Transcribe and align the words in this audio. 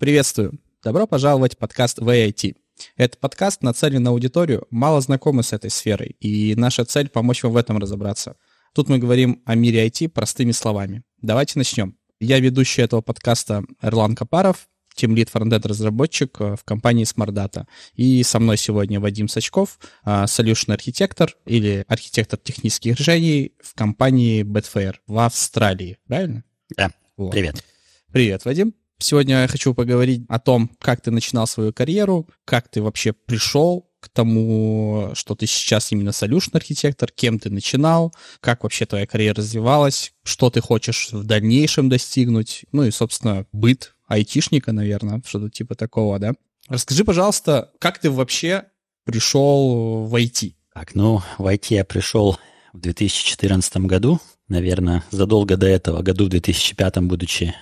Приветствую! 0.00 0.58
Добро 0.82 1.06
пожаловать 1.06 1.56
в 1.56 1.58
подкаст 1.58 1.98
VIT. 1.98 2.56
Этот 2.96 3.20
подкаст 3.20 3.62
нацелен 3.62 4.02
на 4.02 4.08
аудиторию, 4.08 4.66
мало 4.70 5.02
знакомы 5.02 5.42
с 5.42 5.52
этой 5.52 5.68
сферой, 5.68 6.16
и 6.20 6.54
наша 6.54 6.86
цель— 6.86 7.08
помочь 7.10 7.42
вам 7.42 7.52
в 7.52 7.58
этом 7.58 7.76
разобраться. 7.76 8.36
Тут 8.74 8.88
мы 8.88 8.96
говорим 8.96 9.42
о 9.44 9.54
мире 9.54 9.86
IT 9.86 10.08
простыми 10.08 10.52
словами. 10.52 11.02
Давайте 11.20 11.58
начнем. 11.58 11.98
Я 12.18 12.40
ведущий 12.40 12.80
этого 12.80 13.02
подкаста 13.02 13.62
Эрлан 13.82 14.14
Капаров, 14.14 14.70
Team 14.96 15.14
Lead 15.14 15.30
Frontend 15.30 15.68
разработчик 15.68 16.34
э, 16.40 16.56
в 16.56 16.64
компании 16.64 17.04
SmartData. 17.04 17.66
И 17.92 18.22
со 18.22 18.40
мной 18.40 18.56
сегодня 18.56 19.00
Вадим 19.00 19.28
Сачков, 19.28 19.78
э, 20.06 20.24
Solution 20.24 20.72
архитектор 20.72 21.36
или 21.44 21.84
архитектор 21.88 22.38
технических 22.38 22.98
решений 22.98 23.52
в 23.62 23.74
компании 23.74 24.44
Betfair 24.44 24.94
в 25.06 25.18
Австралии. 25.18 25.98
Правильно? 26.08 26.42
Да. 26.74 26.90
Вот. 27.18 27.32
Привет. 27.32 27.62
Привет, 28.10 28.46
Вадим. 28.46 28.72
Сегодня 29.02 29.40
я 29.40 29.48
хочу 29.48 29.72
поговорить 29.72 30.26
о 30.28 30.38
том, 30.38 30.70
как 30.78 31.00
ты 31.00 31.10
начинал 31.10 31.46
свою 31.46 31.72
карьеру, 31.72 32.28
как 32.44 32.68
ты 32.68 32.82
вообще 32.82 33.14
пришел 33.14 33.90
к 33.98 34.10
тому, 34.10 35.10
что 35.14 35.34
ты 35.34 35.46
сейчас 35.46 35.90
именно 35.90 36.10
solution 36.10 36.50
архитектор, 36.52 37.10
кем 37.10 37.38
ты 37.38 37.48
начинал, 37.48 38.14
как 38.40 38.62
вообще 38.62 38.84
твоя 38.84 39.06
карьера 39.06 39.36
развивалась, 39.36 40.12
что 40.22 40.50
ты 40.50 40.60
хочешь 40.60 41.12
в 41.12 41.24
дальнейшем 41.24 41.88
достигнуть, 41.88 42.64
ну 42.72 42.84
и, 42.84 42.90
собственно, 42.90 43.46
быт 43.52 43.94
айтишника, 44.06 44.72
наверное, 44.72 45.22
что-то 45.26 45.48
типа 45.48 45.74
такого, 45.74 46.18
да? 46.18 46.32
Расскажи, 46.68 47.04
пожалуйста, 47.04 47.72
как 47.78 47.98
ты 47.98 48.10
вообще 48.10 48.64
пришел 49.04 50.04
в 50.04 50.14
IT? 50.14 50.54
Так, 50.74 50.94
ну, 50.94 51.22
в 51.38 51.46
IT 51.46 51.66
я 51.70 51.84
пришел 51.84 52.38
в 52.72 52.80
2014 52.80 53.76
году, 53.78 54.20
наверное, 54.48 55.04
задолго 55.10 55.56
до 55.56 55.66
этого, 55.66 56.02
году 56.02 56.26
в 56.26 56.28
2005, 56.28 56.98
будучи 56.98 57.54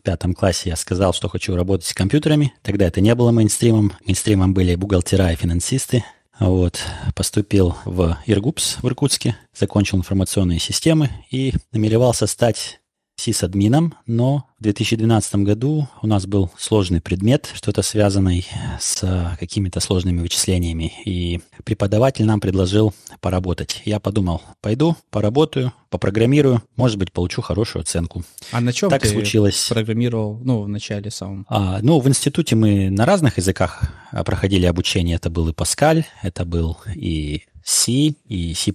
в 0.00 0.02
пятом 0.02 0.32
классе 0.32 0.70
я 0.70 0.76
сказал, 0.76 1.12
что 1.12 1.28
хочу 1.28 1.54
работать 1.54 1.86
с 1.86 1.92
компьютерами. 1.92 2.54
Тогда 2.62 2.86
это 2.86 3.02
не 3.02 3.14
было 3.14 3.32
мейнстримом. 3.32 3.92
Мейнстримом 4.06 4.54
были 4.54 4.74
бухгалтера 4.74 5.30
и 5.30 5.36
финансисты. 5.36 6.04
Вот. 6.38 6.80
Поступил 7.14 7.76
в 7.84 8.16
Иргупс 8.24 8.78
в 8.80 8.86
Иркутске, 8.86 9.36
закончил 9.54 9.98
информационные 9.98 10.58
системы 10.58 11.10
и 11.30 11.52
намеревался 11.72 12.26
стать 12.26 12.80
сисадмином, 13.20 13.94
но 14.06 14.46
в 14.58 14.62
2012 14.62 15.36
году 15.36 15.88
у 16.02 16.06
нас 16.06 16.26
был 16.26 16.50
сложный 16.58 17.00
предмет, 17.00 17.50
что-то 17.54 17.82
связанный 17.82 18.46
с 18.80 19.36
какими-то 19.38 19.80
сложными 19.80 20.20
вычислениями, 20.20 20.92
и 21.04 21.40
преподаватель 21.64 22.24
нам 22.24 22.40
предложил 22.40 22.94
поработать. 23.20 23.82
Я 23.84 24.00
подумал, 24.00 24.42
пойду, 24.60 24.96
поработаю, 25.10 25.72
попрограммирую, 25.90 26.62
может 26.76 26.98
быть, 26.98 27.12
получу 27.12 27.42
хорошую 27.42 27.82
оценку. 27.82 28.22
А 28.52 28.60
на 28.60 28.72
чем 28.72 28.90
так 28.90 29.02
ты 29.02 29.08
случилось. 29.08 29.68
программировал, 29.68 30.38
ну, 30.42 30.62
в 30.62 30.68
начале 30.68 31.10
самом? 31.10 31.46
А, 31.48 31.80
ну, 31.82 32.00
в 32.00 32.08
институте 32.08 32.56
мы 32.56 32.90
на 32.90 33.06
разных 33.06 33.38
языках 33.38 33.82
проходили 34.24 34.66
обучение. 34.66 35.16
Это 35.16 35.30
был 35.30 35.48
и 35.48 35.52
Паскаль, 35.52 36.04
это 36.22 36.44
был 36.44 36.78
и 36.94 37.42
C, 37.70 38.14
и 38.26 38.52
C++, 38.54 38.74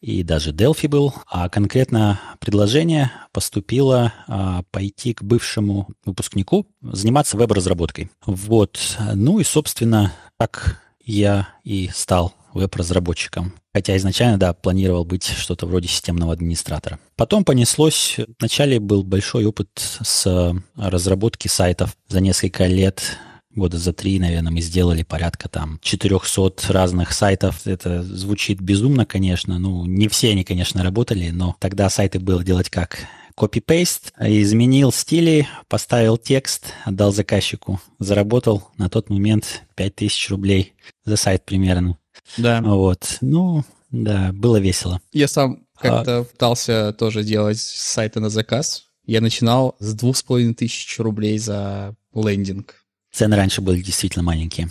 и 0.00 0.22
даже 0.24 0.50
Delphi 0.50 0.88
был, 0.88 1.14
а 1.28 1.48
конкретно 1.48 2.20
предложение 2.40 3.12
поступило 3.32 4.12
а, 4.26 4.64
пойти 4.72 5.14
к 5.14 5.22
бывшему 5.22 5.88
выпускнику 6.04 6.66
заниматься 6.82 7.36
веб-разработкой. 7.36 8.10
Вот. 8.26 8.98
Ну 9.14 9.38
и, 9.38 9.44
собственно, 9.44 10.12
так 10.36 10.82
я 11.04 11.48
и 11.62 11.88
стал 11.94 12.34
веб-разработчиком. 12.52 13.54
Хотя 13.72 13.96
изначально, 13.96 14.38
да, 14.38 14.54
планировал 14.54 15.04
быть 15.04 15.24
что-то 15.24 15.66
вроде 15.66 15.86
системного 15.86 16.32
администратора. 16.32 16.98
Потом 17.16 17.44
понеслось. 17.44 18.16
Вначале 18.40 18.80
был 18.80 19.04
большой 19.04 19.44
опыт 19.44 19.68
с 20.02 20.54
разработки 20.76 21.46
сайтов. 21.46 21.96
За 22.08 22.20
несколько 22.20 22.66
лет 22.66 23.18
года 23.54 23.78
за 23.78 23.92
три, 23.92 24.18
наверное, 24.18 24.52
мы 24.52 24.60
сделали 24.60 25.02
порядка 25.02 25.48
там 25.48 25.78
400 25.82 26.72
разных 26.72 27.12
сайтов. 27.12 27.66
Это 27.66 28.02
звучит 28.02 28.60
безумно, 28.60 29.06
конечно. 29.06 29.58
Ну, 29.58 29.84
не 29.84 30.08
все 30.08 30.30
они, 30.30 30.44
конечно, 30.44 30.82
работали, 30.82 31.30
но 31.30 31.56
тогда 31.58 31.88
сайты 31.88 32.18
было 32.18 32.44
делать 32.44 32.70
как? 32.70 32.98
Копи-пейст, 33.36 34.12
изменил 34.20 34.92
стили, 34.92 35.48
поставил 35.68 36.16
текст, 36.16 36.66
отдал 36.84 37.12
заказчику. 37.12 37.80
Заработал 37.98 38.70
на 38.78 38.88
тот 38.88 39.10
момент 39.10 39.62
5000 39.74 40.30
рублей 40.30 40.74
за 41.04 41.16
сайт 41.16 41.44
примерно. 41.44 41.98
Да. 42.36 42.60
Вот. 42.62 43.18
Ну, 43.20 43.64
да, 43.90 44.30
было 44.32 44.58
весело. 44.58 45.00
Я 45.12 45.26
сам 45.28 45.64
как-то 45.78 46.18
а... 46.18 46.24
пытался 46.24 46.92
тоже 46.92 47.24
делать 47.24 47.58
сайты 47.58 48.20
на 48.20 48.28
заказ. 48.28 48.86
Я 49.06 49.20
начинал 49.20 49.76
с 49.80 49.94
двух 49.94 50.16
с 50.16 50.22
половиной 50.22 50.54
тысяч 50.54 50.98
рублей 50.98 51.38
за 51.38 51.94
лендинг. 52.14 52.83
Цены 53.14 53.36
раньше 53.36 53.60
были 53.60 53.80
действительно 53.80 54.24
маленькие. 54.24 54.68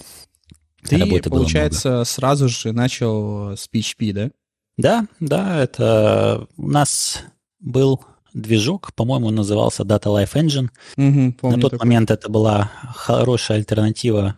Ты, 0.83 0.97
Работы 0.97 1.29
получается, 1.29 2.03
сразу 2.03 2.49
же 2.49 2.73
начал 2.73 3.53
с 3.55 3.69
PHP, 3.73 4.11
да? 4.11 4.31
Да, 4.77 5.07
да, 5.21 5.63
это 5.63 6.47
у 6.57 6.67
нас 6.67 7.23
был 7.61 8.01
движок, 8.33 8.93
по-моему, 8.95 9.27
он 9.27 9.35
назывался 9.35 9.83
Data 9.83 10.07
Life 10.07 10.33
Engine. 10.33 10.69
Угу, 10.97 11.35
помню 11.39 11.55
На 11.55 11.61
тот 11.61 11.71
такой. 11.71 11.85
момент 11.85 12.11
это 12.11 12.29
была 12.29 12.69
хорошая 12.95 13.59
альтернатива 13.59 14.37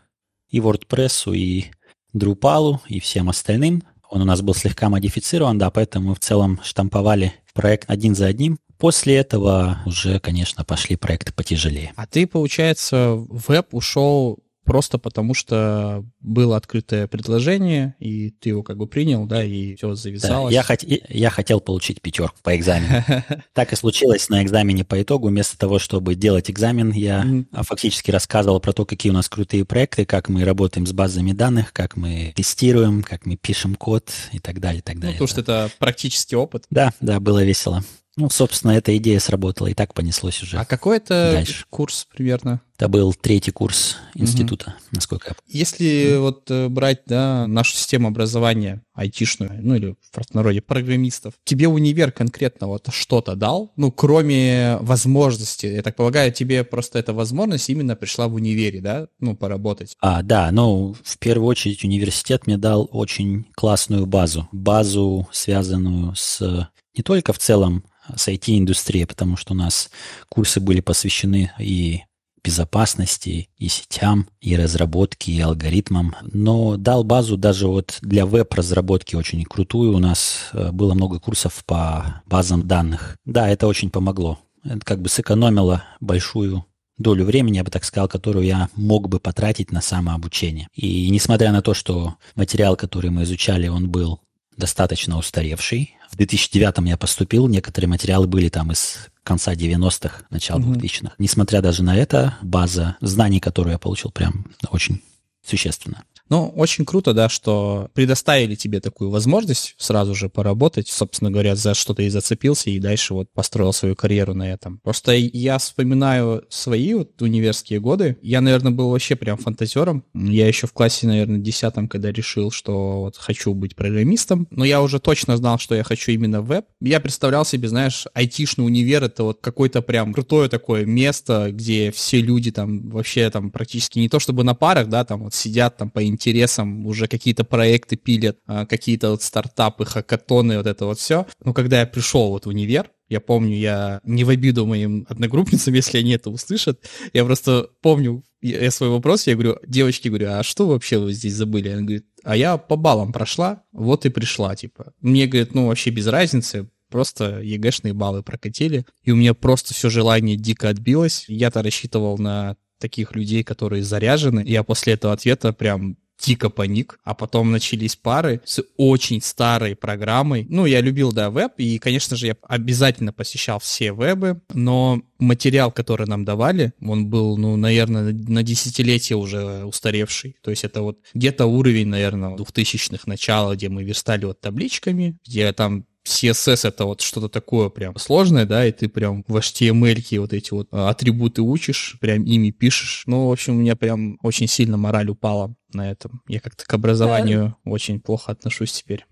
и 0.52 0.60
WordPress, 0.60 1.34
и 1.36 1.72
Drupal, 2.16 2.82
и 2.88 3.00
всем 3.00 3.30
остальным. 3.30 3.82
Он 4.12 4.22
у 4.22 4.26
нас 4.26 4.44
был 4.44 4.54
слегка 4.54 4.90
модифицирован, 4.90 5.58
да, 5.58 5.72
поэтому 5.72 6.10
мы 6.10 6.16
в 6.16 6.20
целом 6.20 6.60
штамповали 6.64 7.34
проект 7.56 7.90
один 7.90 8.14
за 8.14 8.28
одним. 8.28 8.60
После 8.78 9.16
этого 9.16 9.80
уже, 9.86 10.20
конечно, 10.20 10.64
пошли 10.64 10.96
проекты 10.96 11.34
потяжелее. 11.34 11.94
А 11.96 12.06
ты, 12.06 12.28
получается, 12.28 13.14
в 13.16 13.50
веб 13.50 13.74
ушел 13.74 14.40
просто 14.66 14.98
потому, 14.98 15.34
что 15.34 16.04
было 16.20 16.58
открытое 16.58 17.08
предложение, 17.08 17.96
и 18.00 18.32
ты 18.32 18.50
его 18.50 18.64
как 18.64 18.78
бы 18.78 18.88
принял, 18.88 19.26
да, 19.26 19.44
и 19.44 19.76
все 19.76 19.94
завязалось. 19.96 20.52
Да, 20.52 20.56
я, 20.56 20.64
хот... 20.64 20.84
я 20.84 21.30
хотел 21.30 21.62
получить 21.62 22.02
пятерку 22.02 22.38
по 22.44 22.56
экзамену. 22.58 23.04
Так 23.54 23.72
и 23.72 23.76
случилось 23.76 24.28
на 24.30 24.44
экзамене 24.44 24.84
по 24.84 25.02
итогу. 25.02 25.30
Вместо 25.30 25.58
того, 25.58 25.80
чтобы 25.80 26.16
делать 26.16 26.50
экзамен, 26.50 26.92
я 26.92 27.26
фактически 27.52 28.12
рассказывал 28.12 28.60
про 28.60 28.74
то, 28.74 28.86
какие 28.86 29.12
у 29.12 29.14
нас 29.14 29.30
крутые 29.30 29.64
проекты, 29.64 30.06
как 30.06 30.28
мы 30.28 30.44
работаем 30.44 30.86
с 30.88 30.92
базами 30.92 31.32
данных, 31.32 31.72
как 31.72 31.96
мы 31.96 32.34
тестируем, 32.36 33.04
как 33.04 33.26
мы 33.26 33.38
пишем 33.38 33.76
код 33.76 34.12
и 34.32 34.40
так 34.40 34.60
далее, 34.60 34.80
и 34.80 34.82
так 34.82 35.00
далее. 35.00 35.20
Ну, 35.20 35.26
потому 35.26 35.28
что 35.28 35.42
это 35.42 35.72
практический 35.78 36.36
опыт. 36.36 36.66
Да, 36.70 36.92
да, 37.00 37.20
было 37.20 37.44
весело. 37.44 37.84
Ну, 38.18 38.30
собственно, 38.30 38.72
эта 38.72 38.96
идея 38.98 39.20
сработала, 39.20 39.68
и 39.68 39.74
так 39.74 39.94
понеслось 39.94 40.42
уже. 40.42 40.58
А 40.58 40.64
какой 40.64 40.98
это 40.98 41.32
дальше. 41.34 41.66
курс 41.70 42.08
примерно? 42.10 42.62
Это 42.78 42.88
был 42.88 43.14
третий 43.14 43.52
курс 43.52 43.98
института, 44.16 44.76
угу. 44.78 44.88
насколько 44.94 45.30
я 45.30 45.34
помню. 45.34 45.60
Если 45.60 45.88
mm. 45.88 46.20
вот 46.20 46.52
э, 46.52 46.68
брать 46.68 47.04
да, 47.06 47.48
нашу 47.48 47.74
систему 47.74 48.10
образования 48.10 48.84
айтишную, 48.94 49.60
ну 49.62 49.76
или 49.76 49.96
в 50.02 50.12
простонародье 50.12 50.62
программистов, 50.62 51.34
тебе 51.46 51.68
универ 51.68 52.12
конкретно 52.12 52.68
вот 52.68 52.88
что-то 52.92 53.36
дал? 53.36 53.72
Ну, 53.78 53.92
кроме 53.92 54.78
возможности, 54.82 55.68
я 55.68 55.82
так 55.84 55.96
полагаю, 55.96 56.34
тебе 56.34 56.66
просто 56.66 57.00
эта 57.00 57.14
возможность 57.14 57.70
именно 57.70 57.96
пришла 57.96 58.28
в 58.28 58.34
универе, 58.36 58.82
да, 58.82 59.08
ну, 59.20 59.36
поработать? 59.36 59.96
А, 60.02 60.22
да, 60.22 60.52
ну, 60.52 60.96
в 61.02 61.18
первую 61.18 61.48
очередь 61.48 61.84
университет 61.84 62.48
мне 62.48 62.58
дал 62.58 62.90
очень 62.92 63.46
классную 63.56 64.06
базу. 64.06 64.50
Базу, 64.52 65.28
связанную 65.32 66.14
с 66.16 66.70
не 66.98 67.04
только 67.04 67.34
в 67.34 67.40
целом 67.40 67.84
с 68.16 68.28
IT-индустрией, 68.28 69.06
потому 69.06 69.38
что 69.38 69.54
у 69.54 69.56
нас 69.56 69.90
курсы 70.30 70.60
были 70.60 70.82
посвящены 70.82 71.52
и 71.60 72.04
безопасности, 72.44 73.50
и 73.58 73.68
сетям, 73.68 74.28
и 74.40 74.56
разработке, 74.56 75.32
и 75.32 75.42
алгоритмам. 75.42 76.16
Но 76.22 76.78
дал 76.78 77.04
базу 77.04 77.38
даже 77.38 77.68
вот 77.68 77.98
для 78.02 78.28
веб-разработки 78.28 79.16
очень 79.16 79.44
крутую. 79.44 79.96
У 79.96 80.00
нас 80.00 80.50
э, 80.54 80.72
было 80.72 80.94
много 80.94 81.20
курсов 81.20 81.64
по 81.66 82.22
базам 82.28 82.68
данных. 82.68 83.18
Да, 83.26 83.50
это 83.50 83.66
очень 83.66 83.90
помогло. 83.90 84.38
Это 84.64 84.82
как 84.82 85.02
бы 85.02 85.10
сэкономило 85.10 85.84
большую 86.00 86.66
долю 86.98 87.26
времени, 87.26 87.58
я 87.58 87.64
бы 87.64 87.72
так 87.72 87.84
сказал, 87.84 88.08
которую 88.08 88.46
я 88.46 88.70
мог 88.76 89.10
бы 89.10 89.20
потратить 89.20 89.72
на 89.72 89.82
самообучение. 89.82 90.68
И 90.74 91.10
несмотря 91.10 91.52
на 91.52 91.62
то, 91.62 91.74
что 91.74 92.16
материал, 92.36 92.76
который 92.76 93.10
мы 93.10 93.24
изучали, 93.24 93.68
он 93.68 93.90
был 93.90 94.22
достаточно 94.56 95.18
устаревший. 95.18 95.96
В 96.16 96.18
2009 96.18 96.88
я 96.88 96.96
поступил, 96.96 97.50
некоторые 97.50 97.90
материалы 97.90 98.26
были 98.26 98.48
там 98.48 98.72
из 98.72 99.10
конца 99.24 99.54
90-х, 99.54 100.24
начала 100.30 100.62
mm 100.62 100.76
2000-х. 100.78 101.14
Несмотря 101.18 101.62
даже 101.62 101.84
на 101.84 101.94
это, 101.94 102.38
база 102.42 102.96
знаний, 103.02 103.42
которую 103.42 103.74
я 103.74 103.78
получил, 103.78 104.12
прям 104.12 104.46
очень 104.70 105.02
существенно. 105.46 106.06
Ну, 106.30 106.48
очень 106.56 106.86
круто, 106.86 107.14
да, 107.14 107.30
что 107.30 107.90
предоставили 107.94 108.56
тебе 108.56 108.80
такую 108.80 109.10
возможность 109.10 109.76
сразу 109.78 110.16
же 110.16 110.30
поработать, 110.30 110.88
собственно 110.88 111.30
говоря, 111.30 111.56
за 111.56 111.74
что 111.74 111.94
ты 111.94 112.06
и 112.06 112.10
зацепился, 112.10 112.70
и 112.70 112.80
дальше 112.80 113.14
вот 113.14 113.32
построил 113.32 113.74
свою 113.74 113.96
карьеру 113.96 114.34
на 114.34 114.52
этом. 114.52 114.80
Просто 114.84 115.14
я 115.14 115.58
вспоминаю 115.60 116.44
свои 116.50 116.94
вот 116.96 117.22
универские 117.22 117.80
годы. 117.80 118.18
Я, 118.22 118.42
наверное, 118.42 118.72
был 118.72 118.90
вообще 118.90 119.16
прям 119.16 119.38
фантазером. 119.38 120.04
Я 120.14 120.48
еще 120.48 120.68
в 120.68 120.74
классе, 120.74 121.08
наверное, 121.08 121.40
десятом, 121.40 121.88
когда 121.88 122.12
решил, 122.12 122.50
что 122.50 123.02
вот 123.02 123.18
хочу 123.18 123.54
быть 123.54 123.76
программистом, 123.76 124.48
но 124.50 124.66
я 124.66 124.82
уже 124.82 125.00
точно 125.00 125.38
знал, 125.38 125.60
что 125.60 125.76
я 125.76 125.84
хочу 125.84 126.12
именно 126.12 126.42
веб. 126.42 126.66
Я 126.82 127.00
представлял 127.00 127.46
себе, 127.46 127.68
знаешь, 127.68 128.06
айтишный 128.14 128.66
универ— 128.66 129.04
это 129.06 129.24
вот 129.24 129.40
какое-то 129.42 129.82
прям 129.82 130.14
крутое 130.14 130.50
такое 130.50 130.86
место, 130.86 131.50
где 131.52 131.92
все 131.92 132.20
люди 132.22 132.52
там 132.52 132.90
вообще 132.90 133.30
там 133.30 133.52
практически 133.52 134.00
не 134.00 134.10
то 134.10 134.20
чтобы 134.20 134.44
на 134.44 134.56
парах, 134.56 134.90
да, 134.90 135.06
там 135.06 135.24
вот 135.24 135.34
сидят 135.34 135.78
там 135.78 135.90
по 135.90 136.06
интересам, 136.16 136.86
уже 136.86 137.08
какие-то 137.08 137.44
проекты 137.44 137.96
пилят, 137.96 138.38
а, 138.48 138.66
какие-то 138.66 139.12
вот 139.12 139.22
стартапы, 139.22 139.86
хакатоны, 139.86 140.58
вот 140.58 140.68
это 140.68 140.86
вот 140.86 141.00
все. 141.00 141.28
Но 141.44 141.54
когда 141.54 141.80
я 141.80 141.86
пришел 141.86 142.30
вот 142.30 142.46
в 142.46 142.50
универ, 142.50 142.90
я 143.08 143.20
помню, 143.20 143.56
я 143.56 144.02
не 144.04 144.24
в 144.24 144.30
обиду 144.30 144.66
моим 144.66 145.06
одногруппницам, 145.08 145.74
если 145.76 146.00
они 146.00 146.12
это 146.12 146.30
услышат. 146.30 146.80
Я 147.14 147.24
просто 147.24 147.70
помню 147.82 148.24
я 148.42 148.72
свой 148.72 148.90
вопрос, 148.90 149.28
я 149.28 149.34
говорю, 149.34 149.58
девочки, 149.66 150.08
говорю, 150.08 150.32
а 150.32 150.44
что 150.44 150.68
вообще 150.68 151.00
вы 151.00 151.14
здесь 151.14 151.34
забыли? 151.34 151.70
Она 151.70 151.82
говорит, 151.82 152.06
а 152.24 152.36
я 152.36 152.58
по 152.58 152.76
баллам 152.76 153.12
прошла, 153.12 153.64
вот 153.72 154.06
и 154.06 154.10
пришла, 154.10 154.56
типа. 154.56 154.94
Мне, 155.02 155.26
говорит, 155.26 155.56
ну 155.56 155.68
вообще 155.68 155.90
без 155.90 156.06
разницы, 156.08 156.70
просто 156.90 157.42
ЕГЭшные 157.42 157.94
баллы 157.94 158.24
прокатили, 158.24 158.86
и 159.04 159.12
у 159.12 159.16
меня 159.16 159.34
просто 159.34 159.74
все 159.74 159.90
желание 159.90 160.38
дико 160.38 160.70
отбилось. 160.70 161.26
Я-то 161.28 161.64
рассчитывал 161.64 162.18
на 162.18 162.56
таких 162.80 163.16
людей, 163.16 163.44
которые 163.44 163.84
заряжены. 163.84 164.44
Я 164.46 164.64
после 164.64 164.94
этого 164.94 165.14
ответа 165.14 165.54
прям 165.54 165.98
дико 166.20 166.50
паник, 166.50 167.00
а 167.04 167.14
потом 167.14 167.52
начались 167.52 167.96
пары 167.96 168.42
с 168.46 168.64
очень 168.78 169.22
старой 169.22 169.76
программой. 169.76 170.46
Ну, 170.50 170.66
я 170.66 170.82
любил, 170.82 171.12
да, 171.12 171.30
веб, 171.30 171.54
и, 171.58 171.78
конечно 171.78 172.16
же, 172.16 172.28
я 172.28 172.38
обязательно 172.44 173.14
посещал 173.14 173.60
все 173.60 173.92
вебы, 173.92 174.42
но 174.54 175.02
материал, 175.20 175.72
который 175.72 176.08
нам 176.08 176.26
давали, 176.26 176.74
он 176.82 177.08
был, 177.08 177.38
ну, 177.38 177.56
наверное, 177.56 178.14
на 178.14 178.44
десятилетие 178.44 179.18
уже 179.18 179.66
устаревший. 179.66 180.38
То 180.42 180.52
есть 180.52 180.64
это 180.64 180.82
вот 180.82 181.00
где-то 181.14 181.46
уровень, 181.46 181.88
наверное, 181.88 182.36
двухтысячных 182.36 183.08
начала, 183.08 183.56
где 183.56 183.70
мы 183.70 183.84
верстали 183.84 184.26
вот 184.26 184.42
табличками, 184.42 185.18
где 185.26 185.52
там 185.54 185.86
CSS 186.06 186.68
это 186.68 186.86
вот 186.86 187.02
что-то 187.02 187.30
такое 187.30 187.70
прям 187.70 187.98
сложное, 187.98 188.46
да, 188.46 188.66
и 188.66 188.72
ты 188.72 188.88
прям 188.88 189.24
в 189.28 189.36
HTML 189.36 190.20
вот 190.20 190.34
эти 190.34 190.52
вот 190.52 190.68
а, 190.72 190.90
атрибуты 190.90 191.42
учишь, 191.42 191.98
прям 192.00 192.24
ими 192.24 192.52
пишешь. 192.52 193.04
Ну, 193.08 193.28
в 193.28 193.32
общем, 193.32 193.56
у 193.56 193.60
меня 193.60 193.76
прям 193.76 194.18
очень 194.22 194.48
сильно 194.48 194.78
мораль 194.78 195.10
упала 195.10 195.56
на 195.74 195.90
этом. 195.90 196.22
Я 196.28 196.40
как-то 196.40 196.66
к 196.66 196.74
образованию 196.74 197.56
да. 197.66 197.72
очень 197.72 198.00
плохо 198.00 198.32
отношусь 198.32 198.72
теперь. 198.72 199.06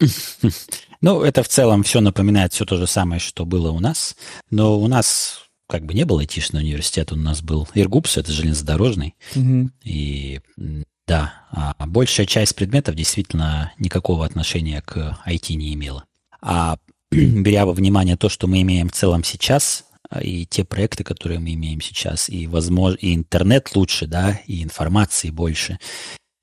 Ну, 1.00 1.22
это 1.22 1.42
в 1.42 1.48
целом 1.48 1.82
все 1.82 2.00
напоминает 2.00 2.54
все 2.54 2.64
то 2.64 2.78
же 2.78 2.86
самое, 2.86 3.20
что 3.20 3.44
было 3.44 3.70
у 3.70 3.78
нас. 3.78 4.16
Но 4.48 4.80
у 4.80 4.88
нас 4.88 5.42
как 5.68 5.84
бы 5.84 5.92
не 5.92 6.04
было 6.04 6.20
айтишного 6.20 6.62
университета, 6.62 7.14
у 7.14 7.18
нас 7.18 7.42
был 7.42 7.68
Иргупс, 7.74 8.16
это 8.16 8.32
железнодорожный. 8.32 9.14
Угу. 9.36 9.70
И 9.82 10.40
да, 11.06 11.44
а 11.50 11.86
большая 11.86 12.24
часть 12.24 12.56
предметов 12.56 12.94
действительно 12.94 13.72
никакого 13.78 14.24
отношения 14.24 14.80
к 14.80 15.18
IT 15.26 15.54
не 15.56 15.74
имела. 15.74 16.04
А 16.44 16.76
беря 17.10 17.64
во 17.64 17.72
внимание 17.72 18.16
то, 18.16 18.28
что 18.28 18.46
мы 18.46 18.60
имеем 18.60 18.88
в 18.88 18.92
целом 18.92 19.24
сейчас, 19.24 19.86
а, 20.10 20.22
и 20.22 20.44
те 20.44 20.64
проекты, 20.64 21.02
которые 21.02 21.40
мы 21.40 21.54
имеем 21.54 21.80
сейчас, 21.80 22.28
и, 22.28 22.46
возможно, 22.46 22.98
и 22.98 23.14
интернет 23.14 23.74
лучше, 23.74 24.06
да, 24.06 24.40
и 24.46 24.62
информации 24.62 25.30
больше, 25.30 25.78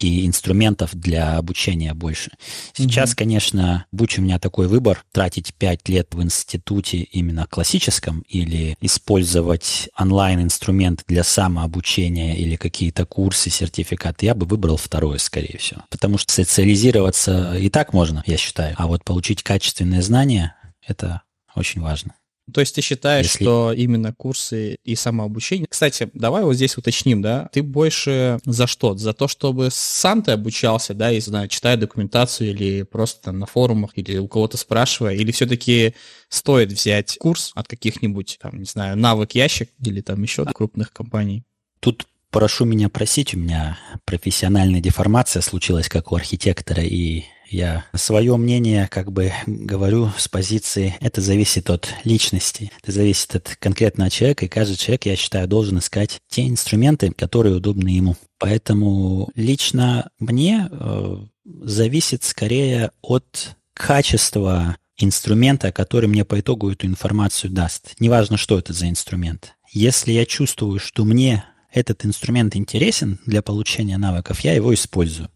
и 0.07 0.27
инструментов 0.27 0.91
для 0.93 1.37
обучения 1.37 1.93
больше. 1.93 2.31
Сейчас, 2.73 3.11
mm-hmm. 3.11 3.17
конечно, 3.17 3.85
будь 3.91 4.17
у 4.17 4.21
меня 4.21 4.39
такой 4.39 4.67
выбор, 4.67 5.03
тратить 5.11 5.53
5 5.55 5.89
лет 5.89 6.13
в 6.13 6.21
институте 6.21 6.99
именно 6.99 7.47
классическом 7.47 8.21
или 8.27 8.77
использовать 8.81 9.89
онлайн-инструмент 9.97 11.03
для 11.07 11.23
самообучения 11.23 12.35
или 12.35 12.55
какие-то 12.55 13.05
курсы, 13.05 13.49
сертификаты, 13.49 14.25
я 14.25 14.35
бы 14.35 14.45
выбрал 14.45 14.77
второе, 14.77 15.17
скорее 15.17 15.57
всего. 15.57 15.83
Потому 15.89 16.17
что 16.17 16.33
социализироваться 16.33 17.55
и 17.57 17.69
так 17.69 17.93
можно, 17.93 18.23
я 18.25 18.37
считаю. 18.37 18.75
А 18.77 18.87
вот 18.87 19.03
получить 19.03 19.43
качественные 19.43 20.01
знания– 20.01 20.55
это 20.87 21.21
очень 21.55 21.81
важно. 21.81 22.13
То 22.53 22.61
есть 22.61 22.75
ты 22.75 22.81
считаешь, 22.81 23.27
Если... 23.27 23.43
что 23.43 23.73
именно 23.73 24.13
курсы 24.13 24.77
и 24.83 24.95
самообучение... 24.95 25.67
Кстати, 25.69 26.09
давай 26.13 26.43
вот 26.43 26.53
здесь 26.55 26.77
уточним, 26.77 27.21
да? 27.21 27.49
Ты 27.53 27.63
больше 27.63 28.39
за 28.45 28.67
что? 28.67 28.97
За 28.97 29.13
то, 29.13 29.27
чтобы 29.27 29.69
сам 29.71 30.21
ты 30.21 30.31
обучался, 30.31 30.93
да, 30.93 31.11
и, 31.11 31.19
знаю, 31.19 31.47
читая 31.47 31.77
документацию 31.77 32.51
или 32.51 32.83
просто 32.83 33.21
там 33.23 33.39
на 33.39 33.45
форумах, 33.45 33.91
или 33.95 34.17
у 34.17 34.27
кого-то 34.27 34.57
спрашивая, 34.57 35.13
или 35.13 35.31
все-таки 35.31 35.95
стоит 36.29 36.71
взять 36.71 37.17
курс 37.19 37.51
от 37.55 37.67
каких-нибудь, 37.67 38.39
там, 38.41 38.59
не 38.59 38.65
знаю, 38.65 38.97
навык 38.97 39.31
ящик 39.33 39.69
или 39.83 40.01
там 40.01 40.21
еще 40.21 40.45
крупных 40.45 40.91
компаний? 40.91 41.43
Тут 41.79 42.07
прошу 42.31 42.65
меня 42.65 42.89
просить, 42.89 43.33
у 43.33 43.37
меня 43.37 43.77
профессиональная 44.05 44.81
деформация 44.81 45.41
случилась, 45.41 45.89
как 45.89 46.11
у 46.11 46.15
архитектора, 46.15 46.83
и 46.83 47.25
я 47.51 47.85
свое 47.93 48.35
мнение 48.37 48.87
как 48.89 49.11
бы 49.11 49.31
говорю 49.45 50.11
с 50.17 50.27
позиции, 50.27 50.95
это 50.99 51.21
зависит 51.21 51.69
от 51.69 51.89
личности, 52.03 52.71
это 52.81 52.91
зависит 52.91 53.35
от 53.35 53.55
конкретного 53.59 54.09
человека, 54.09 54.45
и 54.45 54.49
каждый 54.49 54.77
человек, 54.77 55.05
я 55.05 55.15
считаю, 55.15 55.47
должен 55.47 55.79
искать 55.79 56.19
те 56.29 56.47
инструменты, 56.47 57.11
которые 57.11 57.55
удобны 57.55 57.89
ему. 57.89 58.15
Поэтому 58.39 59.29
лично 59.35 60.09
мне 60.19 60.67
э, 60.71 61.17
зависит 61.43 62.23
скорее 62.23 62.91
от 63.01 63.55
качества 63.73 64.77
инструмента, 64.97 65.71
который 65.71 66.07
мне 66.07 66.25
по 66.25 66.39
итогу 66.39 66.71
эту 66.71 66.87
информацию 66.87 67.51
даст. 67.51 67.93
Неважно, 67.99 68.37
что 68.37 68.57
это 68.57 68.73
за 68.73 68.89
инструмент. 68.89 69.53
Если 69.71 70.11
я 70.11 70.25
чувствую, 70.25 70.79
что 70.79 71.05
мне 71.05 71.45
этот 71.71 72.05
инструмент 72.05 72.55
интересен 72.55 73.19
для 73.25 73.41
получения 73.41 73.97
навыков, 73.97 74.41
я 74.41 74.53
его 74.53 74.73
использую. 74.73 75.29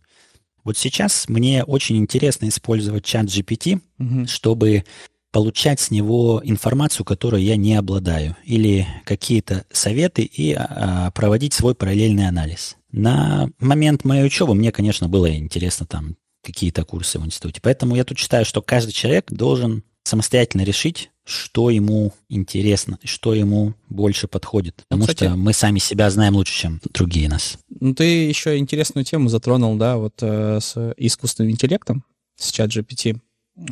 Вот 0.65 0.77
сейчас 0.77 1.29
мне 1.29 1.63
очень 1.63 1.95
интересно 1.95 2.49
использовать 2.49 3.05
чат 3.05 3.27
GPT, 3.27 3.79
угу. 3.99 4.27
чтобы 4.27 4.83
получать 5.31 5.79
с 5.79 5.91
него 5.91 6.41
информацию, 6.43 7.05
которой 7.05 7.43
я 7.43 7.55
не 7.55 7.75
обладаю, 7.75 8.35
или 8.43 8.87
какие-то 9.05 9.65
советы 9.71 10.23
и 10.23 10.53
а, 10.53 11.11
проводить 11.11 11.53
свой 11.53 11.75
параллельный 11.75 12.27
анализ. 12.27 12.77
На 12.91 13.49
момент 13.59 14.05
моей 14.05 14.25
учебы 14.25 14.55
мне, 14.55 14.71
конечно, 14.71 15.07
было 15.07 15.33
интересно 15.35 15.85
там 15.85 16.15
какие-то 16.41 16.85
курсы 16.85 17.19
в 17.19 17.25
институте. 17.25 17.59
Поэтому 17.61 17.95
я 17.95 18.03
тут 18.03 18.17
считаю, 18.17 18.45
что 18.45 18.61
каждый 18.61 18.93
человек 18.93 19.29
должен 19.29 19.83
самостоятельно 20.05 20.61
решить, 20.61 21.09
что 21.25 21.71
ему 21.71 22.13
интересно, 22.29 22.99
что 23.03 23.33
ему 23.33 23.73
больше 23.89 24.27
подходит. 24.27 24.83
Потому 24.87 25.01
ну, 25.01 25.07
кстати, 25.07 25.27
что 25.27 25.35
мы 25.35 25.51
сами 25.51 25.79
себя 25.79 26.09
знаем 26.11 26.35
лучше, 26.35 26.53
чем 26.53 26.79
другие 26.93 27.27
нас. 27.27 27.57
Ну, 27.79 27.93
ты 27.93 28.27
еще 28.27 28.57
интересную 28.57 29.03
тему 29.03 29.29
затронул, 29.29 29.75
да, 29.75 29.97
вот 29.97 30.19
э, 30.21 30.59
с 30.61 30.93
искусственным 30.97 31.51
интеллектом, 31.51 32.03
с 32.35 32.51
чат 32.51 32.69
GPT. 32.69 33.15
Э, 33.15 33.17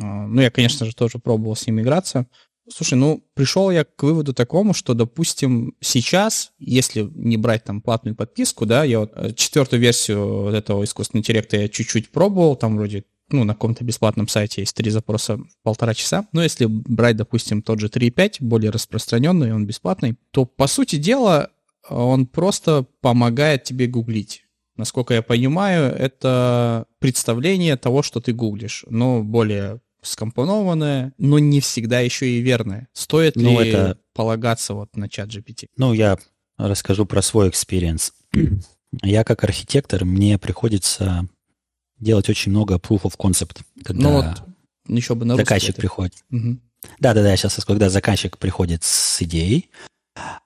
ну, 0.02 0.40
я, 0.40 0.50
конечно 0.50 0.84
же, 0.84 0.94
тоже 0.94 1.18
пробовал 1.18 1.54
с 1.54 1.66
ним 1.66 1.80
играться. 1.80 2.26
Слушай, 2.68 2.94
ну, 2.94 3.22
пришел 3.34 3.70
я 3.70 3.84
к 3.84 4.02
выводу 4.02 4.32
такому, 4.34 4.74
что, 4.74 4.94
допустим, 4.94 5.74
сейчас, 5.80 6.52
если 6.58 7.02
не 7.14 7.36
брать 7.36 7.64
там 7.64 7.82
платную 7.82 8.16
подписку, 8.16 8.66
да, 8.66 8.82
я 8.82 9.00
вот 9.00 9.12
э, 9.14 9.32
четвертую 9.34 9.80
версию 9.80 10.42
вот 10.42 10.54
этого 10.54 10.82
искусственного 10.82 11.20
интеллекта 11.20 11.58
я 11.58 11.68
чуть-чуть 11.68 12.10
пробовал, 12.10 12.56
там 12.56 12.76
вроде 12.76 13.04
ну, 13.30 13.44
на 13.44 13.54
каком-то 13.54 13.84
бесплатном 13.84 14.28
сайте 14.28 14.62
есть 14.62 14.76
три 14.76 14.90
запроса 14.90 15.38
полтора 15.62 15.94
часа. 15.94 16.26
Но 16.32 16.42
если 16.42 16.66
брать, 16.66 17.16
допустим, 17.16 17.62
тот 17.62 17.80
же 17.80 17.88
3.5, 17.88 18.36
более 18.40 18.70
распространенный, 18.70 19.54
он 19.54 19.66
бесплатный, 19.66 20.16
то, 20.30 20.44
по 20.44 20.66
сути 20.66 20.96
дела, 20.96 21.50
он 21.88 22.26
просто 22.26 22.86
помогает 23.00 23.64
тебе 23.64 23.86
гуглить. 23.86 24.44
Насколько 24.76 25.14
я 25.14 25.22
понимаю, 25.22 25.94
это 25.94 26.86
представление 26.98 27.76
того, 27.76 28.02
что 28.02 28.20
ты 28.20 28.32
гуглишь, 28.32 28.84
но 28.88 29.22
более 29.22 29.80
скомпонованное, 30.02 31.12
но 31.16 31.38
не 31.38 31.60
всегда 31.60 32.00
еще 32.00 32.26
и 32.28 32.40
верное. 32.40 32.88
Стоит 32.92 33.36
ну, 33.36 33.60
ли 33.60 33.70
это... 33.70 33.98
полагаться 34.12 34.74
вот 34.74 34.96
на 34.96 35.08
ChatGPT? 35.08 35.68
Ну, 35.76 35.92
я 35.92 36.18
расскажу 36.56 37.06
про 37.06 37.22
свой 37.22 37.48
experience. 37.48 38.12
Я 39.02 39.24
как 39.24 39.42
архитектор, 39.42 40.04
мне 40.04 40.38
приходится 40.38 41.28
делать 41.98 42.28
очень 42.28 42.50
много 42.50 42.76
proof 42.76 43.02
of 43.02 43.16
concept, 43.18 43.62
когда 43.84 44.02
ну, 44.02 44.12
вот, 44.16 44.42
еще 44.88 45.14
бы 45.14 45.24
на 45.24 45.36
заказчик 45.36 45.70
это. 45.70 45.80
приходит. 45.80 46.14
Угу. 46.30 46.58
Да-да-да, 46.98 47.36
сейчас, 47.36 47.64
когда 47.64 47.88
заказчик 47.88 48.38
приходит 48.38 48.84
с 48.84 49.22
идеей, 49.22 49.70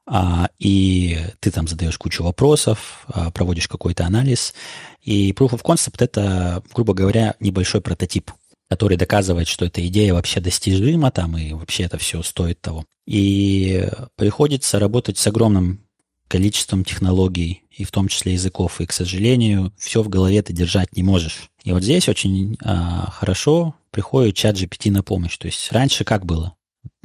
а, 0.07 0.49
и 0.59 1.19
ты 1.41 1.51
там 1.51 1.69
задаешь 1.69 1.99
кучу 1.99 2.23
вопросов, 2.23 3.05
а, 3.09 3.31
проводишь 3.31 3.69
какой-то 3.69 4.07
анализ, 4.07 4.55
и 5.03 5.33
proof 5.33 5.51
of 5.51 5.63
concept— 5.63 5.97
это, 5.99 6.63
грубо 6.75 6.95
говоря, 6.95 7.35
небольшой 7.41 7.81
прототип, 7.81 8.31
который 8.71 8.97
доказывает, 8.97 9.49
что 9.49 9.65
эта 9.65 9.87
идея 9.87 10.15
вообще 10.15 10.41
достижима 10.41 11.11
там, 11.11 11.37
и 11.37 11.53
вообще 11.53 11.85
это 11.85 11.99
все 11.99 12.23
стоит 12.23 12.61
того. 12.61 12.85
И 13.07 13.89
приходится 14.17 14.79
работать 14.79 15.19
с 15.19 15.27
огромным 15.27 15.88
количеством 16.29 16.85
технологий, 16.85 17.65
и 17.71 17.85
в 17.85 17.91
том 17.91 18.09
числе 18.09 18.33
языков. 18.33 18.81
И, 18.81 18.87
к 18.87 18.93
сожалению, 18.93 19.73
все 19.79 20.03
в 20.03 20.09
голове 20.09 20.43
ты 20.43 20.53
держать 20.53 20.97
не 20.97 21.03
можешь. 21.03 21.49
И 21.65 21.73
вот 21.73 21.83
здесь 21.83 22.09
очень 22.09 22.57
а, 22.63 23.11
хорошо 23.11 23.75
приходит 23.91 24.35
чат 24.35 24.57
GPT 24.57 24.91
на 24.91 25.03
помощь. 25.03 25.39
То 25.39 25.47
есть 25.47 25.71
раньше 25.73 26.05
как 26.05 26.27
было? 26.27 26.55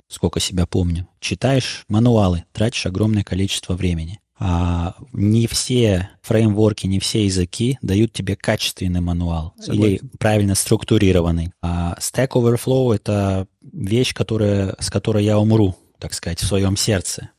Сколько 0.07 0.39
себя 0.39 0.65
помню. 0.65 1.07
Читаешь 1.19 1.85
мануалы, 1.87 2.43
тратишь 2.51 2.85
огромное 2.85 3.23
количество 3.23 3.75
времени. 3.75 4.19
А 4.39 4.95
не 5.13 5.47
все 5.47 6.09
фреймворки, 6.21 6.87
не 6.87 6.99
все 6.99 7.25
языки 7.25 7.77
дают 7.81 8.13
тебе 8.13 8.35
качественный 8.35 8.99
мануал 8.99 9.53
Согласен. 9.59 9.83
или 9.83 10.01
правильно 10.17 10.55
структурированный. 10.55 11.51
А 11.61 11.95
Stack 11.99 12.29
Overflow— 12.29 12.95
это 12.95 13.47
вещь, 13.61 14.13
которая, 14.13 14.75
с 14.79 14.89
которой 14.89 15.23
я 15.23 15.39
умру, 15.39 15.75
так 15.99 16.13
сказать, 16.13 16.41
в 16.41 16.47
своем 16.47 16.75
сердце. 16.75 17.29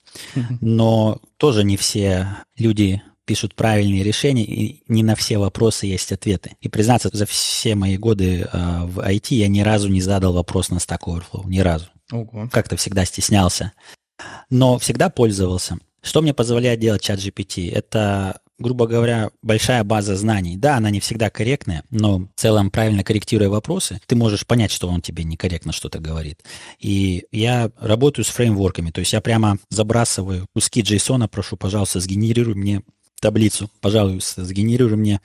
Но 0.61 1.21
тоже 1.37 1.65
не 1.65 1.77
все 1.77 2.37
люди 2.57 3.03
пишут 3.25 3.55
правильные 3.55 4.03
решения, 4.03 4.45
и 4.45 4.83
не 4.89 5.03
на 5.03 5.15
все 5.15 5.39
вопросы 5.39 5.87
есть 5.87 6.13
ответы. 6.13 6.57
И 6.61 6.69
признаться, 6.69 7.11
за 7.13 7.27
все 7.27 7.75
мои 7.75 7.97
годы 7.97 8.41
э, 8.41 8.85
в 8.85 8.99
IT 8.99 9.35
я 9.35 9.49
ни 9.49 9.61
разу 9.61 9.89
не 9.89 10.03
задал 10.03 10.35
вопрос 10.35 10.71
на 10.71 10.77
Stack 10.77 11.01
Overflow, 11.07 11.47
ни 11.47 11.61
разу. 11.61 11.87
Ого. 12.13 12.49
Как-то 12.53 12.77
всегда 12.77 13.05
стеснялся. 13.05 13.73
Но 14.51 14.79
всегда 14.79 15.09
пользовался. 15.09 15.79
Что 16.03 16.21
мне 16.21 16.35
позволяет 16.35 16.81
делать 16.81 17.03
чат 17.03 17.19
GPT? 17.19 17.73
Это, 17.73 18.41
грубо 18.59 18.87
говоря, 18.87 19.31
большая 19.43 19.83
база 19.85 20.17
знаний. 20.17 20.57
Да, 20.57 20.77
она 20.77 20.91
не 20.91 21.01
всегда 21.01 21.31
корректная, 21.31 21.83
но 21.91 22.19
в 22.19 22.29
целом, 22.37 22.71
правильно 22.71 23.03
корректируя 23.03 23.49
вопросы, 23.49 24.01
ты 24.07 24.17
можешь 24.17 24.47
понять, 24.47 24.71
что 24.71 24.89
он 24.89 25.01
тебе 25.01 25.25
некорректно 25.25 25.73
что-то 25.73 25.99
говорит. 25.99 26.43
И 26.79 27.25
я 27.33 27.71
работаю 27.79 28.25
с 28.25 28.29
фреймворками, 28.29 28.91
то 28.91 29.01
есть 29.01 29.13
я 29.13 29.21
прямо 29.21 29.59
забрасываю 29.71 30.47
куски 30.55 30.83
JSON, 30.83 31.27
прошу, 31.29 31.57
пожалуйста, 31.57 32.01
сгенерируй 32.01 32.55
мне 32.55 32.83
таблицу, 33.21 33.71
пожалуйста, 33.81 34.45
сгенерируй 34.45 34.97
мне 34.97 35.21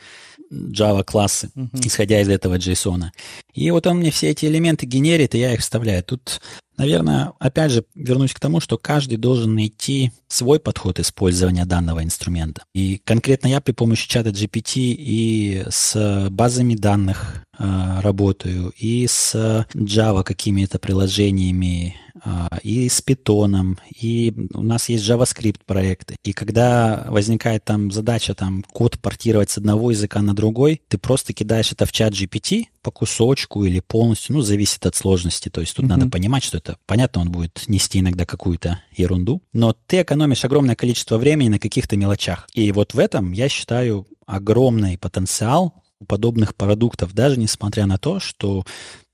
Java 0.52 1.04
классы, 1.04 1.52
uh-huh. 1.56 1.86
исходя 1.86 2.22
из 2.22 2.30
этого 2.30 2.56
JSON. 2.58 3.10
И 3.54 3.70
вот 3.72 3.86
он 3.86 3.98
мне 3.98 4.10
все 4.10 4.30
эти 4.30 4.46
элементы 4.46 4.86
генерит, 4.86 5.36
и 5.36 5.40
я 5.40 5.54
их 5.54 5.60
вставляю. 5.60 6.04
Тут 6.04 6.42
Наверное, 6.80 7.34
опять 7.40 7.74
же, 7.74 7.84
вернусь 7.94 8.34
к 8.34 8.40
тому, 8.40 8.62
что 8.62 8.78
каждый 8.78 9.18
должен 9.18 9.54
найти 9.54 10.14
свой 10.30 10.62
подход 10.62 10.98
использования 10.98 11.66
данного 11.66 12.06
инструмента. 12.06 12.64
И 12.74 13.02
конкретно 13.04 13.48
я 13.48 13.60
при 13.60 13.74
помощи 13.74 14.08
чата 14.08 14.30
GPT 14.30 14.96
и 14.98 15.66
с 15.70 16.30
базами 16.32 16.76
данных 16.76 17.44
э, 17.58 18.00
работаю, 18.00 18.72
и 18.78 19.06
с 19.08 19.68
Java 19.76 20.24
какими-то 20.24 20.80
приложениями, 20.80 21.98
э, 22.24 22.30
и 22.64 22.88
с 22.88 23.04
Python, 23.06 23.78
и 24.00 24.34
у 24.54 24.64
нас 24.64 24.88
есть 24.88 25.04
JavaScript 25.04 25.60
проекты. 25.66 26.16
И 26.24 26.32
когда 26.32 27.08
возникает 27.10 27.66
там 27.66 27.92
задача 27.92 28.36
там 28.36 28.64
код 28.64 29.00
портировать 29.00 29.50
с 29.50 29.58
одного 29.58 29.92
языка 29.92 30.22
на 30.22 30.34
другой, 30.34 30.82
ты 30.88 30.98
просто 30.98 31.34
кидаешь 31.34 31.74
это 31.74 31.86
в 31.86 31.92
чат 31.92 32.14
GPT 32.14 32.68
по 32.82 32.92
кусочку 32.92 33.64
или 33.64 33.80
полностью, 33.80 34.36
ну, 34.36 34.42
зависит 34.42 34.86
от 34.86 34.96
сложности. 34.96 35.50
То 35.50 35.62
есть 35.62 35.76
тут 35.76 35.86
mm-hmm. 35.86 35.90
надо 35.90 36.10
понимать, 36.10 36.44
что 36.44 36.58
это. 36.58 36.78
Понятно, 36.86 37.22
он 37.22 37.32
будет 37.32 37.64
нести 37.68 38.00
иногда 38.00 38.26
какую-то 38.26 38.82
ерунду, 38.96 39.42
но 39.54 39.76
ты 39.88 40.02
экономишь 40.02 40.46
огромное 40.46 40.76
количество 40.76 41.18
времени 41.18 41.50
на 41.50 41.60
каких-то 41.60 41.98
мелочах. 41.98 42.48
И 42.54 42.72
вот 42.72 42.94
в 42.94 43.00
этом, 43.00 43.32
я 43.32 43.50
считаю, 43.50 44.08
огромный 44.26 44.98
потенциал 44.98 45.74
у 46.00 46.06
подобных 46.06 46.56
продуктов, 46.56 47.14
даже 47.14 47.40
несмотря 47.40 47.86
на 47.86 47.98
то, 47.98 48.20
что 48.20 48.66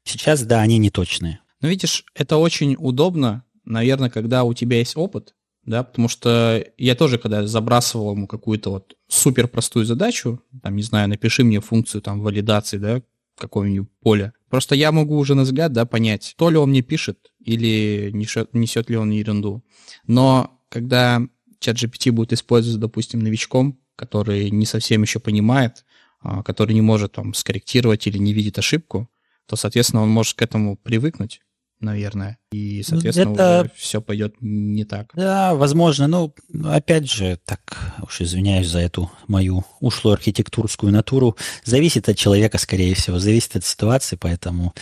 сейчас, 0.03 0.43
да, 0.43 0.61
они 0.61 0.77
не 0.77 0.89
точные. 0.89 1.39
Но 1.61 1.67
видишь, 1.67 2.05
это 2.13 2.37
очень 2.37 2.75
удобно, 2.77 3.43
наверное, 3.63 4.09
когда 4.09 4.43
у 4.43 4.53
тебя 4.53 4.77
есть 4.77 4.95
опыт, 4.95 5.33
да, 5.65 5.83
потому 5.83 6.07
что 6.07 6.63
я 6.77 6.95
тоже, 6.95 7.17
когда 7.17 7.47
забрасывал 7.47 8.13
ему 8.13 8.27
какую-то 8.27 8.69
вот 8.69 8.93
супер 9.07 9.47
простую 9.47 9.85
задачу, 9.85 10.41
там, 10.61 10.75
не 10.75 10.83
знаю, 10.83 11.09
напиши 11.09 11.43
мне 11.43 11.59
функцию 11.59 12.01
там 12.01 12.21
валидации, 12.21 12.77
да, 12.77 13.01
какого-нибудь 13.37 13.89
поля. 14.01 14.33
Просто 14.49 14.75
я 14.75 14.91
могу 14.91 15.17
уже 15.17 15.35
на 15.35 15.43
взгляд, 15.43 15.73
да, 15.73 15.85
понять, 15.85 16.35
то 16.37 16.49
ли 16.49 16.57
он 16.57 16.69
мне 16.69 16.81
пишет 16.81 17.31
или 17.39 18.09
несет, 18.11 18.53
несет 18.53 18.89
ли 18.89 18.97
он 18.97 19.11
ерунду. 19.11 19.63
Но 20.07 20.61
когда 20.69 21.21
чат 21.59 21.77
GPT 21.77 22.11
будет 22.11 22.33
использоваться, 22.33 22.79
допустим, 22.79 23.19
новичком, 23.19 23.79
который 23.95 24.49
не 24.49 24.65
совсем 24.65 25.01
еще 25.01 25.19
понимает, 25.19 25.85
а, 26.21 26.43
который 26.43 26.73
не 26.73 26.81
может 26.81 27.13
там 27.13 27.33
скорректировать 27.33 28.07
или 28.07 28.17
не 28.17 28.33
видит 28.33 28.57
ошибку, 28.57 29.09
то, 29.47 29.55
соответственно, 29.55 30.03
он 30.03 30.09
может 30.09 30.35
к 30.35 30.41
этому 30.41 30.75
привыкнуть 30.77 31.41
наверное. 31.79 32.37
И, 32.51 32.83
соответственно, 32.83 33.33
это... 33.33 33.61
уже 33.61 33.71
все 33.75 34.01
пойдет 34.01 34.35
не 34.41 34.85
так. 34.85 35.11
Да, 35.13 35.55
возможно. 35.55 36.07
Но, 36.07 36.33
опять 36.63 37.09
же, 37.09 37.39
так 37.45 37.93
уж 38.01 38.21
извиняюсь 38.21 38.67
за 38.67 38.79
эту 38.79 39.11
мою 39.27 39.63
ушлую 39.79 40.13
архитектурскую 40.13 40.91
натуру. 40.91 41.37
Зависит 41.63 42.09
от 42.09 42.17
человека, 42.17 42.57
скорее 42.57 42.95
всего, 42.95 43.19
зависит 43.19 43.55
от 43.55 43.65
ситуации, 43.65 44.17
поэтому 44.19 44.73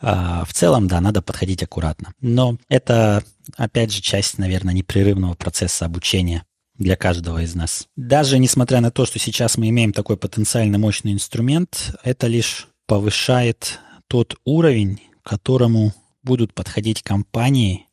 а, 0.00 0.44
в 0.44 0.52
целом, 0.52 0.88
да, 0.88 1.00
надо 1.00 1.22
подходить 1.22 1.62
аккуратно. 1.62 2.12
Но 2.20 2.58
это, 2.68 3.22
опять 3.56 3.92
же, 3.92 4.02
часть, 4.02 4.38
наверное, 4.38 4.74
непрерывного 4.74 5.34
процесса 5.34 5.86
обучения 5.86 6.44
для 6.76 6.96
каждого 6.96 7.42
из 7.42 7.54
нас. 7.54 7.86
Даже 7.96 8.38
несмотря 8.38 8.80
на 8.80 8.90
то, 8.90 9.06
что 9.06 9.18
сейчас 9.18 9.56
мы 9.56 9.68
имеем 9.68 9.92
такой 9.92 10.16
потенциально 10.16 10.78
мощный 10.78 11.12
инструмент, 11.12 11.94
это 12.02 12.26
лишь 12.26 12.68
повышает 12.86 13.78
тот 14.08 14.36
уровень, 14.44 15.00
к 15.22 15.28
которому 15.30 15.94
будут 16.22 16.54
подходить 16.54 17.02
компании 17.02 17.86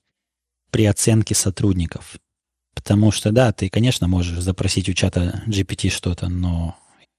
при 0.71 0.85
оценке 0.85 1.35
сотрудников. 1.35 2.17
Потому 2.75 3.11
что, 3.11 3.31
да, 3.31 3.51
ты, 3.51 3.69
конечно, 3.69 4.07
можешь 4.07 4.39
запросить 4.39 4.87
у 4.89 4.93
чата 4.93 5.43
GPT 5.47 5.89
что-то, 5.89 6.29
но... 6.29 6.77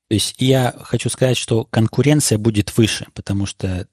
То 0.09 0.15
есть 0.15 0.37
я 0.39 0.75
хочу 0.81 1.09
сказать, 1.09 1.37
что 1.37 1.65
конкуренция 1.65 2.39
будет 2.39 2.77
выше, 2.77 3.07
потому 3.15 3.47
что 3.47 3.87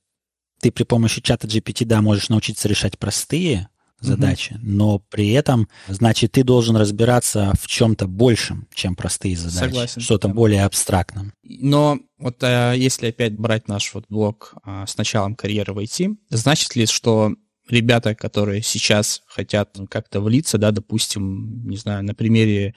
ты 0.61 0.71
при 0.71 0.83
помощи 0.83 1.21
чата 1.21 1.47
GPT, 1.47 1.85
да, 1.85 2.01
можешь 2.01 2.29
научиться 2.29 2.67
решать 2.67 2.97
простые 2.97 3.69
задачи, 3.99 4.53
угу. 4.53 4.61
но 4.63 4.99
при 4.99 5.31
этом, 5.31 5.67
значит, 5.87 6.33
ты 6.33 6.43
должен 6.43 6.75
разбираться 6.75 7.53
в 7.59 7.67
чем-то 7.67 8.07
большем, 8.07 8.67
чем 8.73 8.95
простые 8.95 9.35
задачи, 9.35 9.71
Согласен, 9.71 10.01
что-то 10.01 10.27
да. 10.27 10.33
более 10.33 10.65
абстрактном. 10.65 11.33
Но 11.43 11.99
вот 12.17 12.37
а, 12.43 12.73
если 12.73 13.07
опять 13.07 13.33
брать 13.33 13.67
наш 13.67 13.93
вот 13.93 14.05
блок 14.09 14.53
а, 14.63 14.85
с 14.85 14.97
началом 14.97 15.35
карьеры 15.35 15.73
в 15.73 15.79
IT, 15.79 16.15
значит 16.29 16.75
ли, 16.75 16.85
что 16.85 17.33
ребята, 17.69 18.15
которые 18.15 18.61
сейчас 18.61 19.21
хотят 19.27 19.77
как-то 19.89 20.21
влиться, 20.21 20.57
да, 20.57 20.71
допустим, 20.71 21.67
не 21.67 21.77
знаю, 21.77 22.03
на 22.03 22.13
примере 22.13 22.75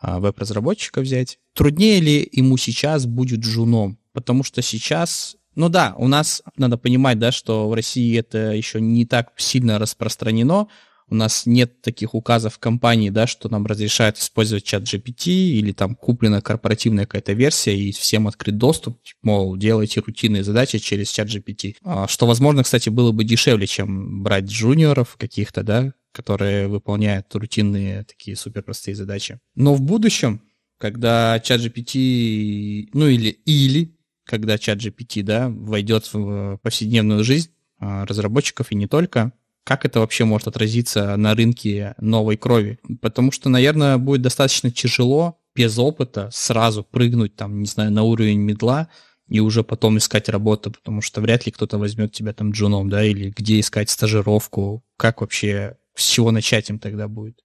а, 0.00 0.18
веб-разработчика 0.20 1.00
взять, 1.00 1.38
труднее 1.54 2.00
ли 2.00 2.28
ему 2.32 2.56
сейчас 2.56 3.06
будет 3.06 3.40
джуном? 3.40 3.98
Потому 4.12 4.44
что 4.44 4.62
сейчас 4.62 5.36
ну 5.54 5.68
да, 5.68 5.94
у 5.98 6.08
нас 6.08 6.42
надо 6.56 6.76
понимать, 6.76 7.18
да, 7.18 7.32
что 7.32 7.68
в 7.68 7.74
России 7.74 8.18
это 8.18 8.52
еще 8.52 8.80
не 8.80 9.06
так 9.06 9.32
сильно 9.36 9.78
распространено. 9.78 10.68
У 11.08 11.14
нас 11.14 11.44
нет 11.44 11.82
таких 11.82 12.14
указов 12.14 12.58
компании, 12.58 13.10
да, 13.10 13.26
что 13.26 13.50
нам 13.50 13.66
разрешают 13.66 14.16
использовать 14.16 14.64
чат 14.64 14.84
GPT 14.84 15.30
или 15.30 15.72
там 15.72 15.94
куплена 15.94 16.40
корпоративная 16.40 17.04
какая-то 17.04 17.34
версия 17.34 17.76
и 17.76 17.92
всем 17.92 18.26
открыт 18.26 18.56
доступ, 18.56 18.98
мол, 19.22 19.56
делайте 19.56 20.00
рутинные 20.00 20.42
задачи 20.42 20.78
через 20.78 21.10
чат 21.10 21.28
GPT. 21.28 21.76
А, 21.84 22.08
что, 22.08 22.26
возможно, 22.26 22.62
кстати, 22.62 22.88
было 22.88 23.12
бы 23.12 23.24
дешевле, 23.24 23.66
чем 23.66 24.22
брать 24.22 24.44
джуниоров 24.44 25.16
каких-то, 25.18 25.62
да, 25.62 25.92
которые 26.12 26.68
выполняют 26.68 27.26
рутинные 27.34 28.04
такие 28.04 28.36
суперпростые 28.36 28.94
задачи. 28.94 29.40
Но 29.54 29.74
в 29.74 29.82
будущем, 29.82 30.40
когда 30.78 31.38
чат 31.40 31.60
GPT, 31.60 32.88
ну 32.94 33.08
или, 33.08 33.28
или 33.28 33.93
когда 34.24 34.58
чат 34.58 34.78
GPT, 34.78 35.22
да, 35.22 35.48
войдет 35.48 36.12
в 36.12 36.58
повседневную 36.62 37.24
жизнь 37.24 37.50
а, 37.78 38.04
разработчиков 38.06 38.72
и 38.72 38.74
не 38.74 38.86
только, 38.86 39.32
как 39.64 39.86
это 39.86 40.00
вообще 40.00 40.24
может 40.24 40.46
отразиться 40.46 41.16
на 41.16 41.34
рынке 41.34 41.94
новой 41.98 42.36
крови? 42.36 42.78
Потому 43.00 43.32
что, 43.32 43.48
наверное, 43.48 43.96
будет 43.96 44.22
достаточно 44.22 44.70
тяжело 44.70 45.38
без 45.54 45.78
опыта 45.78 46.28
сразу 46.32 46.84
прыгнуть 46.84 47.36
там, 47.36 47.60
не 47.60 47.66
знаю, 47.66 47.90
на 47.92 48.02
уровень 48.02 48.40
медла 48.40 48.88
и 49.28 49.40
уже 49.40 49.64
потом 49.64 49.98
искать 49.98 50.28
работу, 50.28 50.70
потому 50.70 51.00
что 51.00 51.20
вряд 51.20 51.46
ли 51.46 51.52
кто-то 51.52 51.78
возьмет 51.78 52.12
тебя 52.12 52.34
там 52.34 52.50
джуном, 52.50 52.90
да, 52.90 53.04
или 53.04 53.30
где 53.30 53.60
искать 53.60 53.88
стажировку, 53.88 54.84
как 54.98 55.20
вообще, 55.20 55.78
с 55.94 56.06
чего 56.06 56.30
начать 56.30 56.68
им 56.68 56.78
тогда 56.78 57.08
будет? 57.08 57.43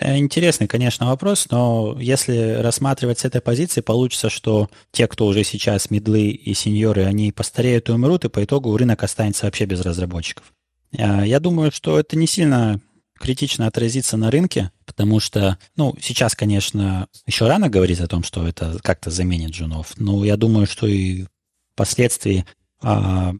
Э, 0.00 0.16
интересный, 0.18 0.66
конечно, 0.66 1.06
вопрос, 1.06 1.46
но 1.50 1.96
если 2.00 2.54
рассматривать 2.60 3.20
с 3.20 3.24
этой 3.24 3.40
позиции, 3.40 3.80
получится, 3.80 4.28
что 4.28 4.68
те, 4.90 5.06
кто 5.06 5.26
уже 5.26 5.44
сейчас 5.44 5.90
медлы 5.90 6.28
и 6.28 6.54
сеньоры, 6.54 7.04
они 7.04 7.32
постареют 7.32 7.88
и 7.88 7.92
умрут, 7.92 8.24
и 8.24 8.28
по 8.28 8.42
итогу 8.42 8.76
рынок 8.76 9.02
останется 9.02 9.46
вообще 9.46 9.66
без 9.66 9.80
разработчиков. 9.80 10.52
Э, 10.92 11.22
я 11.24 11.38
думаю, 11.40 11.70
что 11.70 11.98
это 11.98 12.16
не 12.16 12.26
сильно 12.26 12.80
критично 13.20 13.68
отразится 13.68 14.16
на 14.16 14.30
рынке, 14.30 14.72
потому 14.84 15.20
что, 15.20 15.58
ну, 15.76 15.94
сейчас, 16.00 16.34
конечно, 16.34 17.06
еще 17.26 17.46
рано 17.46 17.68
говорить 17.68 18.00
о 18.00 18.08
том, 18.08 18.24
что 18.24 18.46
это 18.46 18.78
как-то 18.82 19.10
заменит 19.10 19.50
джунов, 19.50 19.92
но 19.96 20.24
я 20.24 20.36
думаю, 20.36 20.66
что 20.66 20.86
и 20.88 21.26
впоследствии, 21.74 22.44
а, 22.82 23.32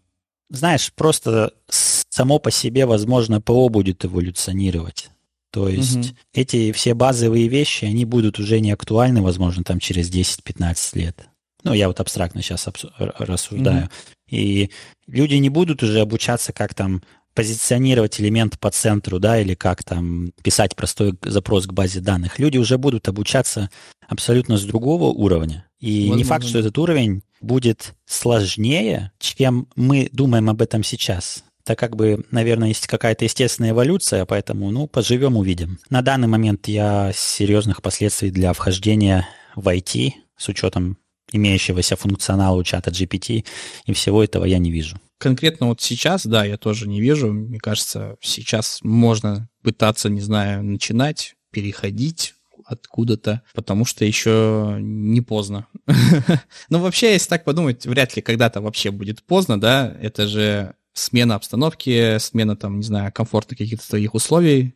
знаешь, 0.48 0.92
просто 0.94 1.52
само 1.68 2.38
по 2.38 2.50
себе, 2.52 2.86
возможно, 2.86 3.40
ПО 3.40 3.68
будет 3.68 4.04
эволюционировать. 4.04 5.10
То 5.54 5.68
есть 5.68 5.96
угу. 5.96 6.06
эти 6.32 6.72
все 6.72 6.94
базовые 6.94 7.46
вещи, 7.46 7.84
они 7.84 8.04
будут 8.04 8.40
уже 8.40 8.58
не 8.58 8.72
актуальны, 8.72 9.22
возможно, 9.22 9.62
там 9.62 9.78
через 9.78 10.10
10-15 10.10 10.98
лет. 10.98 11.28
Ну, 11.62 11.72
я 11.72 11.86
вот 11.86 12.00
абстрактно 12.00 12.42
сейчас 12.42 12.66
рассуждаю. 12.98 13.84
Угу. 13.84 13.90
И 14.30 14.70
люди 15.06 15.36
не 15.36 15.50
будут 15.50 15.84
уже 15.84 16.00
обучаться, 16.00 16.52
как 16.52 16.74
там 16.74 17.04
позиционировать 17.34 18.20
элемент 18.20 18.58
по 18.58 18.72
центру, 18.72 19.20
да, 19.20 19.40
или 19.40 19.54
как 19.54 19.84
там 19.84 20.32
писать 20.42 20.74
простой 20.74 21.14
запрос 21.22 21.68
к 21.68 21.72
базе 21.72 22.00
данных. 22.00 22.40
Люди 22.40 22.58
уже 22.58 22.76
будут 22.76 23.06
обучаться 23.06 23.70
абсолютно 24.08 24.56
с 24.56 24.64
другого 24.64 25.04
уровня. 25.04 25.68
И 25.78 26.00
Возможно. 26.00 26.18
не 26.18 26.24
факт, 26.24 26.46
что 26.46 26.58
этот 26.58 26.76
уровень 26.78 27.22
будет 27.40 27.94
сложнее, 28.06 29.12
чем 29.20 29.68
мы 29.76 30.08
думаем 30.10 30.50
об 30.50 30.60
этом 30.62 30.82
сейчас. 30.82 31.44
Это 31.64 31.76
как 31.76 31.96
бы, 31.96 32.24
наверное, 32.30 32.68
есть 32.68 32.86
какая-то 32.86 33.24
естественная 33.24 33.70
эволюция, 33.70 34.26
поэтому, 34.26 34.70
ну, 34.70 34.86
поживем, 34.86 35.38
увидим. 35.38 35.78
На 35.88 36.02
данный 36.02 36.28
момент 36.28 36.68
я 36.68 37.10
серьезных 37.14 37.80
последствий 37.80 38.30
для 38.30 38.52
вхождения 38.52 39.26
в 39.56 39.66
IT 39.68 40.12
с 40.36 40.48
учетом 40.48 40.98
имеющегося 41.32 41.96
функционала 41.96 42.56
у 42.56 42.62
чата 42.62 42.90
GPT 42.90 43.46
и 43.86 43.92
всего 43.94 44.22
этого 44.22 44.44
я 44.44 44.58
не 44.58 44.70
вижу. 44.70 45.00
Конкретно 45.16 45.68
вот 45.68 45.80
сейчас, 45.80 46.26
да, 46.26 46.44
я 46.44 46.58
тоже 46.58 46.86
не 46.86 47.00
вижу. 47.00 47.32
Мне 47.32 47.58
кажется, 47.58 48.16
сейчас 48.20 48.80
можно 48.82 49.48
пытаться, 49.62 50.10
не 50.10 50.20
знаю, 50.20 50.62
начинать, 50.62 51.34
переходить 51.50 52.34
откуда-то, 52.66 53.40
потому 53.54 53.86
что 53.86 54.04
еще 54.04 54.76
не 54.80 55.22
поздно. 55.22 55.66
Ну, 56.68 56.80
вообще, 56.80 57.12
если 57.12 57.28
так 57.28 57.44
подумать, 57.44 57.86
вряд 57.86 58.16
ли 58.16 58.22
когда-то 58.22 58.60
вообще 58.60 58.90
будет 58.90 59.22
поздно, 59.22 59.58
да, 59.58 59.96
это 60.00 60.26
же 60.26 60.74
смена 60.94 61.34
обстановки, 61.34 62.18
смена 62.18 62.56
там, 62.56 62.78
не 62.78 62.84
знаю, 62.84 63.12
комфорта 63.12 63.54
каких-то 63.56 63.84
своих 63.84 64.14
условий, 64.14 64.74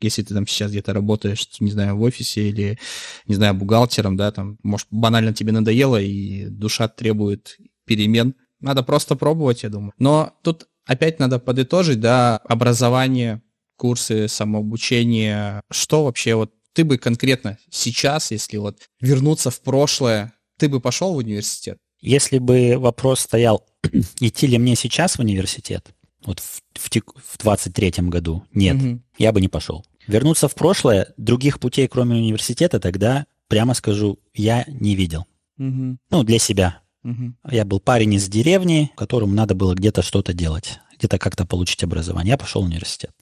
если 0.00 0.22
ты 0.22 0.34
там 0.34 0.46
сейчас 0.46 0.70
где-то 0.70 0.92
работаешь, 0.92 1.46
не 1.60 1.70
знаю, 1.70 1.96
в 1.96 2.02
офисе 2.02 2.48
или, 2.48 2.78
не 3.26 3.34
знаю, 3.34 3.54
бухгалтером, 3.54 4.16
да, 4.16 4.32
там, 4.32 4.58
может, 4.62 4.86
банально 4.90 5.32
тебе 5.34 5.52
надоело, 5.52 6.00
и 6.00 6.46
душа 6.46 6.88
требует 6.88 7.58
перемен. 7.84 8.34
Надо 8.60 8.82
просто 8.82 9.16
пробовать, 9.16 9.62
я 9.62 9.68
думаю. 9.68 9.92
Но 9.98 10.34
тут 10.42 10.68
опять 10.86 11.18
надо 11.18 11.38
подытожить, 11.38 12.00
да, 12.00 12.38
образование, 12.38 13.42
курсы, 13.76 14.28
самообучение. 14.28 15.62
Что 15.70 16.04
вообще 16.04 16.34
вот 16.34 16.52
ты 16.72 16.84
бы 16.84 16.98
конкретно 16.98 17.58
сейчас, 17.70 18.30
если 18.30 18.56
вот 18.56 18.78
вернуться 19.00 19.50
в 19.50 19.60
прошлое, 19.60 20.32
ты 20.58 20.68
бы 20.68 20.80
пошел 20.80 21.14
в 21.14 21.18
университет? 21.18 21.78
Если 22.00 22.38
бы 22.38 22.76
вопрос 22.78 23.20
стоял, 23.20 23.66
идти 24.20 24.46
ли 24.46 24.58
мне 24.58 24.76
сейчас 24.76 25.16
в 25.16 25.20
университет, 25.20 25.94
вот 26.24 26.40
в, 26.40 26.62
в, 26.74 26.88
в 26.88 27.38
23-м 27.38 28.10
году, 28.10 28.44
нет, 28.52 28.76
угу. 28.76 29.00
я 29.18 29.32
бы 29.32 29.40
не 29.40 29.48
пошел. 29.48 29.84
Вернуться 30.06 30.48
в 30.48 30.54
прошлое, 30.54 31.12
других 31.16 31.60
путей, 31.60 31.86
кроме 31.88 32.16
университета, 32.16 32.80
тогда, 32.80 33.26
прямо 33.48 33.74
скажу, 33.74 34.18
я 34.34 34.64
не 34.66 34.94
видел. 34.96 35.26
Угу. 35.58 35.98
Ну, 36.10 36.24
для 36.24 36.38
себя. 36.38 36.80
Угу. 37.04 37.34
Я 37.50 37.64
был 37.64 37.80
парень 37.80 38.14
из 38.14 38.28
деревни, 38.28 38.90
которому 38.96 39.34
надо 39.34 39.54
было 39.54 39.74
где-то 39.74 40.02
что-то 40.02 40.32
делать, 40.32 40.80
где-то 40.98 41.18
как-то 41.18 41.46
получить 41.46 41.84
образование. 41.84 42.32
Я 42.32 42.38
пошел 42.38 42.62
в 42.62 42.66
университет. 42.66 43.12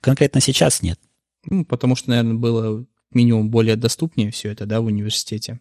Конкретно 0.00 0.40
сейчас 0.40 0.82
нет. 0.82 1.00
Ну, 1.46 1.64
потому 1.64 1.96
что, 1.96 2.10
наверное, 2.10 2.34
было 2.34 2.86
минимум 3.12 3.50
более 3.50 3.76
доступнее 3.76 4.30
все 4.30 4.50
это, 4.50 4.66
да, 4.66 4.80
в 4.80 4.86
университете. 4.86 5.60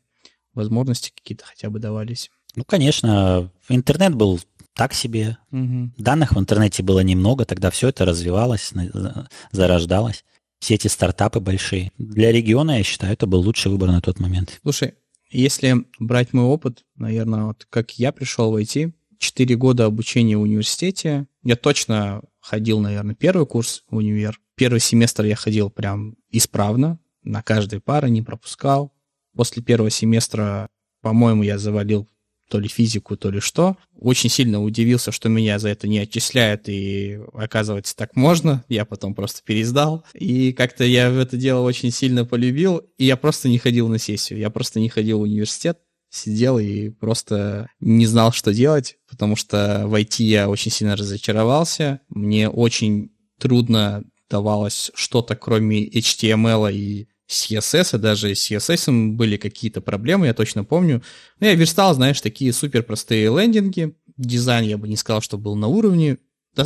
Возможности 0.53 1.11
какие-то 1.15 1.45
хотя 1.45 1.69
бы 1.69 1.79
давались. 1.79 2.29
Ну, 2.55 2.63
конечно, 2.65 3.49
интернет 3.69 4.15
был 4.15 4.39
так 4.73 4.93
себе. 4.93 5.37
Угу. 5.51 5.91
Данных 5.97 6.33
в 6.33 6.39
интернете 6.39 6.83
было 6.83 7.01
немного, 7.01 7.45
тогда 7.45 7.69
все 7.69 7.89
это 7.89 8.05
развивалось, 8.05 8.73
зарождалось. 9.51 10.23
Все 10.59 10.75
эти 10.75 10.87
стартапы 10.87 11.39
большие. 11.39 11.91
Для 11.97 12.31
региона, 12.31 12.77
я 12.77 12.83
считаю, 12.83 13.13
это 13.13 13.27
был 13.27 13.41
лучший 13.41 13.71
выбор 13.71 13.91
на 13.91 14.01
тот 14.01 14.19
момент. 14.19 14.59
Слушай, 14.61 14.93
если 15.29 15.85
брать 15.99 16.31
мой 16.31 16.45
опыт, 16.45 16.85
наверное, 16.95 17.45
вот 17.45 17.67
как 17.69 17.91
я 17.99 18.11
пришел 18.11 18.51
в 18.51 18.55
IT, 18.55 18.93
4 19.17 19.55
года 19.55 19.85
обучения 19.85 20.37
в 20.37 20.41
университете, 20.41 21.27
я 21.43 21.55
точно 21.55 22.21
ходил, 22.39 22.79
наверное, 22.79 23.15
первый 23.15 23.45
курс 23.45 23.83
в 23.89 23.97
универ. 23.97 24.39
Первый 24.55 24.79
семестр 24.79 25.25
я 25.25 25.35
ходил 25.35 25.69
прям 25.69 26.15
исправно, 26.29 26.99
на 27.23 27.41
каждой 27.41 27.79
пары 27.79 28.09
не 28.09 28.21
пропускал. 28.21 28.93
После 29.35 29.63
первого 29.63 29.89
семестра, 29.89 30.69
по-моему, 31.01 31.43
я 31.43 31.57
завалил 31.57 32.07
то 32.49 32.59
ли 32.59 32.67
физику, 32.67 33.17
то 33.17 33.29
ли 33.29 33.39
что. 33.39 33.77
Очень 33.95 34.29
сильно 34.29 34.61
удивился, 34.61 35.11
что 35.11 35.29
меня 35.29 35.59
за 35.59 35.69
это 35.69 35.87
не 35.87 35.99
отчисляют, 35.99 36.69
и 36.69 37.19
оказывается, 37.33 37.95
так 37.95 38.15
можно. 38.15 38.63
Я 38.69 38.85
потом 38.85 39.15
просто 39.15 39.41
пересдал. 39.43 40.03
И 40.13 40.53
как-то 40.53 40.83
я 40.83 41.09
это 41.09 41.37
дело 41.37 41.61
очень 41.61 41.91
сильно 41.91 42.25
полюбил, 42.25 42.81
и 42.97 43.05
я 43.05 43.17
просто 43.17 43.49
не 43.49 43.57
ходил 43.57 43.87
на 43.87 43.97
сессию. 43.97 44.39
Я 44.39 44.49
просто 44.49 44.79
не 44.79 44.89
ходил 44.89 45.19
в 45.19 45.23
университет, 45.23 45.79
сидел 46.09 46.59
и 46.59 46.89
просто 46.89 47.69
не 47.79 48.05
знал, 48.05 48.31
что 48.31 48.53
делать, 48.53 48.97
потому 49.09 49.35
что 49.35 49.83
в 49.85 49.95
IT 49.95 50.23
я 50.23 50.49
очень 50.49 50.71
сильно 50.71 50.95
разочаровался. 50.95 52.01
Мне 52.09 52.49
очень 52.49 53.11
трудно 53.39 54.03
давалось 54.29 54.91
что-то, 54.95 55.35
кроме 55.35 55.87
HTML 55.87 56.73
и 56.73 57.07
CSS, 57.29 57.95
и 57.95 57.99
даже 57.99 58.35
с 58.35 58.51
CSS 58.51 59.15
были 59.15 59.37
какие-то 59.37 59.81
проблемы, 59.81 60.27
я 60.27 60.33
точно 60.33 60.63
помню. 60.63 61.01
Но 61.39 61.47
я 61.47 61.55
верстал, 61.55 61.93
знаешь, 61.93 62.21
такие 62.21 62.53
супер 62.53 62.83
простые 62.83 63.25
лендинги. 63.35 63.95
Дизайн 64.17 64.65
я 64.65 64.77
бы 64.77 64.87
не 64.87 64.97
сказал, 64.97 65.21
что 65.21 65.37
был 65.37 65.55
на 65.55 65.67
уровне. 65.67 66.17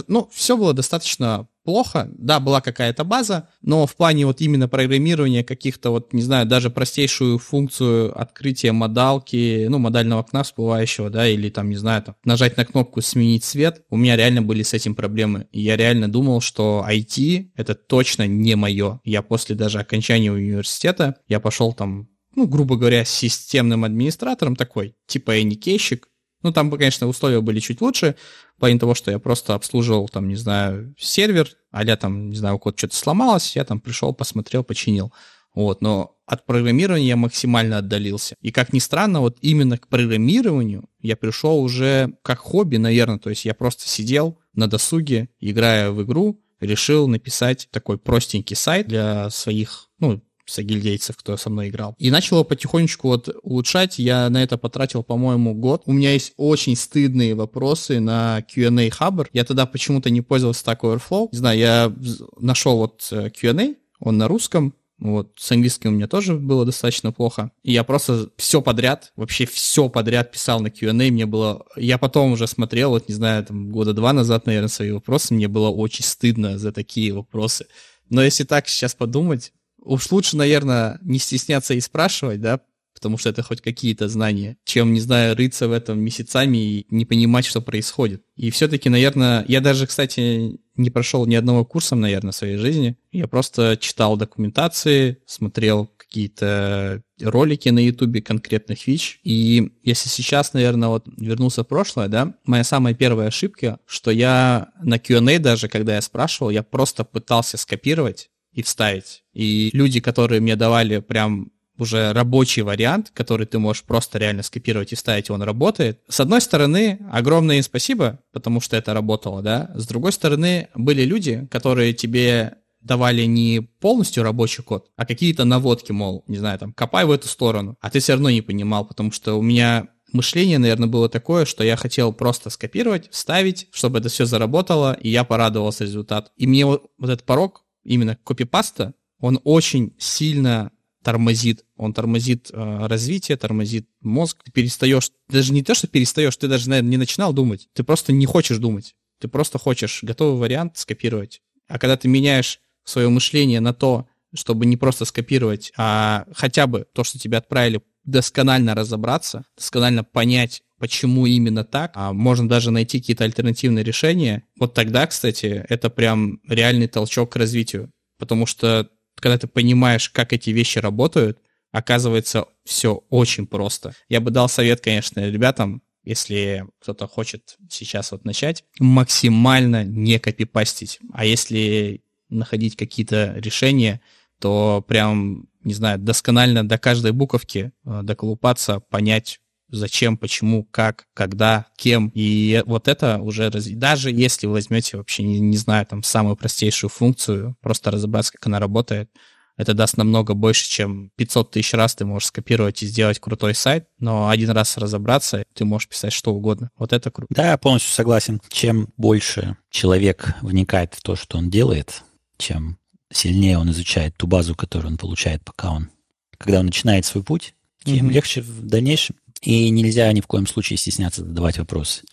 Ну, 0.07 0.29
все 0.33 0.57
было 0.57 0.73
достаточно 0.73 1.47
плохо. 1.67 2.09
Да, 2.17 2.39
была 2.39 2.61
какая-то 2.61 3.03
база, 3.03 3.49
но 3.61 3.85
в 3.85 3.93
плане 3.97 4.25
вот 4.25 4.39
именно 4.39 4.69
программирования 4.69 5.43
каких-то 5.43 5.89
вот, 5.89 6.13
не 6.13 6.21
знаю, 6.21 6.45
даже 6.45 6.69
простейшую 6.69 7.39
функцию 7.39 8.17
открытия 8.17 8.71
модалки, 8.71 9.67
ну, 9.67 9.77
модального 9.77 10.21
окна 10.21 10.43
всплывающего, 10.43 11.09
да, 11.09 11.27
или 11.27 11.49
там, 11.49 11.69
не 11.69 11.75
знаю, 11.75 12.03
там, 12.03 12.15
нажать 12.23 12.55
на 12.55 12.63
кнопку 12.63 13.01
«Сменить 13.01 13.43
цвет», 13.43 13.81
у 13.89 13.97
меня 13.97 14.15
реально 14.15 14.41
были 14.41 14.63
с 14.63 14.73
этим 14.73 14.95
проблемы. 14.95 15.47
И 15.51 15.59
я 15.59 15.75
реально 15.75 16.09
думал, 16.09 16.39
что 16.39 16.85
IT— 16.89 17.49
это 17.57 17.75
точно 17.75 18.27
не 18.27 18.55
мое. 18.55 19.01
Я 19.03 19.21
после 19.21 19.53
даже 19.53 19.79
окончания 19.79 20.31
университета, 20.31 21.15
я 21.27 21.41
пошел 21.41 21.73
там 21.73 22.07
ну, 22.37 22.47
грубо 22.47 22.77
говоря, 22.77 23.03
системным 23.03 23.83
администратором 23.83 24.55
такой, 24.55 24.95
типа 25.07 25.41
эникейщик, 25.41 26.07
ну, 26.43 26.51
там, 26.51 26.71
конечно, 26.71 27.07
условия 27.07 27.41
были 27.41 27.59
чуть 27.59 27.81
лучше, 27.81 28.15
в 28.55 28.59
плане 28.59 28.79
того, 28.79 28.95
что 28.95 29.11
я 29.11 29.19
просто 29.19 29.53
обслуживал, 29.53 30.09
там, 30.09 30.27
не 30.27 30.35
знаю, 30.35 30.93
сервер, 30.97 31.49
а 31.71 31.83
я 31.83 31.97
там, 31.97 32.29
не 32.29 32.35
знаю, 32.35 32.55
у 32.55 32.59
кого-то 32.59 32.77
что-то 32.77 32.95
сломалось, 32.95 33.55
я 33.55 33.63
там 33.65 33.79
пришел, 33.79 34.13
посмотрел, 34.13 34.63
починил. 34.63 35.11
Вот, 35.53 35.81
но 35.81 36.15
от 36.27 36.45
программирования 36.45 37.07
я 37.07 37.15
максимально 37.15 37.79
отдалился. 37.79 38.35
И 38.41 38.51
как 38.51 38.73
ни 38.73 38.79
странно, 38.79 39.21
вот 39.21 39.37
именно 39.41 39.77
к 39.77 39.87
программированию 39.87 40.87
я 41.01 41.15
пришел 41.15 41.59
уже 41.59 42.13
как 42.21 42.39
хобби, 42.39 42.77
наверное. 42.77 43.17
То 43.17 43.29
есть 43.29 43.45
я 43.45 43.55
просто 43.55 43.87
сидел 43.87 44.37
на 44.53 44.67
досуге, 44.67 45.29
играя 45.39 45.89
в 45.89 46.03
игру, 46.03 46.39
решил 46.59 47.07
написать 47.07 47.69
такой 47.71 47.97
простенький 47.97 48.55
сайт 48.55 48.87
для 48.87 49.29
своих, 49.29 49.89
ну, 49.99 50.21
сагильдейцев, 50.47 51.15
кто 51.17 51.37
со 51.37 51.49
мной 51.49 51.69
играл. 51.69 51.95
И 51.97 52.11
начал 52.11 52.37
его 52.37 52.43
потихонечку 52.43 53.09
вот 53.09 53.29
улучшать. 53.43 53.99
Я 53.99 54.29
на 54.29 54.43
это 54.43 54.57
потратил, 54.57 55.03
по-моему, 55.03 55.53
год. 55.53 55.83
У 55.85 55.93
меня 55.93 56.13
есть 56.13 56.33
очень 56.37 56.75
стыдные 56.75 57.35
вопросы 57.35 57.99
на 57.99 58.41
Q&A 58.43 58.89
Hubber. 58.89 59.27
Я 59.33 59.43
тогда 59.43 59.65
почему-то 59.65 60.09
не 60.09 60.21
пользовался 60.21 60.63
Stack 60.65 60.79
Overflow. 60.81 61.29
Не 61.31 61.37
знаю, 61.37 61.59
я 61.59 61.93
нашел 62.39 62.77
вот 62.77 63.07
э, 63.11 63.29
Q&A, 63.29 63.75
он 63.99 64.17
на 64.17 64.27
русском, 64.27 64.73
вот, 64.99 65.33
с 65.35 65.51
английским 65.51 65.91
у 65.91 65.93
меня 65.93 66.07
тоже 66.07 66.35
было 66.35 66.65
достаточно 66.65 67.11
плохо. 67.11 67.51
И 67.61 67.71
я 67.71 67.83
просто 67.83 68.29
все 68.35 68.61
подряд, 68.61 69.13
вообще 69.15 69.45
все 69.45 69.89
подряд 69.89 70.31
писал 70.31 70.59
на 70.59 70.71
Q&A. 70.71 70.93
Мне 70.93 71.25
было... 71.27 71.65
Я 71.75 71.99
потом 71.99 72.31
уже 72.31 72.47
смотрел, 72.47 72.91
вот, 72.91 73.07
не 73.07 73.13
знаю, 73.13 73.45
там, 73.45 73.69
года 73.71 73.93
два 73.93 74.13
назад, 74.13 74.47
наверное, 74.47 74.69
свои 74.69 74.91
вопросы. 74.91 75.35
Мне 75.35 75.47
было 75.47 75.69
очень 75.69 76.03
стыдно 76.03 76.57
за 76.57 76.71
такие 76.71 77.13
вопросы. 77.13 77.67
Но 78.09 78.23
если 78.23 78.43
так 78.43 78.67
сейчас 78.67 78.95
подумать, 78.95 79.53
уж 79.87 80.11
лучше, 80.11 80.37
наверное, 80.37 80.99
не 81.01 81.19
стесняться 81.19 81.73
и 81.73 81.79
спрашивать, 81.81 82.41
да, 82.41 82.61
потому 82.93 83.17
что 83.17 83.29
это 83.29 83.43
хоть 83.43 83.61
какие-то 83.61 84.09
знания, 84.09 84.57
чем, 84.65 84.91
не 84.91 84.99
знаю, 84.99 85.35
рыться 85.35 85.67
в 85.67 85.71
этом 85.71 85.99
месяцами 85.99 86.57
и 86.57 86.87
не 86.89 87.05
понимать, 87.05 87.45
что 87.45 87.61
происходит. 87.61 88.23
И 88.35 88.49
все-таки, 88.49 88.89
наверное, 88.89 89.45
я 89.47 89.61
даже, 89.61 89.85
кстати, 89.85 90.59
не 90.75 90.89
прошел 90.89 91.25
ни 91.27 91.35
одного 91.35 91.63
курса, 91.63 91.95
наверное, 91.95 92.31
в 92.31 92.35
своей 92.35 92.57
жизни. 92.57 92.97
Я 93.11 93.27
просто 93.27 93.77
читал 93.79 94.17
документации, 94.17 95.19
смотрел 95.27 95.91
какие-то 95.97 97.03
ролики 97.21 97.69
на 97.69 97.79
ютубе 97.79 98.21
конкретных 98.21 98.79
фич. 98.79 99.19
И 99.23 99.73
если 99.83 100.09
сейчас, 100.09 100.53
наверное, 100.53 100.89
вот 100.89 101.05
вернулся 101.17 101.63
в 101.63 101.67
прошлое, 101.67 102.07
да, 102.07 102.33
моя 102.45 102.63
самая 102.63 102.95
первая 102.95 103.27
ошибка, 103.27 103.79
что 103.85 104.09
я 104.09 104.69
на 104.81 104.97
Q&A 104.97 105.37
даже, 105.37 105.67
когда 105.67 105.95
я 105.95 106.01
спрашивал, 106.01 106.49
я 106.49 106.63
просто 106.63 107.03
пытался 107.03 107.57
скопировать 107.57 108.29
и 108.57 108.63
вставить. 108.63 109.23
И 109.33 109.69
люди, 109.73 109.99
которые 109.99 110.41
мне 110.41 110.55
давали 110.55 110.97
прям 110.99 111.51
уже 111.77 112.11
рабочий 112.11 112.63
вариант, 112.63 113.11
который 113.13 113.45
ты 113.45 113.59
можешь 113.59 113.83
просто 113.83 114.17
реально 114.17 114.41
скопировать 114.41 114.91
и 114.91 114.95
вставить, 114.95 115.29
он 115.29 115.43
работает. 115.43 115.99
С 116.09 116.19
одной 116.19 116.41
стороны, 116.41 116.99
огромное 117.11 117.57
им 117.57 117.63
спасибо, 117.63 118.19
потому 118.33 118.59
что 118.59 118.75
это 118.75 118.95
работало, 118.95 119.43
да. 119.43 119.69
С 119.75 119.85
другой 119.85 120.11
стороны, 120.11 120.69
были 120.73 121.03
люди, 121.03 121.47
которые 121.51 121.93
тебе 121.93 122.55
давали 122.81 123.25
не 123.25 123.61
полностью 123.79 124.23
рабочий 124.23 124.63
код, 124.63 124.87
а 124.95 125.05
какие-то 125.05 125.45
наводки, 125.45 125.91
мол, 125.91 126.23
не 126.27 126.37
знаю, 126.37 126.57
там, 126.57 126.73
копай 126.73 127.05
в 127.05 127.11
эту 127.11 127.27
сторону, 127.27 127.77
а 127.79 127.91
ты 127.91 127.99
все 127.99 128.13
равно 128.13 128.31
не 128.31 128.41
понимал, 128.41 128.85
потому 128.85 129.11
что 129.11 129.35
у 129.35 129.43
меня 129.43 129.87
мышление, 130.13 130.57
наверное, 130.57 130.87
было 130.87 131.09
такое, 131.09 131.45
что 131.45 131.63
я 131.63 131.75
хотел 131.75 132.13
просто 132.13 132.49
скопировать, 132.49 133.09
вставить, 133.11 133.67
чтобы 133.71 133.99
это 133.99 134.09
все 134.09 134.25
заработало, 134.25 134.93
и 134.93 135.09
я 135.09 135.23
порадовался 135.23 135.83
результату. 135.83 136.31
И 136.37 136.47
мне 136.47 136.65
вот, 136.65 136.85
вот 136.97 137.09
этот 137.09 137.25
порог, 137.25 137.63
именно 137.87 138.17
копипаста, 138.23 138.93
он 139.19 139.39
очень 139.43 139.93
сильно 139.97 140.71
тормозит. 141.03 141.63
Он 141.77 141.93
тормозит 141.93 142.49
э, 142.51 142.87
развитие, 142.87 143.37
тормозит 143.37 143.87
мозг. 144.01 144.43
Ты 144.43 144.51
перестаешь, 144.51 145.11
даже 145.29 145.53
не 145.53 145.63
то, 145.63 145.73
что 145.73 145.87
перестаешь, 145.87 146.35
ты 146.35 146.47
даже, 146.47 146.69
наверное, 146.69 146.91
не 146.91 146.97
начинал 146.97 147.33
думать. 147.33 147.69
Ты 147.73 147.83
просто 147.83 148.11
не 148.11 148.25
хочешь 148.25 148.57
думать. 148.57 148.95
Ты 149.19 149.27
просто 149.27 149.57
хочешь 149.57 150.03
готовый 150.03 150.39
вариант 150.39 150.77
скопировать. 150.77 151.41
А 151.67 151.79
когда 151.79 151.97
ты 151.97 152.07
меняешь 152.07 152.59
свое 152.83 153.09
мышление 153.09 153.61
на 153.61 153.73
то, 153.73 154.07
чтобы 154.33 154.65
не 154.65 154.77
просто 154.77 155.05
скопировать, 155.05 155.71
а 155.77 156.25
хотя 156.33 156.67
бы 156.67 156.85
то, 156.93 157.03
что 157.03 157.17
тебе 157.17 157.37
отправили, 157.37 157.81
досконально 158.03 158.75
разобраться, 158.75 159.45
досконально 159.55 160.03
понять, 160.03 160.63
почему 160.79 161.25
именно 161.25 161.63
так, 161.63 161.91
а 161.95 162.13
можно 162.13 162.47
даже 162.47 162.71
найти 162.71 162.99
какие-то 162.99 163.23
альтернативные 163.23 163.83
решения. 163.83 164.43
Вот 164.59 164.73
тогда, 164.73 165.07
кстати, 165.07 165.65
это 165.69 165.89
прям 165.89 166.39
реальный 166.47 166.87
толчок 166.87 167.33
к 167.33 167.35
развитию. 167.35 167.91
Потому 168.17 168.45
что 168.45 168.89
когда 169.19 169.37
ты 169.37 169.47
понимаешь, 169.47 170.09
как 170.09 170.33
эти 170.33 170.51
вещи 170.51 170.79
работают, 170.79 171.39
оказывается 171.71 172.45
все 172.63 173.03
очень 173.09 173.47
просто. 173.47 173.93
Я 174.09 174.21
бы 174.21 174.31
дал 174.31 174.49
совет, 174.49 174.81
конечно, 174.81 175.27
ребятам, 175.29 175.81
если 176.03 176.65
кто-то 176.79 177.07
хочет 177.07 177.57
сейчас 177.69 178.11
вот 178.11 178.23
начать, 178.23 178.63
максимально 178.79 179.83
не 179.83 180.19
копипастить. 180.19 180.99
А 181.11 181.25
если 181.25 182.01
находить 182.29 182.75
какие-то 182.75 183.33
решения, 183.37 184.01
то 184.39 184.85
прям, 184.87 185.47
не 185.63 185.73
знаю, 185.73 185.99
досконально 185.99 186.67
до 186.67 186.77
каждой 186.77 187.11
буковки 187.11 187.71
э, 187.85 188.01
доколупаться, 188.03 188.79
понять, 188.79 189.39
зачем, 189.69 190.17
почему, 190.17 190.63
как, 190.63 191.05
когда, 191.13 191.67
кем. 191.75 192.11
И 192.13 192.63
вот 192.65 192.87
это 192.87 193.19
уже, 193.19 193.49
раз... 193.49 193.67
даже 193.67 194.11
если 194.11 194.47
вы 194.47 194.53
возьмете 194.53 194.97
вообще, 194.97 195.23
не, 195.23 195.39
не 195.39 195.57
знаю, 195.57 195.85
там, 195.85 196.03
самую 196.03 196.35
простейшую 196.35 196.89
функцию, 196.89 197.55
просто 197.61 197.91
разобраться, 197.91 198.33
как 198.33 198.47
она 198.47 198.59
работает, 198.59 199.09
это 199.57 199.73
даст 199.73 199.97
намного 199.97 200.35
больше, 200.35 200.69
чем 200.69 201.09
500 201.15 201.51
тысяч 201.51 201.73
раз 201.73 201.95
ты 201.95 202.05
можешь 202.05 202.27
скопировать 202.27 202.83
и 202.83 202.85
сделать 202.85 203.19
крутой 203.19 203.55
сайт, 203.55 203.87
но 203.99 204.29
один 204.29 204.51
раз 204.51 204.77
разобраться, 204.77 205.43
ты 205.53 205.65
можешь 205.65 205.89
писать 205.89 206.13
что 206.13 206.33
угодно. 206.33 206.69
Вот 206.77 206.93
это 206.93 207.09
круто. 207.09 207.33
Да, 207.33 207.51
я 207.51 207.57
полностью 207.57 207.91
согласен. 207.91 208.39
Чем 208.49 208.89
больше 208.97 209.57
человек 209.71 210.35
вникает 210.41 210.93
в 210.93 211.01
то, 211.01 211.15
что 211.15 211.39
он 211.39 211.49
делает, 211.49 212.03
чем 212.37 212.77
сильнее 213.11 213.57
он 213.57 213.71
изучает 213.71 214.15
ту 214.15 214.27
базу, 214.27 214.53
которую 214.53 214.91
он 214.91 214.97
получает, 214.97 215.43
пока 215.43 215.71
он, 215.71 215.89
когда 216.37 216.59
он 216.59 216.67
начинает 216.67 217.05
свой 217.05 217.23
путь, 217.23 217.55
тем 217.83 218.09
mm-hmm. 218.09 218.13
легче 218.13 218.41
в 218.41 218.67
дальнейшем. 218.67 219.15
И 219.41 219.69
нельзя 219.69 220.11
ни 220.13 220.21
в 220.21 220.27
коем 220.27 220.47
случае 220.47 220.77
стесняться 220.77 221.23
задавать 221.23 221.57
вопросы. 221.57 222.03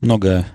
Много 0.00 0.46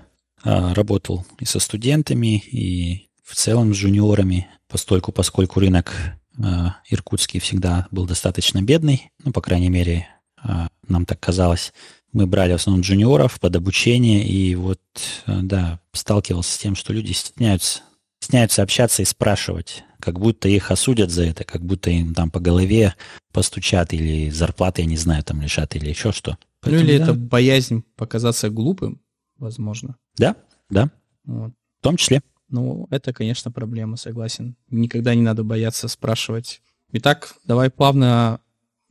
а, 0.42 0.74
работал 0.74 1.26
и 1.38 1.44
со 1.44 1.58
студентами, 1.60 2.38
и 2.38 3.08
в 3.24 3.34
целом 3.34 3.74
с 3.74 3.76
джуниорами, 3.76 4.48
постольку, 4.68 5.12
поскольку 5.12 5.60
рынок 5.60 6.20
Э, 6.42 6.70
иркутский 6.88 7.40
всегда 7.40 7.86
был 7.90 8.06
достаточно 8.06 8.62
бедный, 8.62 9.10
ну, 9.24 9.32
по 9.32 9.40
крайней 9.40 9.68
мере, 9.68 10.08
э, 10.42 10.68
нам 10.88 11.04
так 11.04 11.20
казалось. 11.20 11.72
Мы 12.12 12.26
брали 12.26 12.52
в 12.52 12.56
основном 12.56 12.82
джуниоров 12.82 13.38
под 13.40 13.56
обучение, 13.56 14.26
и 14.26 14.54
вот, 14.54 14.80
э, 15.26 15.40
да, 15.42 15.80
сталкивался 15.92 16.52
с 16.52 16.58
тем, 16.58 16.74
что 16.76 16.92
люди 16.92 17.12
стесняются, 17.12 17.80
стесняются 18.20 18.62
общаться 18.62 19.02
и 19.02 19.06
спрашивать, 19.06 19.82
как 19.98 20.18
будто 20.20 20.48
их 20.48 20.70
осудят 20.70 21.10
за 21.10 21.24
это, 21.24 21.44
как 21.44 21.64
будто 21.64 21.90
им 21.90 22.14
там 22.14 22.30
по 22.30 22.38
голове 22.38 22.94
постучат 23.32 23.92
или 23.92 24.30
зарплаты, 24.30 24.82
я 24.82 24.88
не 24.88 24.96
знаю, 24.96 25.24
там 25.24 25.40
лишат 25.40 25.74
или 25.74 25.88
еще 25.88 26.12
что. 26.12 26.36
Поэтому, 26.60 26.84
ну 26.84 26.88
или 26.88 26.98
да. 26.98 27.04
это 27.04 27.14
боязнь 27.14 27.82
показаться 27.96 28.50
глупым, 28.50 29.00
возможно. 29.38 29.96
Да, 30.16 30.36
да, 30.68 30.90
вот. 31.24 31.52
в 31.80 31.82
том 31.82 31.96
числе. 31.96 32.22
Ну, 32.50 32.88
это, 32.90 33.12
конечно, 33.12 33.50
проблема, 33.50 33.96
согласен. 33.96 34.56
Никогда 34.68 35.14
не 35.14 35.22
надо 35.22 35.42
бояться 35.42 35.88
спрашивать. 35.88 36.60
Итак, 36.92 37.36
давай 37.44 37.70
плавно, 37.70 38.40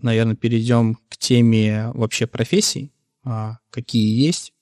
наверное, 0.02 0.36
перейдем 0.36 0.98
к 1.10 1.18
теме 1.18 1.92
вообще 1.94 2.26
профессий, 2.26 2.92
а, 3.24 3.60
какие 3.70 4.26
есть. 4.26 4.54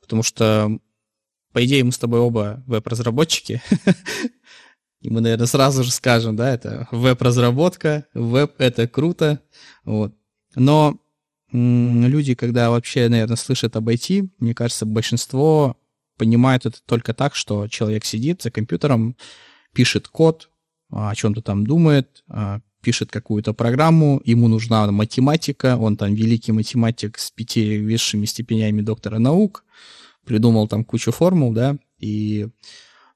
Потому 0.00 0.22
что, 0.22 0.78
по 1.52 1.64
идее, 1.64 1.84
мы 1.84 1.92
с 1.92 1.98
тобой 1.98 2.20
оба 2.20 2.62
веб-разработчики. 2.66 3.62
И 5.00 5.08
мы, 5.08 5.20
наверное, 5.20 5.46
сразу 5.46 5.82
же 5.82 5.90
скажем, 5.90 6.36
да, 6.36 6.52
это 6.52 6.86
веб-разработка, 6.90 8.06
веб— 8.12 8.54
это 8.58 8.86
круто. 8.86 9.40
Вот. 9.84 10.14
Но 10.54 10.98
люди, 11.52 12.34
когда 12.34 12.70
вообще, 12.70 13.08
наверное, 13.08 13.36
слышат 13.36 13.76
об 13.76 13.88
IT, 13.88 14.28
мне 14.38 14.54
кажется, 14.54 14.84
большинство 14.86 15.76
понимают 16.18 16.66
это 16.66 16.78
только 16.84 17.14
так, 17.14 17.34
что 17.34 17.66
человек 17.66 18.04
сидит 18.04 18.42
за 18.42 18.50
компьютером, 18.50 19.16
пишет 19.72 20.06
код, 20.06 20.50
о 20.90 21.14
чем-то 21.14 21.40
там 21.40 21.66
думает, 21.66 22.22
а, 22.28 22.60
пишет 22.82 23.10
какую-то 23.10 23.54
программу, 23.54 24.20
ему 24.24 24.48
нужна 24.48 24.90
математика, 24.90 25.76
он 25.76 25.96
там 25.96 26.14
великий 26.14 26.52
математик 26.52 27.18
с 27.18 27.30
пяти 27.30 27.78
высшими 27.78 28.26
степенями 28.26 28.82
доктора 28.82 29.18
наук, 29.18 29.64
придумал 30.30 30.68
там 30.68 30.84
кучу 30.84 31.10
формул, 31.10 31.52
да, 31.52 31.76
и 31.98 32.46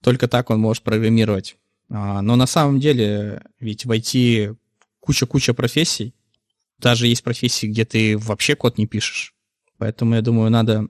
только 0.02 0.26
так 0.26 0.50
он 0.50 0.58
может 0.58 0.82
программировать. 0.82 1.56
А, 1.88 2.22
но 2.22 2.34
на 2.34 2.46
самом 2.46 2.80
деле 2.80 3.40
ведь 3.60 3.84
в 3.84 3.90
IT 3.92 4.56
куча-куча 4.98 5.54
профессий, 5.54 6.12
даже 6.80 7.06
есть 7.06 7.22
профессии, 7.22 7.68
где 7.68 7.84
ты 7.84 8.18
вообще 8.18 8.56
код 8.56 8.78
не 8.78 8.88
пишешь. 8.88 9.32
Поэтому, 9.78 10.16
я 10.16 10.22
думаю, 10.22 10.50
надо 10.50 10.88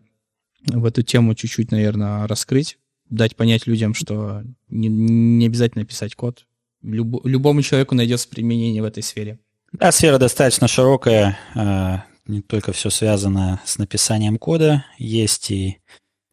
в 0.66 0.86
эту 0.86 1.02
тему 1.02 1.34
чуть-чуть, 1.34 1.70
наверное, 1.70 2.26
раскрыть, 2.26 2.78
дать 3.10 3.36
понять 3.36 3.66
людям, 3.66 3.92
что 3.92 4.42
не, 4.70 4.88
не 4.88 5.44
обязательно 5.44 5.84
писать 5.84 6.14
код. 6.14 6.46
Люб, 6.80 7.26
любому 7.26 7.60
человеку 7.60 7.94
найдется 7.94 8.30
применение 8.30 8.80
в 8.80 8.86
этой 8.86 9.02
сфере. 9.02 9.38
Да, 9.72 9.92
сфера 9.92 10.16
достаточно 10.16 10.68
широкая, 10.68 11.38
а, 11.54 12.04
не 12.26 12.40
только 12.40 12.72
все 12.72 12.88
связано 12.88 13.60
с 13.66 13.76
написанием 13.76 14.38
кода, 14.38 14.86
есть 14.96 15.50
и 15.50 15.80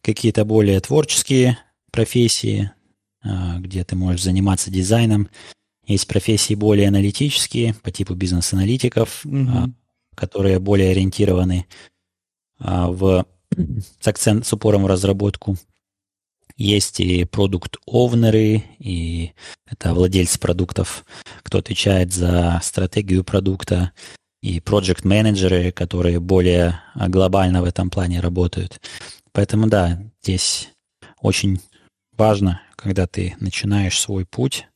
какие-то 0.01 0.45
более 0.45 0.79
творческие 0.79 1.57
профессии, 1.91 2.71
а, 3.23 3.59
где 3.59 3.83
ты 3.83 3.95
можешь 3.95 4.23
заниматься 4.23 4.71
дизайном. 4.71 5.29
Есть 5.85 6.07
профессии 6.07 6.53
более 6.55 6.87
аналитические, 6.87 7.73
по 7.75 7.91
типу 7.91 8.13
бизнес-аналитиков, 8.13 9.25
угу. 9.25 9.73
которые 10.15 10.59
более 10.59 10.91
ориентированы 10.91 11.65
в 12.59 13.25
с 13.99 14.07
акцент 14.07 14.45
с 14.45 14.53
упором 14.53 14.83
в 14.83 14.87
разработку. 14.87 15.57
Есть 16.57 16.99
и 16.99 17.25
продукт-овнеры, 17.25 18.63
и 18.79 19.33
это 19.67 19.93
владельцы 19.93 20.39
продуктов, 20.39 21.05
кто 21.43 21.57
отвечает 21.59 22.13
за 22.13 22.59
стратегию 22.63 23.23
продукта, 23.23 23.91
и 24.41 24.59
проект-менеджеры, 24.59 25.71
которые 25.71 26.19
более 26.19 26.81
глобально 26.95 27.61
в 27.61 27.65
этом 27.65 27.89
плане 27.89 28.19
работают. 28.19 28.81
Поэтому 29.33 29.67
да, 29.67 30.01
здесь 30.21 30.69
очень 31.21 31.61
важно, 32.17 32.61
когда 32.75 33.07
ты 33.07 33.35
начинаешь 33.39 33.99
свой 33.99 34.25
путь. 34.25 34.67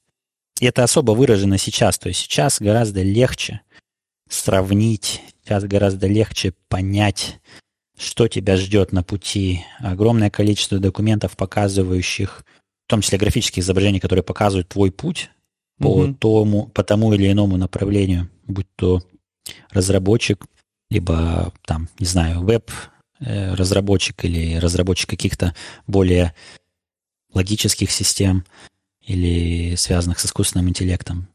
И 0.59 0.65
это 0.65 0.83
особо 0.83 1.11
выражено 1.11 1.57
сейчас. 1.57 1.97
То 1.97 2.09
есть 2.09 2.21
сейчас 2.21 2.61
гораздо 2.61 3.01
легче 3.01 3.61
сравнить, 4.29 5.21
сейчас 5.43 5.63
гораздо 5.65 6.07
легче 6.07 6.53
понять, 6.69 7.39
что 7.97 8.27
тебя 8.27 8.57
ждет 8.57 8.91
на 8.91 9.03
пути. 9.03 9.65
Огромное 9.79 10.29
количество 10.29 10.79
документов, 10.79 11.35
показывающих, 11.35 12.45
в 12.85 12.89
том 12.89 13.01
числе 13.01 13.17
графических 13.17 13.63
изображений, 13.63 13.99
которые 13.99 14.23
показывают 14.23 14.69
твой 14.69 14.91
путь 14.91 15.29
по, 15.77 16.07
тому, 16.13 16.67
по 16.67 16.83
тому 16.83 17.13
или 17.13 17.31
иному 17.31 17.57
направлению, 17.57 18.29
будь 18.47 18.67
то 18.75 19.01
разработчик, 19.71 20.45
либо 20.89 21.53
там, 21.65 21.89
не 21.99 22.05
знаю, 22.05 22.41
веб-разработчик 22.41 22.94
э, 23.19 23.53
или 23.53 24.57
разработчик 24.57 25.09
каких-то 25.09 25.55
более 25.87 26.33
логических 27.33 27.91
систем 27.91 28.45
или 29.01 29.75
связанных 29.75 30.19
с 30.19 30.25
искусственным 30.25 30.69
интеллектом. 30.69 31.27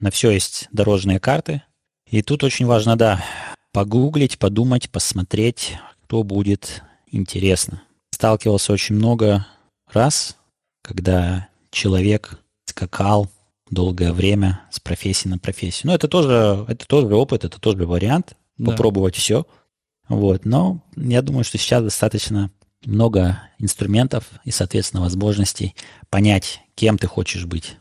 На 0.00 0.10
все 0.10 0.30
есть 0.30 0.68
дорожные 0.72 1.20
карты. 1.20 1.62
И 2.10 2.22
тут 2.22 2.44
очень 2.44 2.66
важно, 2.66 2.96
да, 2.96 3.24
погуглить, 3.72 4.38
подумать, 4.38 4.90
посмотреть, 4.90 5.78
что 6.14 6.22
будет 6.22 6.84
интересно. 7.10 7.82
Сталкивался 8.12 8.72
очень 8.72 8.94
много 8.94 9.48
раз, 9.92 10.36
когда 10.80 11.48
человек 11.72 12.38
скакал 12.66 13.28
долгое 13.68 14.12
время 14.12 14.60
с 14.70 14.78
профессии 14.78 15.26
на 15.26 15.38
профессию. 15.38 15.88
Но 15.88 15.94
это 15.96 16.06
тоже, 16.06 16.64
это 16.68 16.86
тоже 16.86 17.12
опыт, 17.16 17.44
это 17.44 17.60
тоже 17.60 17.84
вариант. 17.84 18.36
Да. 18.58 18.70
Попробовать 18.70 19.16
все. 19.16 19.44
Вот. 20.08 20.44
Но 20.44 20.82
я 20.96 21.22
думаю, 21.22 21.44
что 21.44 21.58
сейчас 21.58 21.82
достаточно 21.82 22.50
много 22.84 23.40
инструментов 23.58 24.30
и, 24.44 24.50
соответственно, 24.50 25.02
возможностей 25.02 25.74
понять, 26.10 26.60
кем 26.74 26.98
ты 26.98 27.06
хочешь 27.06 27.46
быть. 27.46 27.78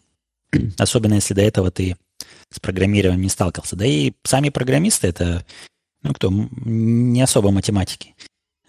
особенно 0.77 1.15
если 1.15 1.33
до 1.33 1.41
этого 1.41 1.71
ты 1.71 1.97
с 2.49 2.59
программированием 2.59 3.21
не 3.21 3.29
сталкивался. 3.29 3.75
Да 3.75 3.85
и 3.85 4.13
сами 4.23 4.49
программисты 4.49 5.07
это, 5.07 5.45
ну 6.03 6.13
кто, 6.13 6.29
не 6.31 7.21
особо 7.21 7.51
математики. 7.51 8.15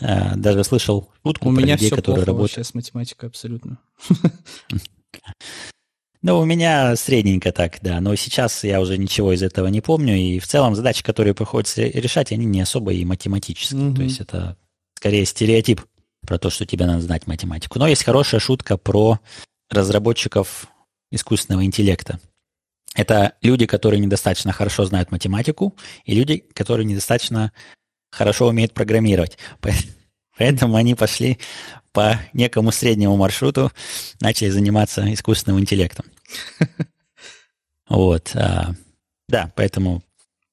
А, 0.01 0.35
даже 0.35 0.65
слышал 0.65 1.11
шутку 1.23 1.51
У 1.51 1.55
про 1.55 1.61
меня 1.61 1.75
людей, 1.75 1.89
все 1.89 1.97
которые 1.97 2.25
работают. 2.25 2.67
с 2.67 2.75
математикой 2.75 3.29
абсолютно. 3.29 3.79
Ну, 6.25 6.39
у 6.39 6.47
меня 6.47 6.97
средненько 6.97 7.53
так, 7.53 7.81
да. 7.83 8.01
Но 8.01 8.17
сейчас 8.17 8.65
я 8.65 8.81
уже 8.81 8.97
ничего 8.97 9.35
из 9.35 9.43
этого 9.43 9.67
не 9.67 9.83
помню. 9.83 10.17
И 10.17 10.39
в 10.39 10.47
целом 10.47 10.75
задачи, 10.75 11.03
которые 11.03 11.35
приходится 11.35 11.83
решать, 11.83 12.33
они 12.33 12.47
не 12.47 12.63
особо 12.63 12.95
и 12.95 13.05
математические. 13.05 13.91
Mm-hmm. 13.91 13.95
То 13.95 14.03
есть 14.03 14.21
это 14.21 14.57
скорее 14.95 15.27
стереотип 15.27 15.83
про 16.27 16.39
то, 16.39 16.49
что 16.49 16.65
тебе 16.65 16.87
надо 16.87 17.03
знать 17.03 17.27
математику. 17.27 17.79
Но 17.79 17.87
есть 17.87 18.05
хорошая 18.05 18.41
шутка 18.41 18.79
про 18.79 19.21
разработчиков 19.69 20.67
искусственного 21.11 21.63
интеллекта. 21.63 22.19
Это 22.95 23.35
люди, 23.43 23.67
которые 23.67 24.01
недостаточно 24.01 24.51
хорошо 24.53 24.87
знают 24.87 25.11
математику, 25.11 25.77
и 26.07 26.15
люди, 26.15 26.39
которые 26.55 26.87
недостаточно 26.87 27.53
хорошо 28.11 28.47
умеют 28.47 28.73
программировать. 28.73 29.37
Поэтому 30.39 30.77
они 30.77 30.95
пошли 30.95 31.39
по 31.93 32.19
некому 32.33 32.73
среднему 32.73 33.15
маршруту, 33.19 33.73
начали 34.23 34.49
заниматься 34.49 35.13
искусственным 35.13 35.61
интеллектом. 35.61 36.07
Вот. 37.87 38.33
А, 38.35 38.75
да, 39.29 39.53
поэтому, 39.57 40.03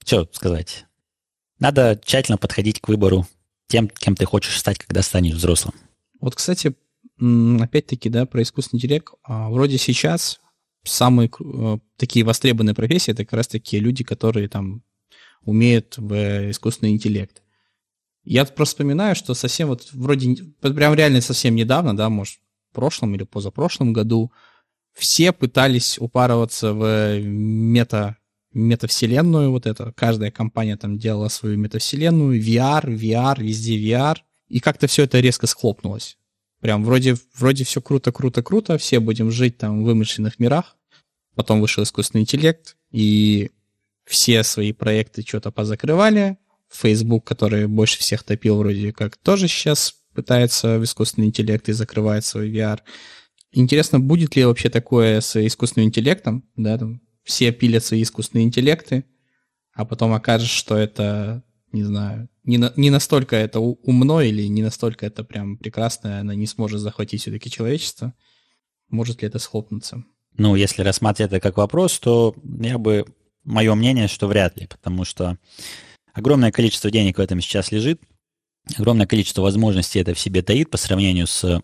что 0.03 0.27
сказать. 0.33 0.85
Надо 1.59 1.99
тщательно 2.03 2.37
подходить 2.37 2.81
к 2.81 2.89
выбору 2.89 3.25
тем, 3.67 3.87
кем 3.87 4.15
ты 4.15 4.25
хочешь 4.25 4.59
стать, 4.59 4.77
когда 4.79 5.01
станешь 5.01 5.35
взрослым. 5.35 5.73
Вот, 6.19 6.35
кстати, 6.35 6.75
опять-таки, 7.17 8.09
да, 8.09 8.25
про 8.25 8.41
искусственный 8.41 8.79
интеллект. 8.79 9.13
А, 9.23 9.49
вроде 9.49 9.77
сейчас 9.77 10.41
самые 10.83 11.29
э, 11.39 11.77
такие 11.97 12.25
востребованные 12.25 12.75
профессии 12.75 13.11
это 13.11 13.23
как 13.23 13.33
раз 13.33 13.47
такие 13.47 13.81
люди, 13.81 14.03
которые 14.03 14.49
там 14.49 14.83
умеют 15.43 15.97
в 15.97 16.49
искусственный 16.51 16.91
интеллект. 16.91 17.41
Я 18.23 18.45
просто 18.45 18.73
вспоминаю, 18.75 19.15
что 19.15 19.33
совсем 19.33 19.69
вот 19.69 19.89
вроде, 19.93 20.35
прям 20.61 20.93
реально 20.93 21.21
совсем 21.21 21.55
недавно, 21.55 21.95
да, 21.95 22.09
может, 22.09 22.39
в 22.71 22.75
прошлом 22.75 23.15
или 23.15 23.23
позапрошлом 23.23 23.93
году, 23.93 24.31
все 24.93 25.31
пытались 25.31 25.97
упарываться 25.99 26.73
в 26.73 27.19
мета, 27.21 28.17
метавселенную 28.53 29.51
вот 29.51 29.65
это. 29.65 29.93
Каждая 29.95 30.31
компания 30.31 30.77
там 30.77 30.97
делала 30.97 31.29
свою 31.29 31.57
метавселенную, 31.57 32.41
VR, 32.41 32.85
VR, 32.85 33.41
везде 33.41 33.77
VR. 33.77 34.17
И 34.47 34.59
как-то 34.59 34.87
все 34.87 35.03
это 35.03 35.19
резко 35.19 35.47
схлопнулось. 35.47 36.17
Прям 36.59 36.83
вроде, 36.83 37.15
вроде 37.33 37.63
все 37.63 37.81
круто, 37.81 38.11
круто, 38.11 38.43
круто, 38.43 38.77
все 38.77 38.99
будем 38.99 39.31
жить 39.31 39.57
там 39.57 39.81
в 39.81 39.85
вымышленных 39.85 40.39
мирах. 40.39 40.75
Потом 41.35 41.61
вышел 41.61 41.83
искусственный 41.83 42.21
интеллект, 42.23 42.75
и 42.91 43.49
все 44.05 44.43
свои 44.43 44.73
проекты 44.73 45.23
что-то 45.25 45.51
позакрывали. 45.51 46.37
Facebook, 46.69 47.25
который 47.25 47.67
больше 47.67 47.99
всех 47.99 48.23
топил 48.23 48.57
вроде 48.57 48.93
как, 48.93 49.17
тоже 49.17 49.47
сейчас 49.47 49.95
пытается 50.13 50.77
в 50.77 50.83
искусственный 50.83 51.27
интеллект 51.27 51.67
и 51.69 51.73
закрывает 51.73 52.25
свой 52.25 52.51
VR. 52.51 52.79
Интересно, 53.53 53.99
будет 53.99 54.35
ли 54.35 54.45
вообще 54.45 54.69
такое 54.69 55.19
с 55.19 55.35
искусственным 55.45 55.87
интеллектом, 55.87 56.47
да, 56.55 56.77
там 56.77 57.01
все 57.23 57.51
пилят 57.51 57.83
свои 57.83 58.03
искусственные 58.03 58.45
интеллекты, 58.45 59.05
а 59.73 59.85
потом 59.85 60.13
окажется, 60.13 60.55
что 60.55 60.77
это, 60.77 61.43
не 61.71 61.83
знаю, 61.83 62.29
не, 62.43 62.57
на, 62.57 62.73
не 62.75 62.89
настолько 62.89 63.35
это 63.35 63.59
умно 63.59 64.21
или 64.21 64.47
не 64.47 64.63
настолько 64.63 65.05
это 65.05 65.23
прям 65.23 65.57
прекрасно, 65.57 66.19
она 66.19 66.33
не 66.33 66.47
сможет 66.47 66.79
захватить 66.79 67.21
все-таки 67.21 67.49
человечество. 67.49 68.13
Может 68.89 69.21
ли 69.21 69.27
это 69.27 69.39
схлопнуться? 69.39 70.03
Ну, 70.37 70.55
если 70.55 70.81
рассматривать 70.81 71.33
это 71.33 71.41
как 71.41 71.57
вопрос, 71.57 71.99
то 71.99 72.35
я 72.43 72.77
бы... 72.77 73.05
Мое 73.43 73.73
мнение, 73.73 74.07
что 74.07 74.27
вряд 74.27 74.59
ли, 74.59 74.67
потому 74.67 75.03
что 75.03 75.39
огромное 76.13 76.51
количество 76.51 76.91
денег 76.91 77.17
в 77.17 77.21
этом 77.21 77.41
сейчас 77.41 77.71
лежит, 77.71 77.99
огромное 78.77 79.07
количество 79.07 79.41
возможностей 79.41 79.97
это 79.97 80.13
в 80.13 80.19
себе 80.19 80.43
таит 80.43 80.69
по 80.69 80.77
сравнению 80.77 81.25
с 81.25 81.63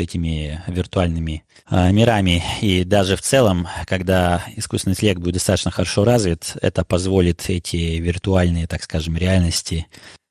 этими 0.00 0.62
виртуальными 0.66 1.44
э, 1.70 1.92
мирами. 1.92 2.42
И 2.60 2.84
даже 2.84 3.16
в 3.16 3.22
целом, 3.22 3.66
когда 3.86 4.44
искусственный 4.56 4.92
интеллект 4.92 5.20
будет 5.20 5.34
достаточно 5.34 5.70
хорошо 5.70 6.04
развит, 6.04 6.56
это 6.62 6.84
позволит 6.84 7.48
эти 7.48 7.98
виртуальные, 7.98 8.66
так 8.66 8.82
скажем, 8.82 9.16
реальности 9.16 9.86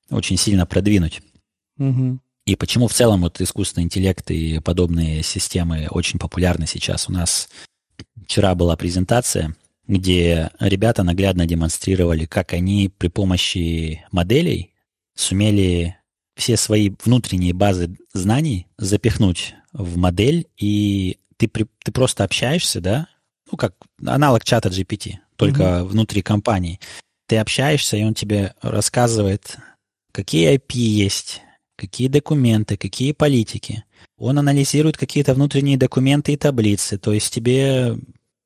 очень 0.10 0.38
сильно 0.38 0.66
продвинуть. 0.66 1.22
Угу. 1.78 2.20
И 2.46 2.56
почему 2.56 2.88
в 2.88 2.94
целом 2.94 3.22
вот 3.22 3.42
искусственный 3.42 3.86
интеллект 3.86 4.30
и 4.30 4.60
подобные 4.60 5.24
системы 5.24 5.88
очень 5.90 6.20
популярны 6.20 6.68
сейчас? 6.68 7.10
У 7.10 7.12
нас 7.12 7.50
вчера 8.24 8.54
была 8.54 8.76
презентация, 8.76 9.56
где 9.88 10.52
ребята 10.60 11.04
наглядно 11.04 11.46
демонстрировали, 11.46 12.26
как 12.26 12.54
они 12.54 12.92
при 12.96 13.08
помощи 13.08 14.06
моделей 14.12 14.74
сумели 15.16 15.98
все 16.36 16.58
свои 16.58 16.92
внутренние 17.04 17.54
базы 17.54 17.96
знаний 18.14 18.68
запихнуть 18.78 19.56
в 19.74 19.98
модель, 19.98 20.48
и 20.58 21.18
ты, 21.38 21.48
ты 21.48 21.92
просто 21.92 22.24
общаешься, 22.24 22.82
да, 22.82 23.08
ну, 23.52 23.58
как 23.58 23.76
аналог 24.06 24.44
чата 24.44 24.70
GPT, 24.70 25.16
только 25.36 25.64
mm-hmm. 25.64 25.84
внутри 25.86 26.22
компании. 26.22 26.80
Ты 27.28 27.38
общаешься, 27.38 27.98
и 27.98 28.04
он 28.04 28.14
тебе 28.14 28.54
рассказывает, 28.62 29.58
какие 30.12 30.56
IP 30.56 30.74
есть, 30.74 31.42
какие 31.76 32.08
документы, 32.08 32.78
какие 32.78 33.12
политики. 33.12 33.84
Он 34.18 34.40
анализирует 34.40 34.98
какие-то 34.98 35.34
внутренние 35.34 35.78
документы 35.78 36.34
и 36.34 36.38
таблицы. 36.38 36.98
То 36.98 37.14
есть 37.14 37.34
тебе 37.34 37.98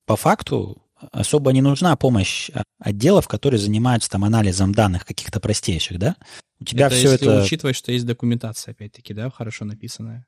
по 0.05 0.15
факту 0.15 0.81
особо 1.11 1.51
не 1.51 1.61
нужна 1.61 1.95
помощь 1.95 2.49
отделов, 2.79 3.27
которые 3.27 3.59
занимаются 3.59 4.09
там 4.09 4.23
анализом 4.23 4.73
данных 4.73 5.05
каких-то 5.05 5.39
простейших, 5.39 5.99
да? 5.99 6.15
У 6.59 6.65
тебя 6.65 6.87
это 6.87 6.95
все 6.95 7.11
если 7.11 7.27
это... 7.27 7.43
учитывать, 7.43 7.75
что 7.75 7.91
есть 7.91 8.05
документация, 8.05 8.73
опять-таки, 8.73 9.13
да, 9.13 9.29
хорошо 9.29 9.65
написанная. 9.65 10.25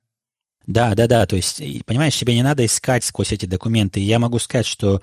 Да, 0.65 0.95
да, 0.95 1.07
да. 1.07 1.25
То 1.25 1.35
есть, 1.35 1.61
понимаешь, 1.85 2.17
тебе 2.17 2.35
не 2.35 2.43
надо 2.43 2.65
искать 2.65 3.03
сквозь 3.03 3.31
эти 3.31 3.45
документы. 3.45 3.99
Я 3.99 4.19
могу 4.19 4.39
сказать, 4.39 4.65
что 4.67 5.01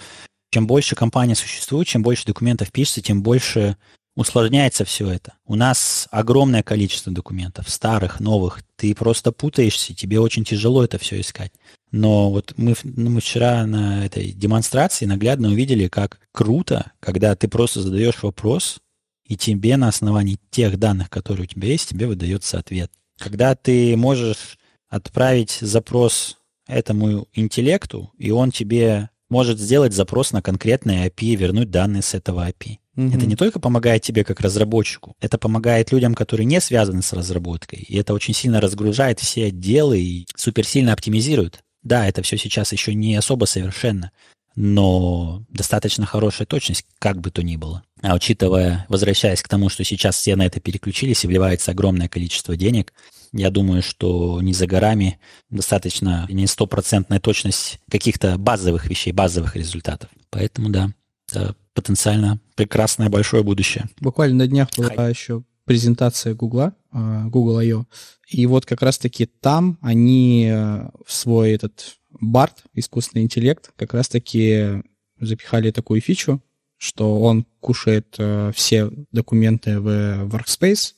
чем 0.51 0.67
больше 0.67 0.95
компания 0.95 1.35
существует, 1.35 1.89
чем 1.89 2.03
больше 2.03 2.25
документов 2.25 2.73
пишется, 2.73 3.03
тем 3.03 3.23
больше 3.23 3.77
усложняется 4.19 4.85
все 4.85 5.09
это. 5.09 5.35
У 5.47 5.55
нас 5.55 6.09
огромное 6.11 6.65
количество 6.65 7.13
документов, 7.13 7.71
старых, 7.71 8.19
новых. 8.19 8.65
Ты 8.75 8.93
просто 8.93 9.31
путаешься, 9.31 9.95
тебе 9.95 10.19
очень 10.19 10.45
тяжело 10.45 10.83
это 10.83 10.99
все 10.99 11.21
искать. 11.21 11.53
Но 11.93 12.29
вот 12.31 12.53
мы, 12.57 12.75
ну, 12.83 13.11
мы 13.11 13.21
вчера 13.21 13.65
на 13.65 14.05
этой 14.05 14.33
демонстрации 14.33 15.07
наглядно 15.07 15.51
увидели, 15.51 15.87
как 15.87 16.19
круто, 16.33 16.91
когда 16.99 17.37
ты 17.37 17.47
просто 17.47 17.81
задаешь 17.81 18.21
вопрос, 18.25 18.81
и 19.25 19.37
тебе 19.37 19.77
на 19.77 19.87
основании 19.87 20.41
тех 20.51 20.81
данных, 20.81 21.11
которые 21.11 21.45
у 21.45 21.47
тебя 21.47 21.69
есть, 21.69 21.91
тебе 21.91 22.09
выдается 22.09 22.59
ответ. 22.59 22.91
Когда 23.21 23.55
ты 23.55 23.97
можешь 23.97 24.59
отправить 24.89 25.59
запрос 25.61 26.39
этому 26.67 27.29
интеллекту, 27.35 28.11
и 28.19 28.33
он 28.33 28.51
тебе 28.51 29.11
может 29.31 29.61
сделать 29.61 29.93
запрос 29.93 30.33
на 30.33 30.43
конкретное 30.43 31.09
API 31.09 31.27
и 31.27 31.37
вернуть 31.37 31.71
данные 31.71 32.03
с 32.03 32.15
этого 32.15 32.49
API. 32.49 32.79
Угу. 32.99 33.17
Это 33.17 33.27
не 33.27 33.37
только 33.37 33.61
помогает 33.61 34.03
тебе 34.03 34.25
как 34.25 34.41
разработчику, 34.41 35.15
это 35.21 35.39
помогает 35.39 35.93
людям, 35.93 36.17
которые 36.17 36.47
не 36.47 36.61
связаны 36.61 37.01
с 37.01 37.13
разработкой. 37.13 37.79
И 37.79 37.97
это 37.97 38.13
очень 38.13 38.35
сильно 38.35 38.61
разгружает 38.61 39.21
все 39.21 39.47
отделы 39.47 40.01
и 40.01 40.27
суперсильно 40.35 40.93
оптимизирует. 40.95 41.61
Да, 41.85 42.09
это 42.09 42.23
все 42.23 42.37
сейчас 42.37 42.73
еще 42.73 42.95
не 42.95 43.15
особо 43.15 43.45
совершенно, 43.45 44.11
но 44.57 45.45
достаточно 45.49 46.07
хорошая 46.07 46.45
точность, 46.45 46.87
как 46.99 47.21
бы 47.21 47.31
то 47.31 47.45
ни 47.45 47.55
было. 47.55 47.85
А 48.03 48.17
учитывая, 48.17 48.85
возвращаясь 48.89 49.43
к 49.43 49.49
тому, 49.49 49.69
что 49.69 49.85
сейчас 49.85 50.17
все 50.17 50.35
на 50.35 50.45
это 50.45 50.59
переключились 50.59 51.23
и 51.23 51.29
вливается 51.29 51.71
огромное 51.71 52.09
количество 52.09 52.57
денег, 52.57 52.93
я 53.33 53.51
думаю, 53.51 53.81
что 53.81 54.41
не 54.43 54.53
за 54.55 54.67
горами 54.67 55.21
достаточно 55.51 56.27
не 56.29 56.49
стопроцентная 56.49 57.21
точность 57.21 57.79
каких-то 57.89 58.39
базовых 58.39 58.87
вещей, 58.87 59.13
базовых 59.13 59.55
результатов. 59.55 60.11
Поэтому 60.31 60.71
да, 60.71 60.91
это 61.29 61.55
потенциально 61.79 62.41
прекрасное 62.57 63.09
большое 63.09 63.45
будущее. 63.45 63.89
Буквально 64.01 64.39
на 64.39 64.47
днях 64.49 64.69
была 64.77 64.91
Хай. 64.95 65.11
еще 65.11 65.45
презентация 65.65 66.35
Гугла, 66.35 66.75
Google 66.93 67.59
I.O. 67.59 67.87
И 68.29 68.47
вот 68.47 68.67
как 68.67 68.83
раз-таки 68.83 69.27
там 69.27 69.79
они 69.81 70.49
э, 70.51 70.89
в 71.07 71.13
свой 71.13 71.53
этот 71.53 71.99
BART, 72.23 72.57
искусственный 72.75 73.23
интеллект, 73.25 73.71
как 73.77 73.95
раз-таки 73.95 74.83
запихали 75.21 75.71
такую 75.71 76.01
фичу, 76.01 76.43
что 76.79 77.21
он 77.21 77.47
кушает 77.61 78.15
э, 78.19 78.51
все 78.55 78.91
документы 79.13 79.79
в 79.79 79.89
Workspace, 80.29 80.95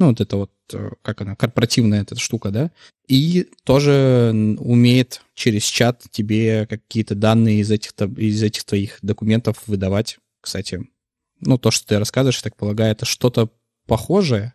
ну, 0.00 0.08
вот 0.08 0.20
это 0.20 0.36
вот, 0.38 0.50
э, 0.72 0.90
как 1.02 1.20
она, 1.20 1.36
корпоративная 1.36 2.00
эта 2.00 2.18
штука, 2.18 2.50
да, 2.50 2.70
и 3.06 3.46
тоже 3.64 4.32
умеет 4.58 5.20
через 5.34 5.64
чат 5.64 6.02
тебе 6.10 6.66
какие-то 6.66 7.14
данные 7.14 7.60
из 7.60 7.70
этих, 7.70 7.92
из 8.16 8.42
этих 8.42 8.64
твоих 8.64 8.98
документов 9.02 9.62
выдавать. 9.66 10.18
Кстати, 10.40 10.88
ну, 11.40 11.58
то, 11.58 11.70
что 11.70 11.86
ты 11.86 11.98
рассказываешь, 11.98 12.38
я 12.38 12.42
так 12.44 12.56
полагаю, 12.56 12.92
это 12.92 13.04
что-то 13.04 13.50
похожее. 13.86 14.54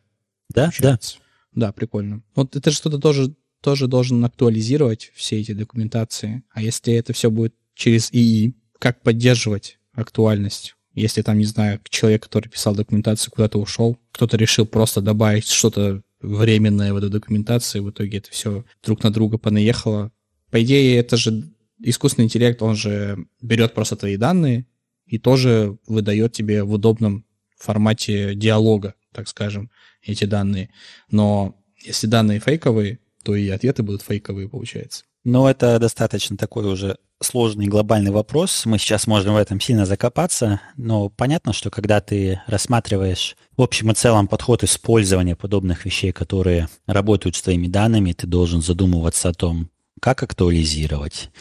Да, 0.49 0.63
получается. 0.63 1.17
да. 1.53 1.67
Да, 1.67 1.71
прикольно. 1.71 2.23
Вот 2.33 2.55
это 2.55 2.71
же 2.71 2.77
что-то 2.77 2.97
тоже, 2.97 3.35
тоже 3.61 3.87
должен 3.87 4.25
актуализировать 4.25 5.11
все 5.13 5.39
эти 5.39 5.53
документации. 5.53 6.43
А 6.51 6.61
если 6.61 6.93
это 6.93 7.13
все 7.13 7.29
будет 7.29 7.53
через 7.75 8.11
ИИ, 8.11 8.55
как 8.79 9.01
поддерживать 9.03 9.77
актуальность. 9.93 10.75
Если 10.95 11.21
там, 11.21 11.37
не 11.37 11.45
знаю, 11.45 11.81
человек, 11.89 12.23
который 12.23 12.47
писал 12.47 12.73
документацию, 12.73 13.31
куда-то 13.31 13.59
ушел, 13.59 13.99
кто-то 14.13 14.37
решил 14.37 14.65
просто 14.65 15.01
добавить 15.01 15.47
что-то 15.47 16.01
временное 16.21 16.93
в 16.93 16.97
эту 16.97 17.09
документацию, 17.09 17.83
в 17.83 17.89
итоге 17.91 18.19
это 18.19 18.31
все 18.31 18.63
друг 18.81 19.03
на 19.03 19.11
друга 19.11 19.37
понаехало. 19.37 20.11
По 20.51 20.63
идее, 20.63 20.97
это 20.97 21.17
же 21.17 21.51
искусственный 21.79 22.25
интеллект, 22.25 22.61
он 22.61 22.75
же 22.75 23.27
берет 23.41 23.73
просто 23.73 23.97
твои 23.97 24.15
данные 24.15 24.65
и 25.05 25.19
тоже 25.19 25.77
выдает 25.85 26.31
тебе 26.31 26.63
в 26.63 26.71
удобном 26.71 27.25
формате 27.57 28.33
диалога, 28.33 28.95
так 29.11 29.27
скажем, 29.27 29.69
эти 30.01 30.23
данные. 30.23 30.69
Но 31.11 31.61
если 31.83 32.07
данные 32.07 32.39
фейковые, 32.39 32.99
то 33.23 33.35
и 33.35 33.49
ответы 33.49 33.83
будут 33.83 34.01
фейковые, 34.01 34.47
получается. 34.47 35.03
Но 35.25 35.49
это 35.49 35.79
достаточно 35.79 36.37
такой 36.37 36.71
уже 36.71 36.97
сложный 37.21 37.65
глобальный 37.65 38.11
вопрос. 38.11 38.65
Мы 38.65 38.77
сейчас 38.77 39.07
можем 39.07 39.33
в 39.33 39.37
этом 39.37 39.59
сильно 39.59 39.85
закопаться, 39.85 40.61
но 40.77 41.09
понятно, 41.09 41.51
что 41.51 41.71
когда 41.71 41.99
ты 41.99 42.41
рассматриваешь 42.45 43.35
в 43.57 43.61
общем 43.63 43.91
и 43.91 43.95
целом 43.95 44.27
подход 44.27 44.63
использования 44.63 45.35
подобных 45.35 45.83
вещей, 45.85 46.11
которые 46.11 46.69
работают 46.85 47.35
с 47.35 47.41
твоими 47.41 47.67
данными, 47.67 48.13
ты 48.13 48.27
должен 48.27 48.61
задумываться 48.61 49.29
о 49.29 49.33
том, 49.33 49.69
как 49.99 50.21
актуализировать, 50.21 51.31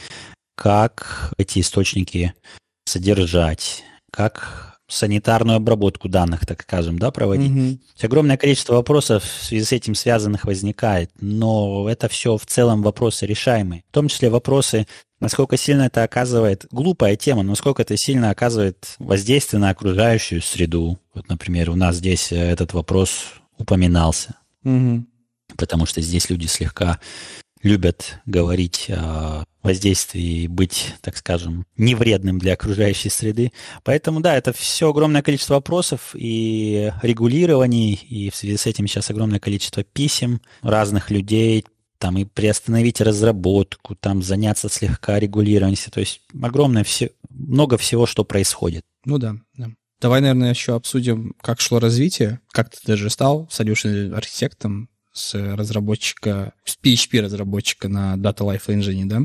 как 0.57 1.35
эти 1.37 1.61
источники 1.61 2.33
содержать, 2.87 3.85
как 4.11 4.74
санитарную 4.87 5.57
обработку 5.57 6.09
данных, 6.09 6.47
так 6.47 6.63
скажем, 6.63 6.99
да, 6.99 7.11
проводить. 7.11 7.51
Mm-hmm. 7.51 8.05
Огромное 8.05 8.37
количество 8.37 8.75
вопросов 8.75 9.25
в 9.25 9.45
связи 9.45 9.65
с 9.65 9.73
этим 9.73 9.95
связанных 9.95 10.45
возникает, 10.45 11.11
но 11.21 11.89
это 11.89 12.09
все 12.09 12.37
в 12.37 12.45
целом 12.47 12.83
вопросы 12.83 13.27
решаемые. 13.27 13.85
В 13.89 13.95
том 13.95 14.09
числе 14.09 14.29
вопросы, 14.29 14.87
насколько 15.21 15.57
сильно 15.57 15.83
это 15.83 16.03
оказывает, 16.03 16.67
глупая 16.71 17.17
тема, 17.17 17.43
насколько 17.43 17.83
это 17.83 17.97
сильно 17.97 18.31
оказывает 18.31 18.97
воздействие 18.99 19.61
на 19.61 19.71
окружающую 19.71 20.43
среду. 20.43 20.99
Вот, 21.15 21.29
например, 21.29 21.71
у 21.71 21.77
нас 21.77 21.97
здесь 21.97 22.31
э, 22.31 22.37
этот 22.37 22.75
вопрос 22.75 23.27
упоминался. 23.57 24.37
Mm-hmm. 24.65 25.03
Потому 25.57 25.87
что 25.87 26.01
здесь 26.01 26.29
люди 26.31 26.47
слегка 26.47 26.99
любят 27.65 28.21
говорить 28.27 28.87
о 28.91 29.45
воздействии 29.63 30.43
и 30.43 30.49
быть, 30.49 30.95
так 31.01 31.17
скажем, 31.17 31.67
невредным 31.77 32.39
для 32.39 32.53
окружающей 32.53 33.09
среды. 33.09 33.51
Поэтому, 33.83 34.21
да, 34.21 34.37
это 34.37 34.53
все 34.53 34.91
огромное 34.91 35.23
количество 35.23 35.55
вопросов 35.55 36.15
и 36.15 36.93
регулирований, 37.03 37.95
и 37.95 38.31
в 38.31 38.37
связи 38.37 38.59
с 38.59 38.67
этим 38.67 38.87
сейчас 38.87 39.11
огромное 39.11 39.41
количество 39.41 39.83
писем 39.83 40.43
разных 40.63 41.11
людей, 41.11 41.65
там 41.99 42.19
и 42.19 42.27
приостановить 42.27 43.01
разработку, 43.01 43.95
там 43.95 44.23
заняться 44.23 44.69
слегка 44.69 45.19
регулированием. 45.19 45.79
То 45.91 46.01
есть 46.01 46.21
огромное 46.43 46.85
все, 46.85 47.13
много 47.31 47.79
всего, 47.79 48.05
что 48.05 48.25
происходит. 48.25 48.85
Ну 49.07 49.17
да, 49.17 49.37
да. 49.57 49.71
Давай, 50.03 50.21
наверное, 50.21 50.51
еще 50.51 50.75
обсудим, 50.75 51.35
как 51.41 51.63
шло 51.63 51.79
развитие, 51.79 52.41
как 52.53 52.69
ты 52.69 52.77
даже 52.85 53.09
стал 53.09 53.49
solution 53.51 54.13
архитектом, 54.13 54.91
с 55.15 55.35
разработчика, 55.35 56.53
с 56.65 56.77
PHP-разработчика 56.83 57.89
на 57.89 58.17
Data 58.17 58.41
Life 58.41 58.67
Engine, 58.67 59.07
да? 59.07 59.23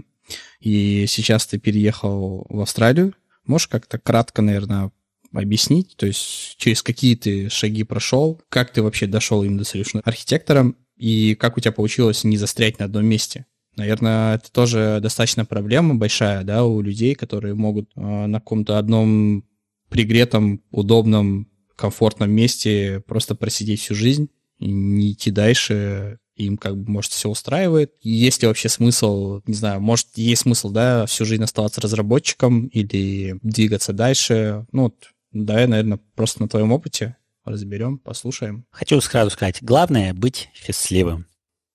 И 0.59 1.05
сейчас 1.07 1.47
ты 1.47 1.57
переехал 1.57 2.45
в 2.47 2.61
Австралию. 2.61 3.15
Можешь 3.45 3.67
как-то 3.67 3.97
кратко, 3.97 4.41
наверное, 4.41 4.91
объяснить, 5.33 5.95
то 5.97 6.05
есть 6.05 6.55
через 6.57 6.81
какие 6.81 7.15
ты 7.15 7.49
шаги 7.49 7.83
прошел, 7.83 8.41
как 8.49 8.71
ты 8.71 8.81
вообще 8.81 9.07
дошел 9.07 9.43
именно 9.43 9.59
до 9.59 9.63
solution 9.63 10.01
архитектором, 10.03 10.75
и 10.95 11.35
как 11.35 11.57
у 11.57 11.59
тебя 11.59 11.71
получилось 11.71 12.23
не 12.23 12.37
застрять 12.37 12.79
на 12.79 12.85
одном 12.85 13.05
месте? 13.05 13.45
Наверное, 13.75 14.35
это 14.35 14.51
тоже 14.51 14.99
достаточно 15.01 15.45
проблема 15.45 15.95
большая, 15.95 16.43
да, 16.43 16.65
у 16.65 16.81
людей, 16.81 17.15
которые 17.15 17.55
могут 17.55 17.89
э, 17.95 18.01
на 18.01 18.39
каком-то 18.39 18.77
одном 18.77 19.45
пригретом, 19.89 20.61
удобном, 20.71 21.47
комфортном 21.75 22.29
месте 22.29 23.01
просто 23.07 23.35
просидеть 23.35 23.81
всю 23.81 23.95
жизнь 23.95 24.29
не 24.59 25.13
идти 25.13 25.31
дальше, 25.31 26.19
им 26.35 26.57
как 26.57 26.77
бы, 26.77 26.89
может, 26.89 27.11
все 27.11 27.29
устраивает. 27.29 27.93
Есть 28.01 28.41
ли 28.41 28.47
вообще 28.47 28.69
смысл, 28.69 29.41
не 29.45 29.53
знаю, 29.53 29.81
может, 29.81 30.07
есть 30.15 30.43
смысл, 30.43 30.69
да, 30.69 31.05
всю 31.05 31.25
жизнь 31.25 31.43
оставаться 31.43 31.81
разработчиком 31.81 32.67
или 32.67 33.37
двигаться 33.41 33.93
дальше? 33.93 34.65
Ну, 34.71 34.83
вот, 34.83 34.95
давай, 35.31 35.67
наверное, 35.67 35.99
просто 36.15 36.41
на 36.41 36.49
твоем 36.49 36.71
опыте 36.71 37.17
разберем, 37.45 37.97
послушаем. 37.97 38.65
Хочу 38.71 38.99
сразу 39.01 39.31
сказать, 39.31 39.57
главное 39.61 40.13
быть 40.13 40.49
счастливым, 40.53 41.25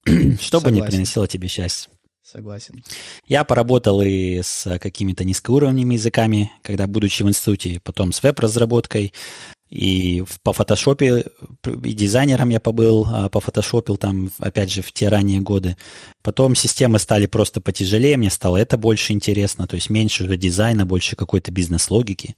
чтобы 0.40 0.70
не 0.70 0.82
приносило 0.82 1.26
тебе 1.28 1.48
счастье. 1.48 1.90
Согласен. 2.22 2.82
Я 3.26 3.44
поработал 3.44 4.00
и 4.00 4.40
с 4.42 4.78
какими-то 4.78 5.24
низкоуровневыми 5.24 5.94
языками, 5.94 6.50
когда, 6.62 6.86
будучи 6.86 7.22
в 7.22 7.28
институте, 7.28 7.80
потом 7.84 8.12
с 8.12 8.22
веб-разработкой, 8.22 9.12
и 9.74 10.22
по 10.44 10.52
фотошопе, 10.52 11.24
и 11.64 11.92
дизайнером 11.92 12.48
я 12.50 12.60
побыл, 12.60 13.06
а, 13.08 13.28
пофотошопил 13.28 13.96
там, 13.96 14.30
опять 14.38 14.70
же, 14.70 14.82
в 14.82 14.92
те 14.92 15.08
ранние 15.08 15.40
годы. 15.40 15.76
Потом 16.22 16.54
системы 16.54 17.00
стали 17.00 17.26
просто 17.26 17.60
потяжелее, 17.60 18.16
мне 18.16 18.30
стало 18.30 18.56
это 18.56 18.78
больше 18.78 19.12
интересно, 19.12 19.66
то 19.66 19.74
есть 19.74 19.90
меньше 19.90 20.24
уже 20.24 20.36
дизайна, 20.36 20.86
больше 20.86 21.16
какой-то 21.16 21.50
бизнес-логики. 21.50 22.36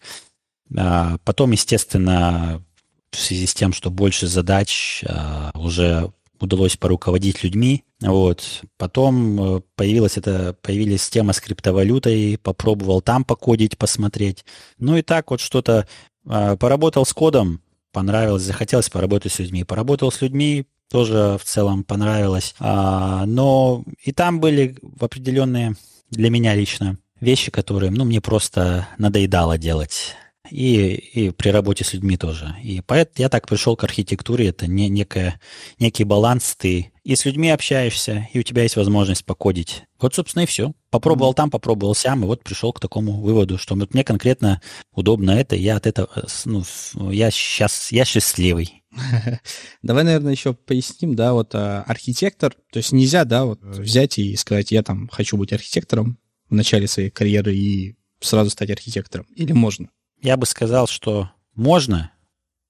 А, 0.79 1.18
потом, 1.25 1.51
естественно, 1.51 2.64
в 3.11 3.18
связи 3.18 3.46
с 3.46 3.53
тем, 3.53 3.75
что 3.75 3.90
больше 3.90 4.27
задач, 4.29 5.05
а, 5.07 5.51
уже 5.55 6.11
удалось 6.40 6.79
поруководить 6.79 7.44
людьми. 7.44 7.85
Вот. 8.01 8.62
Потом 8.77 9.40
э, 9.40 9.61
появилась 9.75 10.18
это, 10.18 10.55
появилась 10.61 11.09
тема 11.09 11.33
с 11.33 11.40
криптовалютой, 11.40 12.38
попробовал 12.42 13.01
там 13.01 13.25
покодить, 13.25 13.79
посмотреть. 13.79 14.44
Ну 14.79 14.99
и 14.99 15.03
так 15.03 15.31
вот 15.31 15.40
что-то 15.40 15.88
поработал 16.27 17.07
с 17.07 17.12
кодом, 17.12 17.61
понравилось, 17.93 18.43
захотелось 18.43 18.91
поработать 18.91 19.33
с 19.33 19.39
людьми. 19.39 19.65
Поработал 19.65 20.12
с 20.12 20.21
людьми, 20.21 20.67
тоже 20.91 21.39
в 21.41 21.45
целом 21.45 21.85
понравилось. 21.85 22.55
А, 22.59 23.25
но 23.27 23.85
и 24.03 24.12
там 24.12 24.41
были 24.41 24.77
определенные 25.01 25.77
для 26.11 26.31
меня 26.31 26.55
лично 26.55 26.99
вещи, 27.21 27.51
которые, 27.51 27.91
ну, 27.91 28.05
мне 28.05 28.21
просто 28.21 28.87
надоедало 28.99 29.59
делать. 29.59 30.15
И, 30.50 30.94
и 30.94 31.30
при 31.30 31.50
работе 31.50 31.85
с 31.85 31.92
людьми 31.92 32.16
тоже. 32.16 32.56
И 32.62 32.80
поэтому 32.87 33.14
я 33.18 33.28
так 33.28 33.48
пришел 33.48 33.76
к 33.76 33.85
архитектуре. 33.85 34.48
Это 34.48 34.66
не, 34.66 34.88
некая, 34.88 35.40
некий 35.78 36.04
баланс. 36.04 36.56
Ты 36.59 36.92
и 37.06 37.14
с 37.14 37.24
людьми 37.24 37.50
общаешься, 37.50 38.28
и 38.32 38.40
у 38.40 38.42
тебя 38.42 38.64
есть 38.64 38.74
возможность 38.74 39.24
покодить. 39.24 39.85
Вот, 40.00 40.16
собственно, 40.16 40.42
и 40.42 40.46
все. 40.46 40.72
Попробовал 40.90 41.32
mm-hmm. 41.32 41.37
там, 41.37 41.50
попробовал 41.50 41.94
сам, 41.94 42.24
и 42.24 42.26
вот 42.26 42.42
пришел 42.42 42.72
к 42.72 42.80
такому 42.80 43.20
выводу, 43.20 43.59
что 43.59 43.76
вот 43.76 43.94
мне 43.94 44.02
конкретно 44.02 44.61
удобно 44.92 45.30
это, 45.30 45.54
я 45.54 45.76
от 45.76 45.87
этого, 45.87 46.09
ну, 46.44 46.64
я 47.12 47.30
сейчас, 47.30 47.92
я 47.92 48.04
счастливый. 48.04 48.82
Давай, 49.82 50.02
наверное, 50.02 50.32
еще 50.32 50.54
поясним, 50.54 51.14
да, 51.14 51.32
вот 51.32 51.54
а, 51.54 51.85
архитектор, 51.87 52.56
то 52.72 52.78
есть 52.78 52.90
нельзя, 52.90 53.24
да, 53.24 53.44
вот 53.44 53.62
взять 53.62 54.18
и 54.18 54.35
сказать, 54.35 54.72
я 54.72 54.82
там 54.82 55.09
хочу 55.09 55.37
быть 55.37 55.52
архитектором 55.52 56.18
в 56.50 56.54
начале 56.54 56.88
своей 56.88 57.11
карьеры 57.11 57.54
и 57.54 57.96
сразу 58.18 58.50
стать 58.50 58.70
архитектором, 58.70 59.26
или 59.37 59.52
можно? 59.52 59.90
Я 60.27 60.37
бы 60.37 60.45
сказал, 60.45 60.89
что 60.89 61.31
можно, 61.55 62.11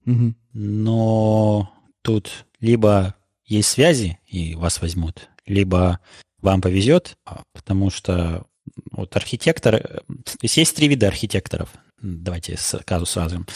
угу. 0.04 0.34
но 0.52 1.72
тут 2.02 2.44
либо 2.60 3.14
есть 3.46 3.70
связи, 3.70 4.18
и 4.26 4.54
вас 4.54 4.82
возьмут, 4.82 5.30
либо 5.46 5.98
вам 6.42 6.60
повезет, 6.60 7.16
потому 7.54 7.88
что 7.88 8.44
вот 8.90 9.16
архитектор... 9.16 9.80
То 9.80 10.38
есть 10.42 10.58
есть 10.58 10.76
три 10.76 10.86
вида 10.86 11.06
архитекторов. 11.06 11.70
Давайте 12.02 12.58
сразу 12.58 13.06
сразу. 13.06 13.46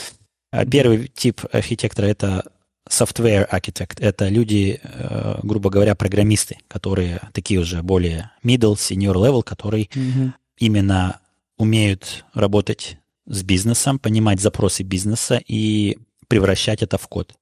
Первый 0.71 1.09
тип 1.09 1.43
архитектора— 1.53 2.07
это 2.07 2.51
software 2.89 3.47
architect. 3.51 4.01
Это 4.01 4.29
люди, 4.29 4.81
э, 4.83 5.41
грубо 5.43 5.69
говоря, 5.69 5.95
программисты, 5.95 6.57
которые 6.69 7.21
такие 7.35 7.61
уже 7.61 7.83
более 7.83 8.31
middle, 8.43 8.77
senior 8.77 9.17
level, 9.17 9.43
которые 9.43 9.91
mm 9.95 10.33
именно 10.57 11.21
умеют 11.57 12.27
работать 12.35 13.00
с 13.31 13.43
бизнесом, 13.43 13.99
понимать 13.99 14.41
запросы 14.41 14.83
бизнеса 14.83 15.41
и 15.47 15.99
превращать 16.29 16.83
это 16.83 16.99
в 16.99 17.09
код. 17.09 17.35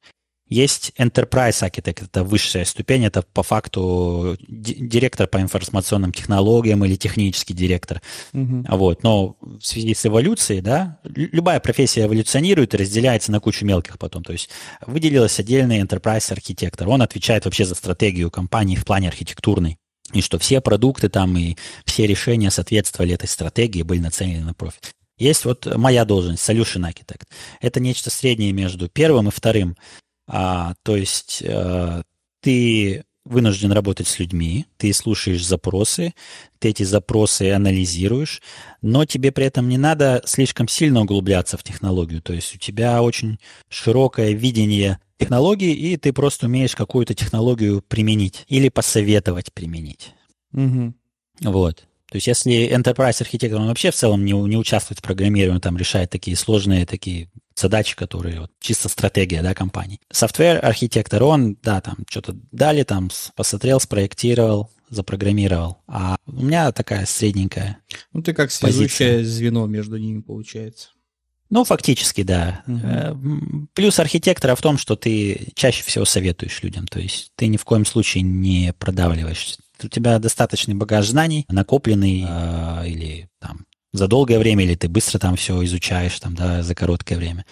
Есть 0.49 0.93
Enterprise 0.99 1.63
Architect, 1.63 2.05
это 2.05 2.25
высшая 2.25 2.65
ступень, 2.65 3.05
это 3.05 3.23
по 3.23 3.43
факту 3.43 4.39
директор 4.49 5.27
по 5.27 5.39
информационным 5.43 6.13
технологиям 6.13 6.83
или 6.87 6.97
технический 6.97 7.53
директор. 7.53 8.01
Uh-huh. 8.33 8.65
Вот. 8.77 9.03
Но 9.03 9.37
в 9.41 9.61
связи 9.61 9.95
с 9.95 10.07
эволюцией, 10.07 10.63
да, 10.63 11.01
любая 11.05 11.61
профессия 11.61 12.05
эволюционирует 12.05 12.73
и 12.73 12.79
разделяется 12.79 13.31
на 13.31 13.41
кучу 13.41 13.67
мелких 13.67 13.99
потом. 13.99 14.25
То 14.25 14.33
есть 14.33 14.49
выделился 14.87 15.43
отдельный 15.43 15.83
Enterprise 15.83 16.33
архитектор. 16.33 16.89
Он 16.89 17.03
отвечает 17.03 17.45
вообще 17.45 17.67
за 17.67 17.75
стратегию 17.75 18.31
компании 18.31 18.77
в 18.77 18.87
плане 18.87 19.09
архитектурной. 19.09 19.77
И 20.15 20.23
что 20.23 20.39
все 20.39 20.63
продукты 20.63 21.11
там 21.11 21.37
и 21.37 21.57
все 21.85 22.07
решения 22.07 22.51
соответствовали 22.51 23.13
этой 23.13 23.29
стратегии, 23.29 23.83
были 23.83 23.99
нацелены 23.99 24.43
на 24.43 24.55
профит. 24.55 24.95
Есть 25.19 25.45
вот 25.45 25.67
моя 25.77 26.05
должность, 26.05 26.49
Solution 26.49 26.89
Architect. 26.89 27.27
Это 27.61 27.81
нечто 27.81 28.11
среднее 28.11 28.53
между 28.53 28.89
первым 28.89 29.29
и 29.29 29.33
вторым. 29.33 29.77
А, 30.27 30.75
то 30.83 30.97
есть 30.97 31.43
а, 31.47 32.03
ты 32.41 33.05
вынужден 33.29 33.73
работать 33.73 34.09
с 34.09 34.19
людьми, 34.19 34.67
ты 34.79 34.93
слушаешь 34.93 35.45
запросы, 35.45 36.15
ты 36.59 36.71
эти 36.71 36.83
запросы 36.83 37.53
анализируешь, 37.53 38.43
но 38.81 39.05
тебе 39.05 39.33
при 39.33 39.45
этом 39.45 39.69
не 39.69 39.77
надо 39.77 40.23
слишком 40.25 40.67
сильно 40.67 41.03
углубляться 41.03 41.59
в 41.59 41.63
технологию. 41.63 42.23
То 42.23 42.33
есть 42.33 42.55
у 42.55 42.59
тебя 42.59 43.03
очень 43.03 43.39
широкое 43.69 44.33
видение 44.33 44.99
технологии, 45.19 45.75
и 45.75 45.97
ты 45.97 46.13
просто 46.13 46.47
умеешь 46.47 46.75
какую-то 46.75 47.15
технологию 47.15 47.83
применить 47.83 48.45
или 48.49 48.69
посоветовать 48.69 49.53
применить. 49.53 50.15
Угу. 50.53 50.95
Вот. 51.43 51.87
То 52.11 52.17
есть 52.17 52.27
если 52.27 52.75
enterprise 52.75 53.21
архитектор, 53.21 53.61
он 53.61 53.69
вообще 53.69 53.91
в 53.91 53.95
целом 53.95 54.25
не, 54.25 54.33
не 54.33 54.57
участвует 54.57 55.01
в 55.01 55.03
программировании, 55.03 55.61
там 55.61 55.77
решает 55.77 56.11
такие 56.11 56.37
сложные 56.37 56.87
такие 56.87 57.29
задачи, 57.55 57.97
которые 57.97 58.41
вот, 58.41 58.51
чисто 58.61 58.89
стратегия 58.89 59.43
да, 59.43 59.55
компании. 59.55 60.01
Software 60.13 60.59
архитектор, 60.59 61.23
он, 61.23 61.57
да, 61.63 61.81
там 61.81 61.97
что-то 62.09 62.37
дали, 62.53 62.83
там 62.83 63.11
посмотрел, 63.35 63.81
спроектировал, 63.81 64.71
запрограммировал. 64.89 65.79
А 65.87 66.17
у 66.27 66.43
меня 66.45 66.73
такая 66.73 67.05
средненькая 67.07 67.79
Ну, 68.13 68.23
ты 68.23 68.33
как 68.33 68.51
связующее 68.51 69.25
звено 69.25 69.67
между 69.67 69.97
ними 69.97 70.21
получается. 70.21 70.91
Ну, 71.51 71.65
фактически, 71.65 72.23
да. 72.23 72.63
Угу. 72.67 73.69
Плюс 73.73 73.99
архитектора 73.99 74.55
в 74.55 74.61
том, 74.61 74.77
что 74.77 74.97
ты 74.97 75.49
чаще 75.55 75.83
всего 75.83 76.05
советуешь 76.05 76.63
людям. 76.63 76.87
То 76.87 77.01
есть 77.01 77.33
ты 77.37 77.47
ни 77.47 77.57
в 77.57 77.65
коем 77.65 77.87
случае 77.87 78.23
не 78.23 78.75
продавливаешь. 78.79 79.57
У 79.83 79.89
тебя 79.89 80.19
достаточный 80.19 80.75
багаж 80.75 81.09
знаний, 81.09 81.45
накопленный 81.49 82.25
э, 82.29 82.89
или 82.89 83.29
там 83.41 83.67
за 83.93 84.09
долгое 84.09 84.39
время, 84.39 84.65
или 84.65 84.75
ты 84.75 84.89
быстро 84.89 85.19
там 85.19 85.37
все 85.37 85.65
изучаешь 85.65 86.19
там, 86.21 86.35
да, 86.35 86.63
за 86.63 86.75
короткое 86.75 87.17
время. 87.17 87.47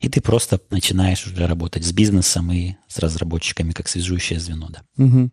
И 0.00 0.08
ты 0.08 0.20
просто 0.20 0.60
начинаешь 0.70 1.26
уже 1.26 1.46
работать 1.46 1.84
с 1.84 1.92
бизнесом 1.92 2.50
и 2.52 2.74
с 2.88 2.98
разработчиками 2.98 3.72
как 3.72 3.88
связующее 3.88 4.40
звено, 4.40 4.68
да. 4.70 4.82
Угу. 5.02 5.30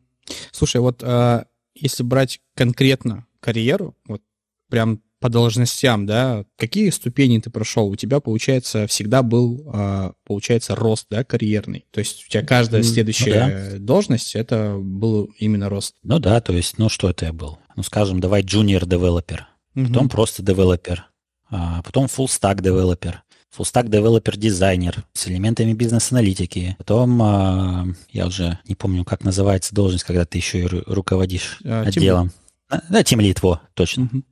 Слушай, 0.52 0.82
вот 0.82 1.02
э, 1.04 1.46
если 1.76 2.04
брать 2.04 2.40
конкретно 2.56 3.26
карьеру, 3.40 3.96
вот 4.06 4.22
прям 4.70 5.02
по 5.20 5.30
должностям, 5.30 6.06
да, 6.06 6.46
какие 6.58 6.90
ступени 6.90 7.40
ты 7.40 7.50
прошел? 7.50 7.88
У 7.88 7.96
тебя, 7.96 8.20
получается, 8.20 8.86
всегда 8.88 9.24
был, 9.24 9.64
а, 9.74 10.14
получается, 10.26 10.76
рост, 10.76 11.08
да, 11.10 11.24
карьерный. 11.24 11.86
То 11.92 12.00
есть 12.00 12.26
у 12.26 12.30
тебя 12.30 12.46
каждая 12.46 12.84
следующая 12.84 13.46
ну, 13.46 13.72
да. 13.72 13.80
должность, 13.80 14.36
это 14.36 14.78
был 14.80 15.32
именно 15.40 15.70
рост. 15.70 15.96
Ну 16.04 16.20
да, 16.20 16.40
то 16.42 16.54
есть, 16.54 16.78
ну 16.78 16.90
что 16.90 17.10
это 17.10 17.26
я 17.26 17.34
был? 17.34 17.58
Ну, 17.76 17.84
скажем, 17.84 18.20
давай 18.20 18.44
junior 18.44 18.86
developer, 18.86 19.48
угу. 19.76 19.88
потом 19.88 20.10
просто 20.10 20.44
девелопер, 20.44 21.08
а 21.50 21.82
потом 21.82 22.06
full 22.06 22.28
stack 22.28 22.62
developer, 22.62 23.24
full 23.56 23.66
stack 23.66 23.90
developer 23.90 24.38
дизайнер 24.38 25.04
с 25.14 25.28
элементами 25.28 25.74
бизнес-аналитики. 25.74 26.76
Потом, 26.78 27.22
а, 27.24 27.88
я 28.12 28.28
уже 28.28 28.60
не 28.68 28.76
помню, 28.76 29.04
как 29.04 29.24
называется 29.24 29.74
должность, 29.74 30.04
когда 30.04 30.26
ты 30.26 30.38
еще 30.38 30.60
и 30.60 30.68
руководишь 30.68 31.60
а, 31.66 31.84
отделом. 31.88 32.30
Тим... 32.30 32.82
Да, 32.90 33.04
тимлид, 33.04 33.22
во, 33.42 33.62
точно. 33.74 34.04
Угу. 34.04 34.24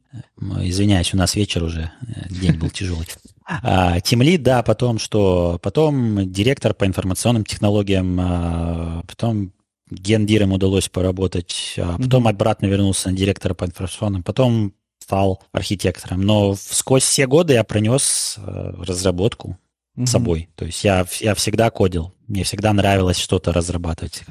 Извиняюсь, 0.62 1.14
у 1.14 1.18
нас 1.18 1.36
вечер 1.36 1.64
уже, 1.64 1.92
э, 2.02 2.30
день 2.30 2.58
был 2.58 2.70
тяжелый. 2.70 3.08
А, 3.48 4.00
Тимлид, 4.02 4.42
да, 4.44 4.64
потом 4.64 4.98
что? 5.00 5.60
Потом 5.62 6.32
директор 6.32 6.74
по 6.74 6.86
информационным 6.86 7.46
технологиям, 7.46 8.18
а, 8.20 9.04
потом 9.08 9.54
гендиром 9.90 10.52
удалось 10.52 10.90
поработать, 10.90 11.76
а 11.78 11.98
потом 11.98 12.28
обратно 12.28 12.66
вернулся 12.66 13.10
на 13.10 13.16
директора 13.16 13.54
по 13.54 13.66
информационным, 13.66 14.24
потом 14.24 14.74
стал 15.00 15.44
архитектором. 15.52 16.22
Но 16.22 16.56
сквозь 16.56 17.04
все 17.04 17.28
годы 17.28 17.54
я 17.54 17.64
пронес 17.64 18.36
э, 18.38 18.74
разработку 18.80 19.58
mm-hmm. 19.96 20.06
собой. 20.06 20.50
То 20.56 20.66
есть 20.66 20.84
я, 20.84 21.06
я 21.20 21.36
всегда 21.36 21.70
кодил. 21.70 22.14
Мне 22.28 22.44
всегда 22.44 22.74
нравилось 22.74 23.18
что-то 23.18 23.54
разрабатывать, 23.54 24.24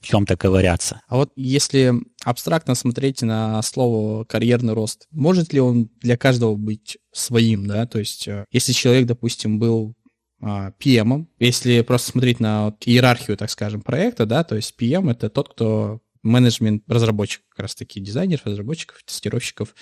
в 0.00 0.06
чем-то 0.06 0.36
ковыряться. 0.36 1.00
А 1.08 1.16
вот 1.16 1.32
если 1.34 1.94
абстрактно 2.24 2.74
смотреть 2.74 3.22
на 3.22 3.60
слово 3.62 4.24
карьерный 4.24 4.72
рост, 4.72 5.08
может 5.10 5.52
ли 5.52 5.60
он 5.60 5.90
для 6.00 6.16
каждого 6.16 6.54
быть 6.54 6.98
своим, 7.12 7.66
да? 7.66 7.86
То 7.86 7.98
есть 7.98 8.28
э, 8.28 8.44
если 8.52 8.72
человек, 8.72 9.06
допустим, 9.06 9.58
был 9.58 9.96
а, 10.40 10.72
PM, 10.78 11.26
если 11.38 11.82
просто 11.82 12.12
смотреть 12.12 12.40
на 12.40 12.66
вот 12.66 12.76
иерархию, 12.86 13.36
так 13.36 13.50
скажем, 13.50 13.82
проекта, 13.82 14.26
да, 14.26 14.44
то 14.44 14.56
есть 14.56 14.74
PM— 14.78 15.10
это 15.12 15.28
тот, 15.28 15.50
кто 15.50 16.00
менеджмент 16.22 16.84
разработчик, 16.86 17.42
как 17.50 17.60
раз 17.60 17.74
таки 17.74 18.00
дизайнеров, 18.00 18.46
разработчиков, 18.46 19.02
тестировщиков. 19.04 19.74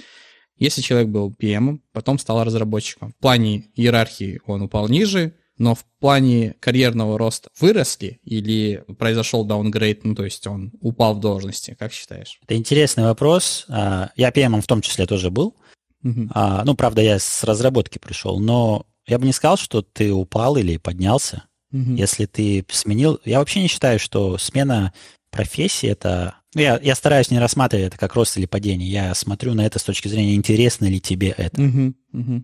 Если 0.59 0.83
человек 0.83 1.09
был 1.09 1.31
PM, 1.31 1.81
потом 1.93 2.19
стал 2.19 2.45
разработчиком. 2.45 3.13
В 3.13 3.23
плане 3.23 3.67
иерархии 3.75 4.41
он 4.47 4.63
упал 4.63 4.89
ниже, 4.89 5.35
но 5.57 5.75
в 5.75 5.85
плане 6.01 6.55
карьерного 6.61 7.19
роста 7.19 7.49
выросли 7.61 8.21
или 8.23 8.85
произошел 8.99 9.45
даунгрейд, 9.45 10.05
ну, 10.05 10.15
то 10.15 10.25
есть 10.25 10.47
он 10.47 10.73
упал 10.81 11.15
в 11.15 11.21
должности, 11.21 11.77
как 11.79 11.93
считаешь? 11.93 12.39
Это 12.45 12.55
интересный 12.57 13.05
вопрос. 13.05 13.67
А, 13.69 14.11
я 14.17 14.31
PM 14.31 14.61
в 14.61 14.67
том 14.67 14.81
числе 14.81 15.07
тоже 15.07 15.31
был. 15.31 15.57
Угу. 16.05 16.31
Ну, 16.65 16.75
правда, 16.77 17.03
я 17.03 17.19
с 17.19 17.43
разработки 17.43 17.99
пришел, 17.99 18.39
но 18.39 18.87
я 19.07 19.19
бы 19.19 19.27
не 19.27 19.33
сказал, 19.33 19.57
что 19.57 19.83
ты 19.83 20.13
упал 20.13 20.57
или 20.57 20.77
поднялся. 20.77 21.45
Угу. 21.73 21.95
Если 21.95 22.27
ты 22.27 22.65
сменил... 22.71 23.21
Я 23.25 23.41
вообще 23.41 23.61
не 23.61 23.69
считаю, 23.69 23.99
что 23.99 24.39
смена 24.39 24.93
профессии— 25.31 25.89
это 25.91 26.37
я, 26.55 26.79
я 26.83 26.95
стараюсь 26.95 27.31
не 27.31 27.39
рассматривать 27.39 27.89
это 27.89 27.99
как 27.99 28.15
рост 28.15 28.37
или 28.37 28.47
падение. 28.47 28.91
Я 28.91 29.15
смотрю 29.15 29.55
на 29.55 29.67
это 29.67 29.79
с 29.79 29.83
точки 29.83 30.09
зрения, 30.09 30.35
интересно 30.35 30.87
ли 30.87 31.01
тебе 31.01 31.35
это. 31.37 31.61
Uh-huh, 31.61 31.95
uh-huh. 32.15 32.43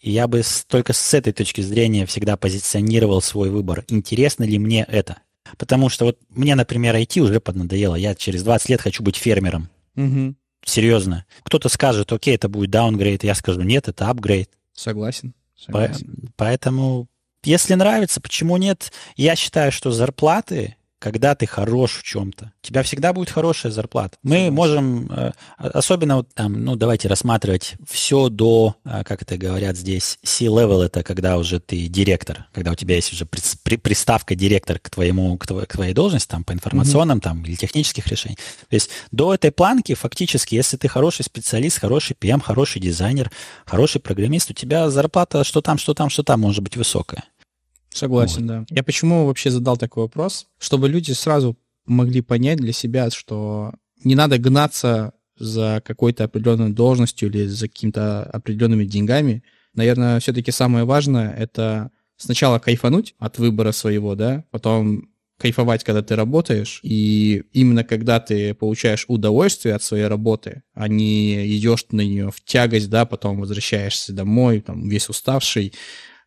И 0.00 0.10
я 0.10 0.28
бы 0.28 0.42
с, 0.42 0.64
только 0.64 0.92
с 0.92 1.14
этой 1.14 1.32
точки 1.32 1.60
зрения 1.60 2.06
всегда 2.06 2.36
позиционировал 2.36 3.20
свой 3.20 3.50
выбор. 3.50 3.84
Интересно 3.88 4.44
ли 4.44 4.58
мне 4.58 4.84
это? 4.88 5.18
Потому 5.58 5.88
что 5.88 6.06
вот 6.06 6.18
мне, 6.30 6.54
например, 6.54 6.96
IT 6.96 7.20
уже 7.20 7.40
поднадоело. 7.40 7.94
Я 7.96 8.14
через 8.14 8.42
20 8.42 8.68
лет 8.70 8.80
хочу 8.80 9.02
быть 9.02 9.16
фермером. 9.16 9.68
Угу. 9.96 10.34
Серьезно. 10.64 11.26
Кто-то 11.42 11.68
скажет, 11.68 12.12
окей, 12.12 12.34
это 12.34 12.48
будет 12.48 12.70
даунгрейд. 12.70 13.24
Я 13.24 13.34
скажу, 13.34 13.62
нет, 13.62 13.88
это 13.88 14.08
апгрейд. 14.08 14.50
Согласен. 14.74 15.34
Согласен. 15.56 16.06
По- 16.36 16.44
поэтому, 16.44 17.08
если 17.44 17.74
нравится, 17.74 18.20
почему 18.20 18.56
нет? 18.56 18.92
Я 19.16 19.36
считаю, 19.36 19.72
что 19.72 19.90
зарплаты 19.90 20.76
когда 21.00 21.34
ты 21.34 21.46
хорош 21.46 21.96
в 21.96 22.02
чем-то. 22.04 22.52
У 22.62 22.66
тебя 22.66 22.82
всегда 22.82 23.12
будет 23.12 23.30
хорошая 23.30 23.72
зарплата. 23.72 24.16
Мы 24.22 24.50
можем, 24.50 25.10
э, 25.10 25.32
особенно 25.58 26.16
вот 26.16 26.28
там, 26.34 26.62
ну, 26.62 26.76
давайте 26.76 27.08
рассматривать 27.08 27.74
все 27.88 28.28
до, 28.28 28.76
э, 28.84 29.02
как 29.04 29.22
это 29.22 29.38
говорят 29.38 29.76
здесь, 29.76 30.18
C-level, 30.22 30.82
это 30.82 31.02
когда 31.02 31.38
уже 31.38 31.58
ты 31.58 31.88
директор, 31.88 32.46
когда 32.52 32.70
у 32.70 32.74
тебя 32.74 32.96
есть 32.96 33.12
уже 33.12 33.24
приставка 33.24 34.34
директор 34.34 34.78
к 34.78 34.90
твоему, 34.90 35.36
к 35.38 35.46
твоей, 35.46 35.66
к 35.66 35.72
твоей 35.72 35.94
должности, 35.94 36.28
там, 36.28 36.44
по 36.44 36.52
информационным 36.52 37.18
mm-hmm. 37.18 37.22
там 37.22 37.44
или 37.44 37.54
технических 37.56 38.06
решений. 38.06 38.36
То 38.68 38.74
есть 38.74 38.90
до 39.10 39.34
этой 39.34 39.50
планки 39.50 39.94
фактически, 39.94 40.54
если 40.54 40.76
ты 40.76 40.86
хороший 40.86 41.24
специалист, 41.24 41.80
хороший 41.80 42.14
PM, 42.20 42.42
хороший 42.42 42.80
дизайнер, 42.80 43.30
хороший 43.64 44.02
программист, 44.02 44.50
у 44.50 44.54
тебя 44.54 44.90
зарплата 44.90 45.44
что 45.44 45.62
там, 45.62 45.78
что 45.78 45.94
там, 45.94 46.10
что 46.10 46.22
там 46.22 46.40
может 46.40 46.62
быть 46.62 46.76
высокая. 46.76 47.24
Согласен, 47.92 48.42
вот. 48.42 48.46
да. 48.46 48.64
Я 48.70 48.82
почему 48.82 49.26
вообще 49.26 49.50
задал 49.50 49.76
такой 49.76 50.04
вопрос? 50.04 50.46
Чтобы 50.58 50.88
люди 50.88 51.12
сразу 51.12 51.56
могли 51.86 52.20
понять 52.20 52.58
для 52.58 52.72
себя, 52.72 53.10
что 53.10 53.72
не 54.04 54.14
надо 54.14 54.38
гнаться 54.38 55.12
за 55.38 55.82
какой-то 55.84 56.24
определенной 56.24 56.70
должностью 56.70 57.28
или 57.28 57.46
за 57.46 57.68
какими-то 57.68 58.22
определенными 58.24 58.84
деньгами. 58.84 59.42
Наверное, 59.74 60.20
все-таки 60.20 60.50
самое 60.50 60.84
важное— 60.84 61.32
это 61.38 61.90
сначала 62.16 62.58
кайфануть 62.58 63.14
от 63.18 63.38
выбора 63.38 63.72
своего, 63.72 64.14
да, 64.14 64.44
потом 64.50 65.08
кайфовать, 65.38 65.84
когда 65.84 66.02
ты 66.02 66.16
работаешь, 66.16 66.80
и 66.82 67.44
именно 67.52 67.82
когда 67.82 68.20
ты 68.20 68.52
получаешь 68.52 69.06
удовольствие 69.08 69.74
от 69.74 69.82
своей 69.82 70.06
работы, 70.06 70.62
а 70.74 70.86
не 70.86 71.56
идешь 71.56 71.86
на 71.90 72.02
нее 72.02 72.30
в 72.30 72.44
тягость, 72.44 72.90
да, 72.90 73.06
потом 73.06 73.40
возвращаешься 73.40 74.12
домой, 74.12 74.60
там, 74.60 74.86
весь 74.86 75.08
уставший, 75.08 75.72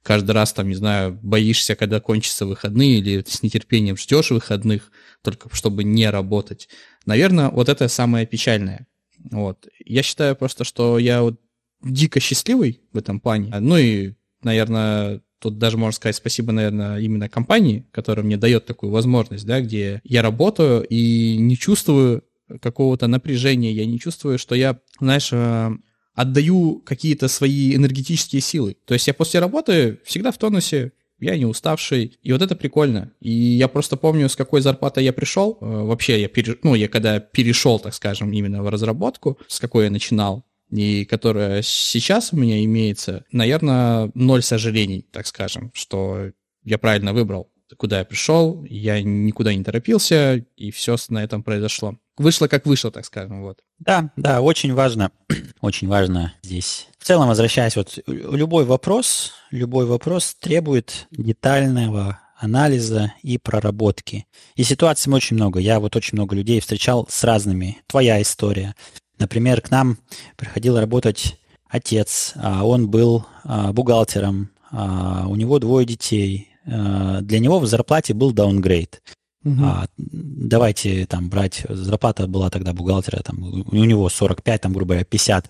каждый 0.03 0.31
раз, 0.31 0.53
там, 0.53 0.67
не 0.67 0.75
знаю, 0.75 1.17
боишься, 1.23 1.75
когда 1.75 1.99
кончатся 1.99 2.45
выходные, 2.45 2.99
или 2.99 3.23
с 3.25 3.41
нетерпением 3.41 3.97
ждешь 3.97 4.31
выходных, 4.31 4.91
только 5.21 5.53
чтобы 5.55 5.83
не 5.83 6.09
работать. 6.09 6.69
Наверное, 7.05 7.49
вот 7.49 7.69
это 7.69 7.87
самое 7.87 8.27
печальное. 8.27 8.85
Вот. 9.31 9.67
Я 9.83 10.03
считаю 10.03 10.35
просто, 10.35 10.65
что 10.65 10.99
я 10.99 11.21
вот 11.21 11.39
дико 11.81 12.19
счастливый 12.19 12.81
в 12.91 12.97
этом 12.97 13.19
плане. 13.19 13.53
Ну 13.59 13.77
и, 13.77 14.13
наверное, 14.43 15.21
тут 15.39 15.57
даже 15.57 15.77
можно 15.77 15.95
сказать 15.95 16.15
спасибо, 16.15 16.51
наверное, 16.51 16.99
именно 16.99 17.29
компании, 17.29 17.87
которая 17.91 18.25
мне 18.25 18.37
дает 18.37 18.65
такую 18.65 18.91
возможность, 18.91 19.45
да, 19.45 19.61
где 19.61 20.01
я 20.03 20.21
работаю 20.21 20.83
и 20.83 21.37
не 21.37 21.57
чувствую 21.57 22.23
какого-то 22.61 23.07
напряжения, 23.07 23.71
я 23.71 23.85
не 23.85 23.99
чувствую, 23.99 24.37
что 24.37 24.55
я, 24.55 24.79
знаешь, 24.99 25.29
э, 25.31 25.71
отдаю 26.13 26.81
какие-то 26.85 27.27
свои 27.27 27.75
энергетические 27.75 28.41
силы. 28.41 28.77
То 28.85 28.93
есть 28.93 29.07
я 29.07 29.13
после 29.13 29.39
работы 29.39 29.99
всегда 30.05 30.31
в 30.31 30.37
тонусе, 30.37 30.91
я 31.19 31.37
не 31.37 31.45
уставший, 31.45 32.17
и 32.21 32.31
вот 32.31 32.41
это 32.41 32.55
прикольно. 32.55 33.11
И 33.21 33.31
я 33.31 33.67
просто 33.67 33.97
помню, 33.97 34.29
с 34.29 34.35
какой 34.35 34.61
зарплатой 34.61 35.03
я 35.03 35.13
пришел. 35.13 35.57
Э, 35.61 35.65
вообще, 35.65 36.21
я, 36.21 36.27
пере... 36.27 36.57
ну, 36.63 36.75
я 36.75 36.87
когда 36.87 37.19
перешел, 37.19 37.79
так 37.79 37.93
скажем, 37.93 38.31
именно 38.33 38.61
в 38.61 38.69
разработку, 38.69 39.39
с 39.47 39.59
какой 39.59 39.85
я 39.85 39.91
начинал, 39.91 40.45
и 40.69 41.05
которая 41.05 41.61
сейчас 41.61 42.33
у 42.33 42.37
меня 42.37 42.63
имеется, 42.65 43.25
наверное, 43.31 44.11
ноль 44.15 44.43
сожалений, 44.43 45.05
так 45.11 45.27
скажем, 45.27 45.71
что 45.73 46.31
я 46.63 46.77
правильно 46.77 47.13
выбрал 47.13 47.52
куда 47.77 47.99
я 47.99 48.05
пришел, 48.05 48.63
я 48.69 49.01
никуда 49.01 49.53
не 49.53 49.63
торопился, 49.63 50.45
и 50.55 50.71
все 50.71 50.95
на 51.09 51.23
этом 51.23 51.43
произошло. 51.43 51.97
Вышло 52.17 52.47
как 52.47 52.65
вышло, 52.65 52.91
так 52.91 53.05
скажем, 53.05 53.41
вот. 53.41 53.59
Да, 53.79 54.11
да, 54.15 54.41
очень 54.41 54.73
важно, 54.73 55.11
очень 55.61 55.87
важно 55.87 56.33
здесь. 56.43 56.87
В 56.99 57.05
целом, 57.05 57.27
возвращаясь, 57.27 57.75
вот 57.75 57.99
любой 58.07 58.65
вопрос, 58.65 59.33
любой 59.51 59.85
вопрос 59.85 60.35
требует 60.39 61.07
детального 61.11 62.19
анализа 62.43 63.13
и 63.23 63.37
проработки. 63.37 64.27
И 64.55 64.63
ситуаций 64.63 65.11
очень 65.11 65.37
много. 65.37 65.59
Я 65.59 65.79
вот 65.79 65.95
очень 65.95 66.17
много 66.17 66.35
людей 66.35 66.59
встречал 66.59 67.07
с 67.09 67.23
разными. 67.23 67.77
Твоя 67.87 68.21
история. 68.21 68.75
Например, 69.17 69.61
к 69.61 69.71
нам 69.71 69.97
приходил 70.35 70.77
работать 70.77 71.39
отец, 71.67 72.33
а 72.35 72.65
он 72.65 72.89
был 72.89 73.25
а, 73.43 73.71
бухгалтером, 73.71 74.51
а, 74.71 75.25
у 75.27 75.35
него 75.35 75.59
двое 75.59 75.85
детей. 75.85 76.49
Для 76.65 77.39
него 77.39 77.59
в 77.59 77.67
зарплате 77.67 78.13
был 78.13 78.31
даунгрейд. 78.31 79.01
Угу. 79.43 79.63
А, 79.63 79.85
давайте 79.97 81.05
там 81.05 81.29
брать, 81.29 81.65
зарплата 81.67 82.27
была 82.27 82.49
тогда 82.49 82.73
бухгалтера, 82.73 83.21
там, 83.23 83.43
у 83.43 83.75
него 83.75 84.09
45, 84.09 84.61
там, 84.61 84.73
грубо 84.73 84.93
говоря, 84.93 85.05
50. 85.05 85.49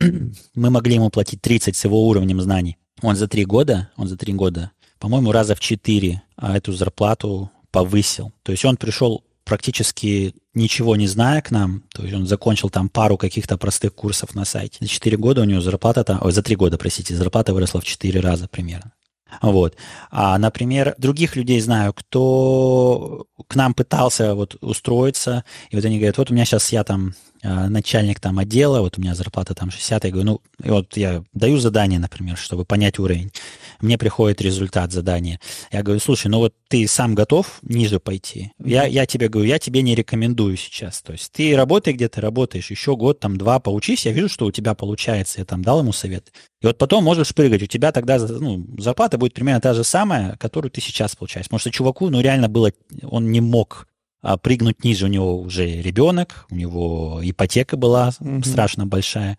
Мы 0.00 0.70
могли 0.70 0.94
ему 0.96 1.10
платить 1.10 1.40
30 1.40 1.76
с 1.76 1.84
его 1.84 2.08
уровнем 2.08 2.40
знаний. 2.40 2.78
Он 3.00 3.14
за 3.14 3.28
три 3.28 3.44
года, 3.44 3.90
он 3.96 4.08
за 4.08 4.16
три 4.16 4.32
года, 4.32 4.72
по-моему, 4.98 5.30
раза 5.30 5.54
в 5.54 5.60
четыре 5.60 6.22
эту 6.36 6.72
зарплату 6.72 7.50
повысил. 7.70 8.32
То 8.42 8.50
есть 8.52 8.64
он 8.64 8.76
пришел 8.76 9.24
практически 9.44 10.34
ничего 10.52 10.96
не 10.96 11.06
зная 11.06 11.40
к 11.40 11.50
нам, 11.50 11.84
то 11.94 12.02
есть 12.02 12.14
он 12.14 12.26
закончил 12.26 12.70
там 12.70 12.88
пару 12.88 13.16
каких-то 13.16 13.56
простых 13.56 13.94
курсов 13.94 14.34
на 14.34 14.44
сайте. 14.44 14.78
За 14.80 14.88
4 14.88 15.16
года 15.16 15.40
у 15.40 15.44
него 15.44 15.60
зарплата 15.60 16.04
там, 16.04 16.18
ой, 16.20 16.32
за 16.32 16.42
3 16.42 16.56
года, 16.56 16.76
простите, 16.76 17.14
зарплата 17.14 17.54
выросла 17.54 17.80
в 17.80 17.84
4 17.84 18.20
раза 18.20 18.48
примерно. 18.48 18.92
Вот. 19.42 19.76
А, 20.10 20.38
например, 20.38 20.94
других 20.98 21.36
людей 21.36 21.60
знаю, 21.60 21.92
кто 21.92 23.26
к 23.46 23.54
нам 23.54 23.74
пытался 23.74 24.34
вот 24.34 24.56
устроиться, 24.60 25.44
и 25.70 25.76
вот 25.76 25.84
они 25.84 25.98
говорят, 25.98 26.18
вот 26.18 26.30
у 26.30 26.34
меня 26.34 26.44
сейчас 26.44 26.72
я 26.72 26.84
там 26.84 27.14
а, 27.42 27.68
начальник 27.68 28.20
там 28.20 28.38
отдела, 28.38 28.80
вот 28.80 28.98
у 28.98 29.00
меня 29.00 29.14
зарплата 29.14 29.54
там 29.54 29.70
60, 29.70 30.04
я 30.04 30.10
говорю, 30.10 30.26
ну, 30.26 30.40
вот 30.58 30.96
я 30.96 31.22
даю 31.32 31.58
задание, 31.58 32.00
например, 32.00 32.36
чтобы 32.36 32.64
понять 32.64 32.98
уровень. 32.98 33.30
Мне 33.80 33.96
приходит 33.98 34.40
результат 34.40 34.92
задания. 34.92 35.40
Я 35.70 35.82
говорю, 35.82 36.00
слушай, 36.00 36.28
ну 36.28 36.38
вот 36.38 36.54
ты 36.68 36.86
сам 36.88 37.14
готов 37.14 37.58
ниже 37.62 38.00
пойти? 38.00 38.52
Я, 38.62 38.84
я 38.84 39.06
тебе 39.06 39.28
говорю, 39.28 39.48
я 39.48 39.58
тебе 39.58 39.82
не 39.82 39.94
рекомендую 39.94 40.56
сейчас. 40.56 41.00
То 41.02 41.12
есть 41.12 41.32
ты 41.32 41.56
работай, 41.56 41.92
где 41.92 42.08
ты 42.08 42.20
работаешь, 42.20 42.70
еще 42.70 42.96
год, 42.96 43.20
там, 43.20 43.36
два 43.36 43.60
поучись, 43.60 44.06
я 44.06 44.12
вижу, 44.12 44.28
что 44.28 44.46
у 44.46 44.50
тебя 44.50 44.74
получается, 44.74 45.40
я 45.40 45.44
там 45.44 45.62
дал 45.62 45.80
ему 45.80 45.92
совет. 45.92 46.32
И 46.60 46.66
вот 46.66 46.78
потом 46.78 47.04
можешь 47.04 47.34
прыгать, 47.34 47.62
у 47.62 47.66
тебя 47.66 47.92
тогда 47.92 48.18
ну, 48.18 48.66
зарплата 48.78 49.16
будет 49.16 49.34
примерно 49.34 49.60
та 49.60 49.74
же 49.74 49.84
самая, 49.84 50.36
которую 50.36 50.70
ты 50.70 50.80
сейчас 50.80 51.14
получаешь. 51.14 51.46
Потому 51.46 51.60
что 51.60 51.70
чуваку, 51.70 52.10
ну, 52.10 52.20
реально 52.20 52.48
было, 52.48 52.72
он 53.02 53.30
не 53.30 53.40
мог 53.40 53.86
а 54.20 54.36
прыгнуть 54.36 54.82
ниже 54.82 55.04
у 55.06 55.08
него 55.08 55.40
уже 55.40 55.80
ребенок, 55.80 56.46
у 56.50 56.56
него 56.56 57.20
ипотека 57.22 57.76
была 57.76 58.08
mm-hmm. 58.08 58.44
страшно 58.44 58.86
большая. 58.86 59.38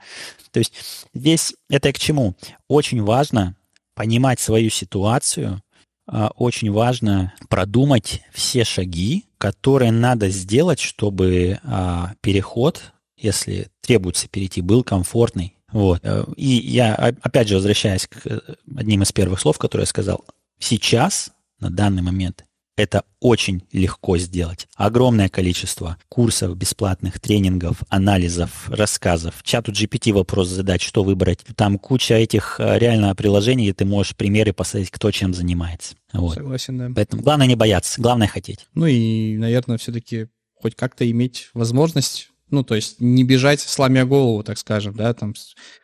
То 0.51 0.59
есть 0.59 0.73
здесь 1.13 1.53
это 1.69 1.91
к 1.91 1.99
чему? 1.99 2.35
Очень 2.67 3.03
важно 3.03 3.55
понимать 3.99 4.39
свою 4.39 4.69
ситуацию, 4.69 5.61
а, 6.07 6.31
очень 6.37 6.71
важно 6.71 7.33
продумать 7.49 8.21
все 8.31 8.63
шаги, 8.63 9.25
которые 9.37 9.91
надо 9.91 10.29
сделать, 10.29 10.79
чтобы 10.79 11.59
а, 11.63 12.13
переход, 12.21 12.93
если 13.17 13.67
требуется 13.81 14.29
перейти, 14.29 14.61
был 14.61 14.85
комфортный. 14.85 15.57
Вот. 15.73 15.99
Э, 16.03 16.23
и 16.37 16.47
я, 16.47 16.95
опять 16.95 17.49
же, 17.49 17.55
возвращаясь 17.55 18.07
к 18.07 18.25
э, 18.25 18.39
одним 18.77 19.03
из 19.03 19.11
первых 19.11 19.41
слов, 19.41 19.57
которые 19.57 19.83
я 19.83 19.87
сказал, 19.87 20.23
сейчас, 20.59 21.31
на 21.59 21.69
данный 21.69 22.01
момент, 22.01 22.45
это 22.79 23.03
очень 23.19 23.63
легко 23.73 24.17
сделать. 24.17 24.67
Огромное 24.75 25.27
количество 25.27 25.97
курсов, 26.07 26.55
бесплатных 26.55 27.19
тренингов, 27.19 27.83
анализов, 27.89 28.69
рассказов. 28.69 29.43
Чату 29.43 29.73
GPT 29.73 30.13
вопрос 30.13 30.47
задать, 30.47 30.81
что 30.81 31.03
выбрать. 31.03 31.39
Там 31.57 31.77
куча 31.77 32.15
этих 32.15 32.55
э, 32.59 32.79
реально 32.79 33.13
приложений, 33.15 33.65
где 33.65 33.73
ты 33.73 33.85
можешь 33.85 34.15
примеры 34.15 34.53
посмотреть, 34.53 34.91
кто 34.91 35.11
чем 35.11 35.33
занимается. 35.33 35.95
Вот. 36.13 36.35
Согласен, 36.35 36.77
да. 36.77 36.89
Поэтому 36.95 37.21
главное 37.21 37.47
не 37.47 37.55
бояться, 37.55 38.01
главное 38.01 38.27
хотеть. 38.27 38.65
Ну 38.73 38.85
и, 38.85 39.35
наверное, 39.37 39.77
все-таки 39.77 40.27
хоть 40.55 40.75
как-то 40.75 41.09
иметь 41.09 41.49
возможность 41.53 42.29
ну, 42.51 42.63
то 42.63 42.73
есть 42.73 42.99
не 42.99 43.23
бежать 43.23 43.59
сломя 43.59 44.05
голову, 44.05 44.41
так 44.41 44.57
скажем, 44.57 44.95
да, 44.95 45.13
там, 45.13 45.35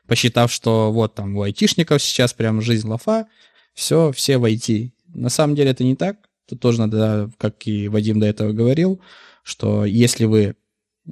посчитав, 0.07 0.51
что 0.51 0.91
вот 0.91 1.13
там 1.13 1.35
у 1.37 1.43
айтишников 1.43 2.01
сейчас 2.01 2.33
прям 2.33 2.59
жизнь 2.59 2.87
лафа, 2.87 3.27
все, 3.75 4.11
все 4.11 4.39
в 4.39 4.45
IT. 4.45 4.89
На 5.13 5.29
самом 5.29 5.55
деле 5.55 5.69
это 5.69 5.83
не 5.83 5.95
так. 5.95 6.17
Тут 6.47 6.59
тоже 6.59 6.79
надо, 6.79 7.31
как 7.37 7.65
и 7.67 7.87
Вадим 7.87 8.19
до 8.19 8.25
этого 8.25 8.53
говорил, 8.53 9.01
что 9.43 9.85
если 9.85 10.25
вы 10.25 10.55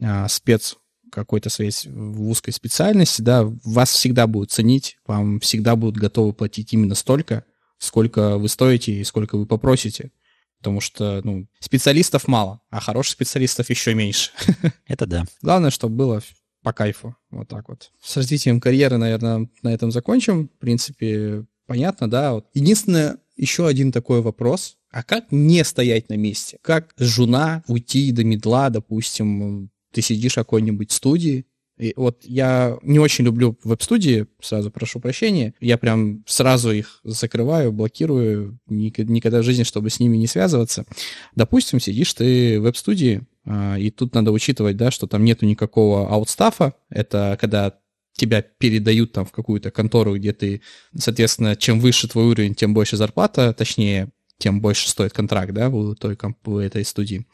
а, 0.02 0.28
спец 0.28 0.78
какой-то 1.12 1.50
своей 1.50 1.72
в 1.86 2.30
узкой 2.30 2.52
специальности, 2.52 3.22
да, 3.22 3.44
вас 3.64 3.92
всегда 3.92 4.28
будут 4.28 4.52
ценить, 4.52 4.98
вам 5.06 5.40
всегда 5.40 5.76
будут 5.76 5.98
готовы 5.98 6.34
платить 6.34 6.74
именно 6.74 6.96
столько, 6.96 7.46
сколько 7.78 8.38
вы 8.38 8.50
стоите 8.50 8.94
и 8.94 9.04
сколько 9.04 9.38
вы 9.38 9.46
попросите. 9.46 10.12
Потому 10.58 10.80
что, 10.80 11.22
ну, 11.24 11.48
специалистов 11.60 12.28
мало, 12.28 12.62
а 12.70 12.80
хороших 12.80 13.14
специалистов 13.14 13.70
еще 13.70 13.94
меньше. 13.94 14.32
Это 14.88 15.06
да. 15.06 15.26
Главное, 15.42 15.72
чтобы 15.72 15.96
было 15.96 16.22
по 16.64 16.72
кайфу. 16.72 17.16
Вот 17.30 17.50
так 17.50 17.68
вот. 17.68 17.92
С 18.02 18.16
развитием 18.16 18.60
карьеры, 18.62 18.98
наверное, 18.98 19.50
на 19.62 19.74
этом 19.74 19.92
закончим. 19.92 20.48
В 20.48 20.60
принципе, 20.60 21.46
понятно, 21.68 22.10
да. 22.10 22.34
Вот. 22.34 22.48
Единственное, 22.54 23.18
еще 23.36 23.68
один 23.68 23.92
такой 23.92 24.22
вопрос. 24.22 24.78
А 24.94 25.02
как 25.02 25.32
не 25.32 25.64
стоять 25.64 26.10
на 26.10 26.14
месте? 26.14 26.60
Как 26.62 26.94
жена 26.98 27.64
уйти 27.68 28.12
до 28.12 28.24
медла, 28.24 28.70
допустим, 28.70 29.72
ты 29.92 30.04
сидишь 30.04 30.34
в 30.34 30.36
какой-нибудь 30.36 30.92
студии, 30.92 31.48
и 31.80 31.94
вот 31.96 32.24
я 32.26 32.78
не 32.84 33.00
очень 33.00 33.26
люблю 33.26 33.58
веб-студии, 33.64 34.28
сразу 34.40 34.70
прошу 34.70 35.00
прощения. 35.00 35.56
Я 35.60 35.80
прям 35.80 36.24
сразу 36.28 36.72
их 36.72 37.02
закрываю, 37.04 37.72
блокирую, 37.72 38.60
никогда 38.68 39.40
в 39.40 39.44
жизни, 39.44 39.64
чтобы 39.64 39.90
с 39.90 40.00
ними 40.00 40.16
не 40.16 40.28
связываться. 40.28 40.86
Допустим, 41.36 41.80
сидишь 41.80 42.14
ты 42.14 42.60
в 42.60 42.64
веб-студии, 42.64 43.24
а, 43.46 43.76
и 43.80 43.90
тут 43.90 44.14
надо 44.14 44.32
учитывать, 44.32 44.78
да, 44.78 44.92
что 44.92 45.08
там 45.08 45.26
нету 45.26 45.48
никакого 45.48 46.08
аутстафа. 46.08 46.76
Это 46.92 47.36
когда 47.42 47.74
тебя 48.16 48.44
передают 48.44 49.12
там 49.12 49.26
в 49.26 49.32
какую-то 49.32 49.72
контору, 49.72 50.16
где 50.16 50.34
ты, 50.34 50.62
соответственно, 50.96 51.56
чем 51.56 51.80
выше 51.80 52.08
твой 52.08 52.26
уровень, 52.26 52.54
тем 52.54 52.76
больше 52.76 52.96
зарплата, 52.96 53.56
точнее, 53.58 54.12
тем 54.44 54.60
больше 54.60 54.90
стоит 54.90 55.14
контракт, 55.14 55.54
да, 55.54 55.70
у 55.70 55.96
той 55.96 56.18
у 56.46 56.58
этой 56.58 56.84
студии. 56.84 57.26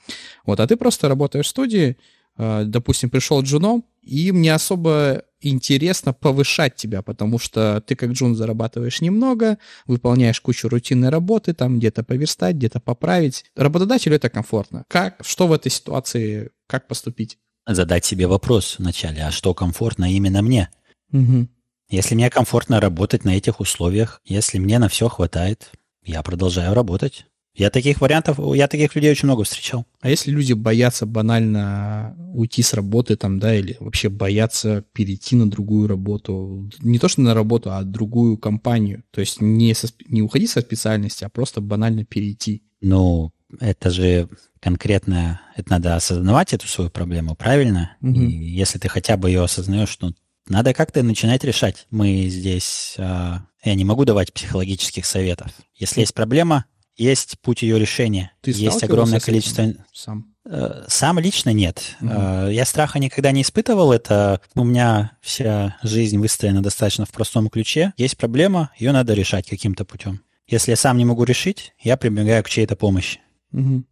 Вот, 0.45 0.59
а 0.59 0.67
ты 0.67 0.77
просто 0.77 1.09
работаешь 1.09 1.47
в 1.47 1.49
студии, 1.49 1.97
а, 2.37 2.63
допустим, 2.65 3.09
пришел 3.09 3.41
джуном, 3.41 3.83
и 4.03 4.27
им 4.27 4.41
не 4.41 4.49
особо 4.49 5.23
интересно 5.41 6.13
повышать 6.13 6.75
тебя, 6.75 7.01
потому 7.01 7.39
что 7.39 7.81
ты 7.81 7.95
как 7.95 8.11
джун 8.11 8.35
зарабатываешь 8.35 9.01
немного, 9.01 9.57
выполняешь 9.87 10.39
кучу 10.39 10.69
рутинной 10.69 11.09
работы, 11.09 11.53
там 11.53 11.79
где-то 11.79 12.03
поверстать, 12.03 12.57
где-то 12.57 12.79
поправить. 12.79 13.45
Работодателю 13.55 14.15
это 14.15 14.29
комфортно. 14.29 14.85
Как, 14.87 15.17
что 15.25 15.47
в 15.47 15.53
этой 15.53 15.71
ситуации, 15.71 16.51
как 16.67 16.87
поступить? 16.87 17.39
Задать 17.65 18.05
себе 18.05 18.27
вопрос 18.27 18.75
вначале, 18.77 19.23
а 19.23 19.31
что 19.31 19.55
комфортно 19.55 20.13
именно 20.13 20.43
мне? 20.43 20.69
Угу. 21.11 21.47
Если 21.89 22.13
мне 22.13 22.29
комфортно 22.29 22.79
работать 22.79 23.25
на 23.25 23.35
этих 23.35 23.59
условиях, 23.59 24.21
если 24.23 24.59
мне 24.59 24.77
на 24.77 24.89
все 24.89 25.09
хватает, 25.09 25.71
я 26.03 26.23
продолжаю 26.23 26.73
работать. 26.73 27.25
Я 27.55 27.69
таких 27.69 27.99
вариантов, 27.99 28.39
я 28.55 28.67
таких 28.67 28.95
людей 28.95 29.11
очень 29.11 29.25
много 29.25 29.43
встречал. 29.43 29.85
А 29.99 30.09
если 30.09 30.31
люди 30.31 30.53
боятся 30.53 31.05
банально 31.05 32.15
уйти 32.33 32.61
с 32.61 32.73
работы 32.73 33.17
там, 33.17 33.39
да, 33.39 33.53
или 33.53 33.75
вообще 33.79 34.07
боятся 34.07 34.85
перейти 34.93 35.35
на 35.35 35.49
другую 35.49 35.87
работу, 35.87 36.69
не 36.79 36.99
то 36.99 37.09
что 37.09 37.21
на 37.21 37.33
работу, 37.33 37.73
а 37.73 37.83
другую 37.83 38.37
компанию, 38.37 39.03
то 39.11 39.19
есть 39.19 39.41
не, 39.41 39.73
со, 39.73 39.89
не 40.07 40.21
уходить 40.21 40.51
со 40.51 40.61
специальности, 40.61 41.25
а 41.25 41.29
просто 41.29 41.59
банально 41.59 42.05
перейти. 42.05 42.63
Ну, 42.81 43.33
это 43.59 43.89
же 43.89 44.29
конкретно, 44.61 45.41
это 45.55 45.71
надо 45.71 45.95
осознавать 45.95 46.53
эту 46.53 46.67
свою 46.67 46.89
проблему, 46.89 47.35
правильно? 47.35 47.97
Угу. 48.01 48.21
И 48.21 48.31
если 48.31 48.79
ты 48.79 48.87
хотя 48.87 49.17
бы 49.17 49.29
ее 49.29 49.43
осознаешь, 49.43 49.97
ну, 49.99 50.13
надо 50.47 50.73
как-то 50.73 51.03
начинать 51.03 51.43
решать. 51.43 51.87
Мы 51.91 52.27
здесь... 52.29 52.95
Э, 52.97 53.39
я 53.63 53.75
не 53.75 53.85
могу 53.85 54.05
давать 54.05 54.33
психологических 54.33 55.05
советов. 55.05 55.51
Если 55.75 56.01
есть 56.01 56.13
проблема, 56.13 56.65
есть 56.95 57.39
путь 57.41 57.61
ее 57.61 57.79
решения. 57.79 58.33
Ты 58.41 58.51
есть 58.51 58.83
огромное 58.83 59.19
количество... 59.19 59.73
Сам? 59.93 60.35
Э, 60.45 60.85
сам 60.87 61.19
лично 61.19 61.51
нет. 61.51 61.95
Угу. 62.01 62.09
Я 62.49 62.65
страха 62.65 62.99
никогда 62.99 63.31
не 63.31 63.43
испытывал. 63.43 63.91
Это 63.91 64.41
у 64.55 64.63
меня 64.63 65.11
вся 65.21 65.77
жизнь 65.83 66.17
выстроена 66.17 66.61
достаточно 66.61 67.05
в 67.05 67.11
простом 67.11 67.49
ключе. 67.49 67.93
Есть 67.97 68.17
проблема, 68.17 68.71
ее 68.77 68.91
надо 68.91 69.13
решать 69.13 69.47
каким-то 69.47 69.85
путем. 69.85 70.21
Если 70.47 70.71
я 70.71 70.75
сам 70.75 70.97
не 70.97 71.05
могу 71.05 71.23
решить, 71.23 71.73
я 71.79 71.95
прибегаю 71.97 72.43
к 72.43 72.49
чьей-то 72.49 72.75
помощи. 72.75 73.21
Угу. 73.53 73.83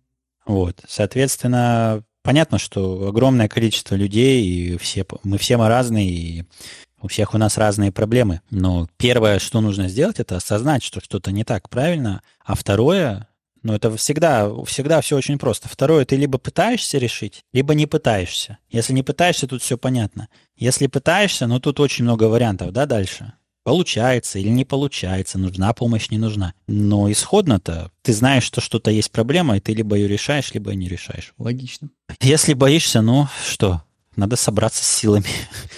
Вот. 0.48 0.82
Соответственно, 0.88 2.04
понятно, 2.24 2.58
что 2.58 3.08
огромное 3.08 3.48
количество 3.48 3.96
людей, 3.96 4.44
и 4.44 4.78
все, 4.78 5.06
мы 5.24 5.38
все 5.38 5.58
мы 5.58 5.68
разные, 5.68 6.10
и 6.10 6.46
у 7.02 7.08
всех 7.08 7.34
у 7.34 7.38
нас 7.38 7.58
разные 7.58 7.92
проблемы. 7.92 8.42
Но 8.50 8.88
первое, 8.98 9.40
что 9.40 9.62
нужно 9.62 9.88
сделать, 9.88 10.20
это 10.20 10.36
осознать, 10.38 10.84
что 10.84 11.00
что-то 11.00 11.32
не 11.32 11.44
так 11.44 11.70
правильно. 11.70 12.22
А 12.44 12.56
второе, 12.56 13.28
Но 13.64 13.76
это 13.76 13.96
всегда, 13.98 14.50
всегда 14.66 15.02
все 15.02 15.18
очень 15.18 15.38
просто. 15.38 15.68
Второе, 15.68 16.06
ты 16.06 16.16
либо 16.16 16.38
пытаешься 16.38 16.98
решить, 16.98 17.44
либо 17.54 17.74
не 17.74 17.86
пытаешься. 17.86 18.60
Если 18.70 18.94
не 18.94 19.04
пытаешься, 19.04 19.48
тут 19.48 19.62
все 19.62 19.78
понятно. 19.78 20.30
Если 20.56 20.88
пытаешься, 20.88 21.48
ну 21.48 21.60
тут 21.60 21.80
очень 21.80 22.06
много 22.06 22.26
вариантов, 22.26 22.72
да, 22.72 22.86
дальше. 22.86 23.34
Получается 23.64 24.40
или 24.40 24.48
не 24.48 24.64
получается, 24.64 25.38
нужна 25.38 25.74
помощь, 25.74 26.10
не 26.10 26.18
нужна. 26.18 26.54
Но 26.68 27.12
исходно-то 27.12 27.92
ты 28.02 28.14
знаешь, 28.14 28.44
что 28.44 28.62
что-то 28.62 28.92
есть 28.92 29.12
проблема, 29.12 29.58
и 29.58 29.60
ты 29.60 29.74
либо 29.74 29.98
ее 29.98 30.08
решаешь, 30.08 30.54
либо 30.54 30.74
не 30.74 30.88
решаешь. 30.88 31.34
Логично. 31.38 31.90
Если 32.22 32.54
боишься, 32.54 33.02
ну 33.02 33.28
что, 33.46 33.84
надо 34.18 34.36
собраться 34.36 34.84
с 34.84 34.88
силами. 34.88 35.28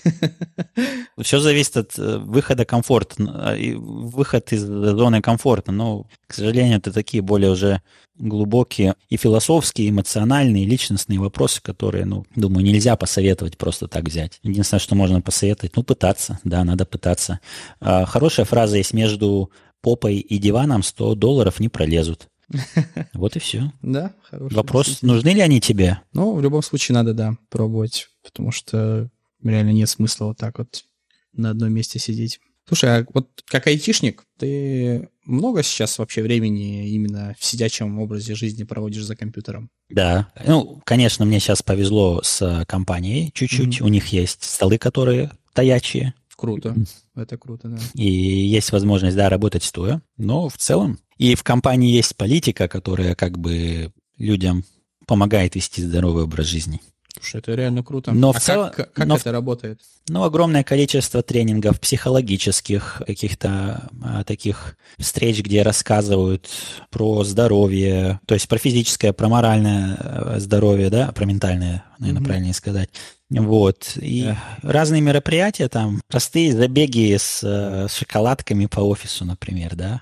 Все 1.22 1.40
зависит 1.40 1.78
от 1.78 2.00
э, 2.00 2.18
выхода 2.18 2.66
комфорта, 2.66 3.16
а, 3.20 3.56
выход 3.78 4.52
из 4.54 4.62
зоны 4.64 5.22
комфорта. 5.22 5.72
Но, 5.72 6.08
к 6.26 6.34
сожалению, 6.34 6.78
это 6.78 6.92
такие 6.92 7.22
более 7.22 7.52
уже 7.52 7.82
глубокие 8.16 8.96
и 9.10 9.18
философские, 9.18 9.88
и 9.88 9.90
эмоциональные, 9.92 10.64
и 10.64 10.68
личностные 10.68 11.20
вопросы, 11.20 11.62
которые, 11.62 12.06
ну, 12.06 12.26
думаю, 12.36 12.66
нельзя 12.66 12.96
посоветовать 12.96 13.58
просто 13.58 13.88
так 13.88 14.06
взять. 14.06 14.40
Единственное, 14.44 14.80
что 14.80 14.96
можно 14.96 15.22
посоветовать, 15.22 15.76
ну, 15.76 15.84
пытаться, 15.84 16.40
да, 16.44 16.64
надо 16.64 16.86
пытаться. 16.86 17.40
А, 17.80 18.06
хорошая 18.06 18.46
фраза 18.46 18.78
есть 18.78 18.94
между 18.94 19.52
попой 19.82 20.16
и 20.16 20.38
диваном 20.38 20.84
100 20.84 21.16
долларов 21.16 21.60
не 21.60 21.70
пролезут. 21.70 22.28
Вот 23.14 23.36
и 23.36 23.40
все. 23.40 23.72
Да, 23.82 24.14
хороший. 24.24 24.56
Вопрос, 24.56 25.02
нужны 25.02 25.30
ли 25.30 25.42
они 25.42 25.62
тебе? 25.62 26.00
Ну, 26.14 26.34
в 26.34 26.42
любом 26.42 26.62
случае 26.62 26.96
надо, 26.96 27.14
да, 27.14 27.36
пробовать, 27.50 28.08
потому 28.30 28.52
что 28.52 29.10
реально 29.44 29.72
нет 29.72 29.90
смысла 29.90 30.26
вот 30.26 30.38
так 30.38 30.58
вот 30.60 30.86
на 31.34 31.52
одном 31.52 31.72
месте 31.72 32.00
сидеть. 32.00 32.40
Слушай, 32.68 33.00
а 33.00 33.06
вот 33.14 33.44
как 33.46 33.66
айтишник, 33.66 34.24
ты 34.38 35.10
много 35.26 35.64
сейчас 35.64 35.98
вообще 35.98 36.22
времени 36.22 36.90
именно 36.90 37.36
в 37.40 37.44
сидячем 37.44 38.00
образе 38.00 38.36
жизни 38.36 38.64
проводишь 38.64 39.06
за 39.06 39.16
компьютером? 39.16 39.72
Да. 39.90 40.32
Ну, 40.46 40.80
конечно, 40.86 41.26
мне 41.26 41.40
сейчас 41.40 41.64
повезло 41.64 42.22
с 42.24 42.66
компанией 42.68 43.32
чуть-чуть. 43.34 43.80
Mm-hmm. 43.80 43.84
У 43.84 43.88
них 43.88 44.08
есть 44.08 44.44
столы, 44.44 44.78
которые 44.78 45.32
стоячие. 45.52 46.14
Круто. 46.36 46.76
Это 47.16 47.38
круто, 47.38 47.68
да. 47.68 47.80
И 47.96 48.08
есть 48.08 48.72
возможность, 48.72 49.18
да, 49.18 49.30
работать 49.30 49.64
стоя. 49.64 50.02
Но 50.16 50.48
в 50.48 50.58
целом 50.58 51.00
и 51.18 51.36
в 51.36 51.44
компании 51.44 51.92
есть 51.92 52.16
политика, 52.16 52.68
которая 52.68 53.14
как 53.16 53.38
бы 53.38 53.92
людям 54.18 54.64
помогает 55.06 55.56
вести 55.56 55.82
здоровый 55.82 56.24
образ 56.24 56.46
жизни. 56.46 56.80
Слушай, 57.20 57.40
это 57.40 57.54
реально 57.54 57.84
круто. 57.84 58.12
Но 58.12 58.30
а 58.30 58.34
в 58.34 58.40
целом, 58.40 58.72
как, 58.72 58.94
как 58.94 59.06
но 59.06 59.18
это 59.18 59.32
работает? 59.32 59.82
Ну, 60.08 60.24
огромное 60.24 60.64
количество 60.64 61.22
тренингов, 61.22 61.80
психологических, 61.80 63.02
каких-то 63.06 63.90
а, 64.02 64.24
таких 64.24 64.78
встреч, 64.98 65.42
где 65.42 65.62
рассказывают 65.62 66.50
про 66.90 67.24
здоровье, 67.24 68.20
то 68.26 68.36
есть 68.36 68.48
про 68.48 68.58
физическое, 68.58 69.12
про 69.12 69.28
моральное 69.28 69.98
э, 70.00 70.40
здоровье, 70.40 70.90
да, 70.90 71.12
про 71.12 71.26
ментальное, 71.26 71.84
наверное, 72.00 72.22
mm-hmm. 72.22 72.26
правильнее 72.26 72.54
сказать. 72.54 72.90
Вот. 73.30 73.94
И 73.98 74.24
yeah. 74.24 74.38
разные 74.64 75.02
мероприятия 75.02 75.68
там, 75.68 76.02
простые 76.08 76.54
забеги 76.54 77.16
с, 77.16 77.42
э, 77.44 77.88
с 77.90 77.96
шоколадками 77.96 78.66
по 78.66 78.80
офису, 78.80 79.26
например, 79.26 79.76
да. 79.76 80.02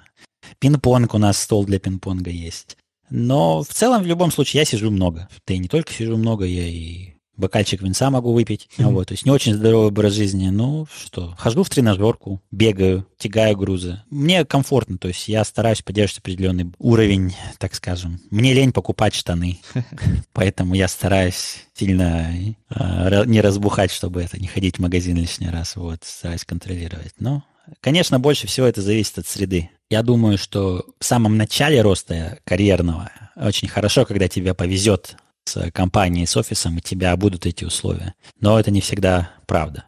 Пинг-понг 0.60 1.14
у 1.14 1.18
нас, 1.18 1.38
стол 1.40 1.66
для 1.66 1.80
пинг-понга 1.80 2.30
есть. 2.30 2.78
Но 3.10 3.64
в 3.64 3.70
целом, 3.70 4.04
в 4.04 4.08
любом 4.08 4.32
случае, 4.32 4.60
я 4.60 4.66
сижу 4.66 4.92
много. 4.92 5.30
Да 5.46 5.54
и 5.54 5.58
не 5.58 5.68
только 5.68 5.94
сижу 5.94 6.18
много, 6.18 6.46
я 6.46 6.68
и 6.68 7.18
бокальчик 7.38 7.82
винца 7.82 8.10
могу 8.10 8.34
выпить. 8.34 8.68
Mm-hmm. 8.78 8.92
Вот, 8.92 9.08
то 9.08 9.14
есть 9.14 9.26
не 9.26 9.32
очень 9.32 9.54
здоровый 9.54 9.88
образ 9.88 10.14
жизни. 10.14 10.50
Ну 10.50 10.88
что, 10.94 11.36
хожу 11.38 11.64
в 11.64 11.70
тренажерку, 11.70 12.42
бегаю, 12.52 13.08
тягаю 13.18 13.56
грузы. 13.56 14.02
Мне 14.10 14.44
комфортно, 14.44 14.98
то 14.98 15.08
есть 15.08 15.28
я 15.28 15.44
стараюсь 15.46 15.82
поддерживать 15.82 16.20
определенный 16.20 16.72
уровень, 16.80 17.36
так 17.60 17.76
скажем. 17.76 18.20
Мне 18.32 18.54
лень 18.54 18.74
покупать 18.74 19.14
штаны, 19.14 19.60
поэтому 20.34 20.74
я 20.74 20.88
стараюсь 20.88 21.68
сильно 21.74 22.34
э, 22.70 23.26
не 23.26 23.42
разбухать, 23.42 23.92
чтобы 23.92 24.22
это 24.22 24.40
не 24.40 24.48
ходить 24.48 24.78
в 24.78 24.82
магазин 24.82 25.16
лишний 25.18 25.50
раз. 25.50 25.76
Вот, 25.76 26.00
стараюсь 26.04 26.44
контролировать. 26.44 27.14
Но, 27.20 27.44
конечно, 27.82 28.20
больше 28.20 28.48
всего 28.48 28.66
это 28.66 28.82
зависит 28.82 29.20
от 29.20 29.28
среды. 29.28 29.70
Я 29.90 30.04
думаю, 30.04 30.38
что 30.38 30.86
в 31.00 31.06
самом 31.06 31.38
начале 31.38 31.82
роста 31.82 32.40
карьерного 32.44 33.10
очень 33.36 33.68
хорошо, 33.70 34.06
когда 34.06 34.28
тебе 34.28 34.54
повезет 34.54 35.16
с 35.46 35.72
компанией, 35.72 36.26
с 36.26 36.36
офисом, 36.36 36.78
и 36.78 36.82
тебя 36.82 37.16
будут 37.16 37.46
эти 37.46 37.64
условия. 37.64 38.14
Но 38.42 38.60
это 38.60 38.70
не 38.70 38.82
всегда 38.82 39.32
правда. 39.46 39.86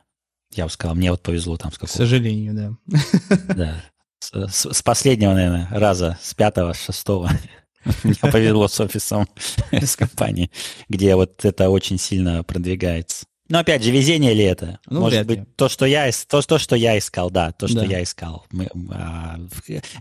Я 0.53 0.65
бы 0.65 0.71
сказал, 0.71 0.95
мне 0.95 1.11
вот 1.11 1.21
повезло 1.21 1.57
там 1.57 1.71
с 1.71 1.75
какого 1.75 1.89
К 1.89 1.97
сожалению, 1.97 2.53
да. 2.87 2.95
Да. 3.53 3.83
С, 4.19 4.73
с 4.73 4.81
последнего, 4.81 5.33
наверное, 5.33 5.67
раза, 5.71 6.17
с 6.21 6.33
пятого, 6.33 6.73
с 6.73 6.83
шестого. 6.83 7.31
Мне 8.03 8.15
повезло 8.15 8.67
с 8.67 8.79
офисом, 8.79 9.27
с 9.71 9.95
компанией, 9.95 10.51
где 10.89 11.15
вот 11.15 11.45
это 11.45 11.69
очень 11.69 11.97
сильно 11.97 12.43
продвигается. 12.43 13.25
Но 13.49 13.59
опять 13.59 13.83
же, 13.83 13.91
везение 13.91 14.33
ли 14.35 14.43
это? 14.43 14.79
Ну, 14.85 15.01
Может 15.01 15.25
быть, 15.25 15.39
ли. 15.39 15.45
то, 15.55 15.69
что 15.69 15.85
я, 15.85 16.09
то, 16.27 16.41
то, 16.41 16.59
что 16.59 16.75
я 16.75 16.97
искал, 16.97 17.31
да, 17.31 17.51
то, 17.51 17.67
что 17.67 17.79
да. 17.79 17.85
я 17.85 18.03
искал. 18.03 18.45
Мы, 18.51 18.69
а, 18.91 19.39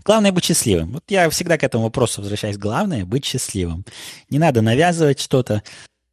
главное 0.05 0.31
быть 0.31 0.45
счастливым. 0.45 0.91
Вот 0.93 1.03
я 1.07 1.29
всегда 1.31 1.57
к 1.57 1.63
этому 1.63 1.85
вопросу 1.85 2.21
возвращаюсь. 2.21 2.57
Главное 2.57 3.05
быть 3.05 3.25
счастливым. 3.25 3.85
Не 4.29 4.37
надо 4.37 4.61
навязывать 4.61 5.19
что-то. 5.19 5.63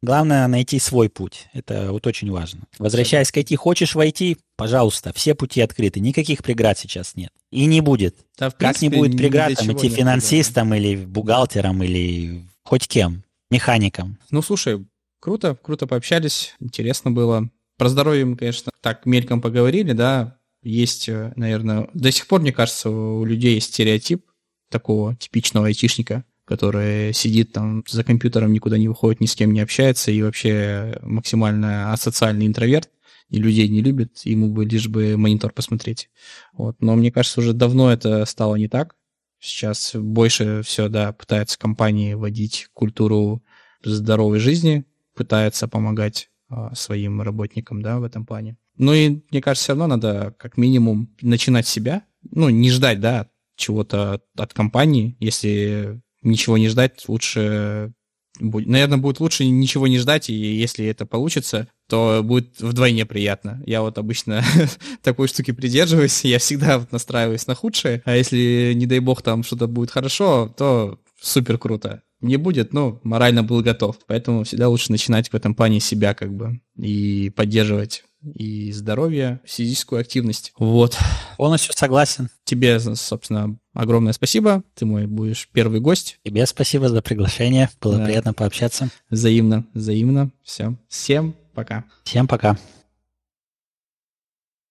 Главное 0.01 0.47
найти 0.47 0.79
свой 0.79 1.09
путь. 1.09 1.47
Это 1.53 1.91
вот 1.91 2.05
очень 2.07 2.31
важно. 2.31 2.61
Возвращаясь 2.79 3.31
к 3.31 3.37
IT, 3.37 3.55
хочешь 3.55 3.93
войти, 3.93 4.37
пожалуйста, 4.55 5.11
все 5.13 5.35
пути 5.35 5.61
открыты. 5.61 5.99
Никаких 5.99 6.43
преград 6.43 6.77
сейчас 6.77 7.15
нет. 7.15 7.31
И 7.51 7.65
не 7.65 7.81
будет. 7.81 8.15
Да, 8.37 8.49
принципе, 8.49 8.65
как 8.65 8.81
не 8.81 8.89
будет 8.89 9.17
преград 9.17 9.53
там, 9.55 9.71
идти 9.73 9.89
финансистом 9.89 10.69
преград. 10.69 10.91
или 10.91 11.05
бухгалтером 11.05 11.83
или 11.83 12.47
хоть 12.63 12.87
кем, 12.87 13.23
механиком. 13.49 14.17
Ну, 14.29 14.41
слушай, 14.41 14.85
Круто, 15.19 15.55
круто 15.55 15.87
пообщались, 15.87 16.55
интересно 16.59 17.11
было. 17.11 17.49
Про 17.77 17.89
здоровье 17.89 18.25
мы, 18.25 18.37
конечно, 18.37 18.71
так 18.81 19.05
мельком 19.05 19.41
поговорили, 19.41 19.93
да. 19.93 20.39
Есть, 20.63 21.09
э, 21.09 21.33
наверное, 21.35 21.89
до 21.93 22.11
сих 22.11 22.27
пор, 22.27 22.41
мне 22.41 22.51
кажется, 22.51 22.89
у 22.89 23.23
людей 23.23 23.55
есть 23.55 23.73
стереотип 23.73 24.25
такого 24.69 25.15
типичного 25.15 25.67
айтишника, 25.67 26.23
который 26.45 27.13
сидит 27.13 27.51
там 27.53 27.83
за 27.87 28.03
компьютером, 28.03 28.53
никуда 28.53 28.77
не 28.77 28.87
выходит, 28.87 29.21
ни 29.21 29.25
с 29.25 29.35
кем 29.35 29.53
не 29.53 29.59
общается 29.59 30.11
и 30.11 30.21
вообще 30.21 30.99
максимально 31.01 31.93
асоциальный 31.93 32.47
интроверт 32.47 32.89
и 33.29 33.39
людей 33.39 33.67
не 33.67 33.81
любит, 33.81 34.19
ему 34.23 34.49
бы 34.49 34.65
лишь 34.65 34.87
бы 34.87 35.17
монитор 35.17 35.51
посмотреть. 35.51 36.09
Вот. 36.53 36.77
Но 36.79 36.95
мне 36.95 37.11
кажется, 37.11 37.41
уже 37.41 37.53
давно 37.53 37.91
это 37.91 38.25
стало 38.25 38.55
не 38.55 38.67
так. 38.67 38.95
Сейчас 39.39 39.91
больше 39.93 40.61
все, 40.63 40.89
да, 40.89 41.11
пытаются 41.13 41.59
компании 41.59 42.13
вводить 42.13 42.67
культуру 42.73 43.43
здоровой 43.83 44.39
жизни, 44.39 44.85
пытается 45.17 45.67
помогать 45.67 46.29
а, 46.49 46.73
своим 46.75 47.21
работникам, 47.21 47.81
да, 47.81 47.99
в 47.99 48.03
этом 48.03 48.25
плане. 48.25 48.57
Ну 48.77 48.93
и, 48.93 49.21
мне 49.31 49.41
кажется, 49.41 49.65
все 49.65 49.71
равно 49.73 49.87
надо 49.87 50.35
как 50.37 50.55
минимум 50.55 51.13
начинать 51.21 51.67
себя, 51.67 52.03
ну, 52.31 52.49
не 52.49 52.69
ждать, 52.69 52.99
да, 52.99 53.27
чего-то 53.55 54.21
от 54.37 54.53
компании. 54.53 55.17
Если 55.19 55.99
ничего 56.21 56.57
не 56.57 56.69
ждать, 56.69 57.03
лучше 57.07 57.93
наверное, 58.39 58.99
будет 58.99 59.19
лучше 59.19 59.45
ничего 59.45 59.87
не 59.87 59.97
ждать, 59.97 60.29
и 60.29 60.33
если 60.33 60.85
это 60.85 61.07
получится, 61.07 61.67
то 61.89 62.21
будет 62.23 62.59
вдвойне 62.59 63.05
приятно. 63.05 63.63
Я 63.65 63.81
вот 63.81 63.97
обычно 63.97 64.43
такой 65.01 65.27
штуки 65.27 65.51
придерживаюсь, 65.51 66.23
я 66.23 66.39
всегда 66.39 66.77
вот 66.77 66.91
настраиваюсь 66.91 67.47
на 67.47 67.55
худшее, 67.55 68.01
а 68.05 68.15
если, 68.15 68.73
не 68.75 68.85
дай 68.85 68.99
бог, 68.99 69.21
там 69.21 69.43
что-то 69.43 69.67
будет 69.67 69.91
хорошо, 69.91 70.53
то 70.55 70.99
супер 71.19 71.57
круто 71.57 72.03
не 72.21 72.37
будет, 72.37 72.73
но 72.73 72.99
морально 73.03 73.43
был 73.43 73.61
готов. 73.61 73.97
Поэтому 74.07 74.43
всегда 74.43 74.69
лучше 74.69 74.91
начинать 74.91 75.29
в 75.29 75.35
этом 75.35 75.55
плане 75.55 75.79
себя 75.79 76.13
как 76.13 76.33
бы 76.33 76.59
и 76.77 77.31
поддерживать 77.35 78.03
и 78.23 78.71
здоровье, 78.71 79.39
физическую 79.45 80.01
активность. 80.01 80.53
Вот. 80.57 80.97
Полностью 81.37 81.73
согласен. 81.75 82.29
Тебе, 82.43 82.79
собственно, 82.79 83.57
огромное 83.73 84.13
спасибо. 84.13 84.63
Ты 84.75 84.85
мой 84.85 85.05
будешь 85.05 85.47
первый 85.51 85.79
гость. 85.79 86.19
Тебе 86.23 86.45
спасибо 86.45 86.89
за 86.89 87.01
приглашение. 87.01 87.69
Было 87.81 87.97
да. 87.97 88.05
приятно 88.05 88.33
пообщаться. 88.33 88.89
Взаимно, 89.09 89.65
взаимно. 89.73 90.31
Все. 90.43 90.75
Всем 90.89 91.35
пока. 91.53 91.85
Всем 92.03 92.27
пока. 92.27 92.57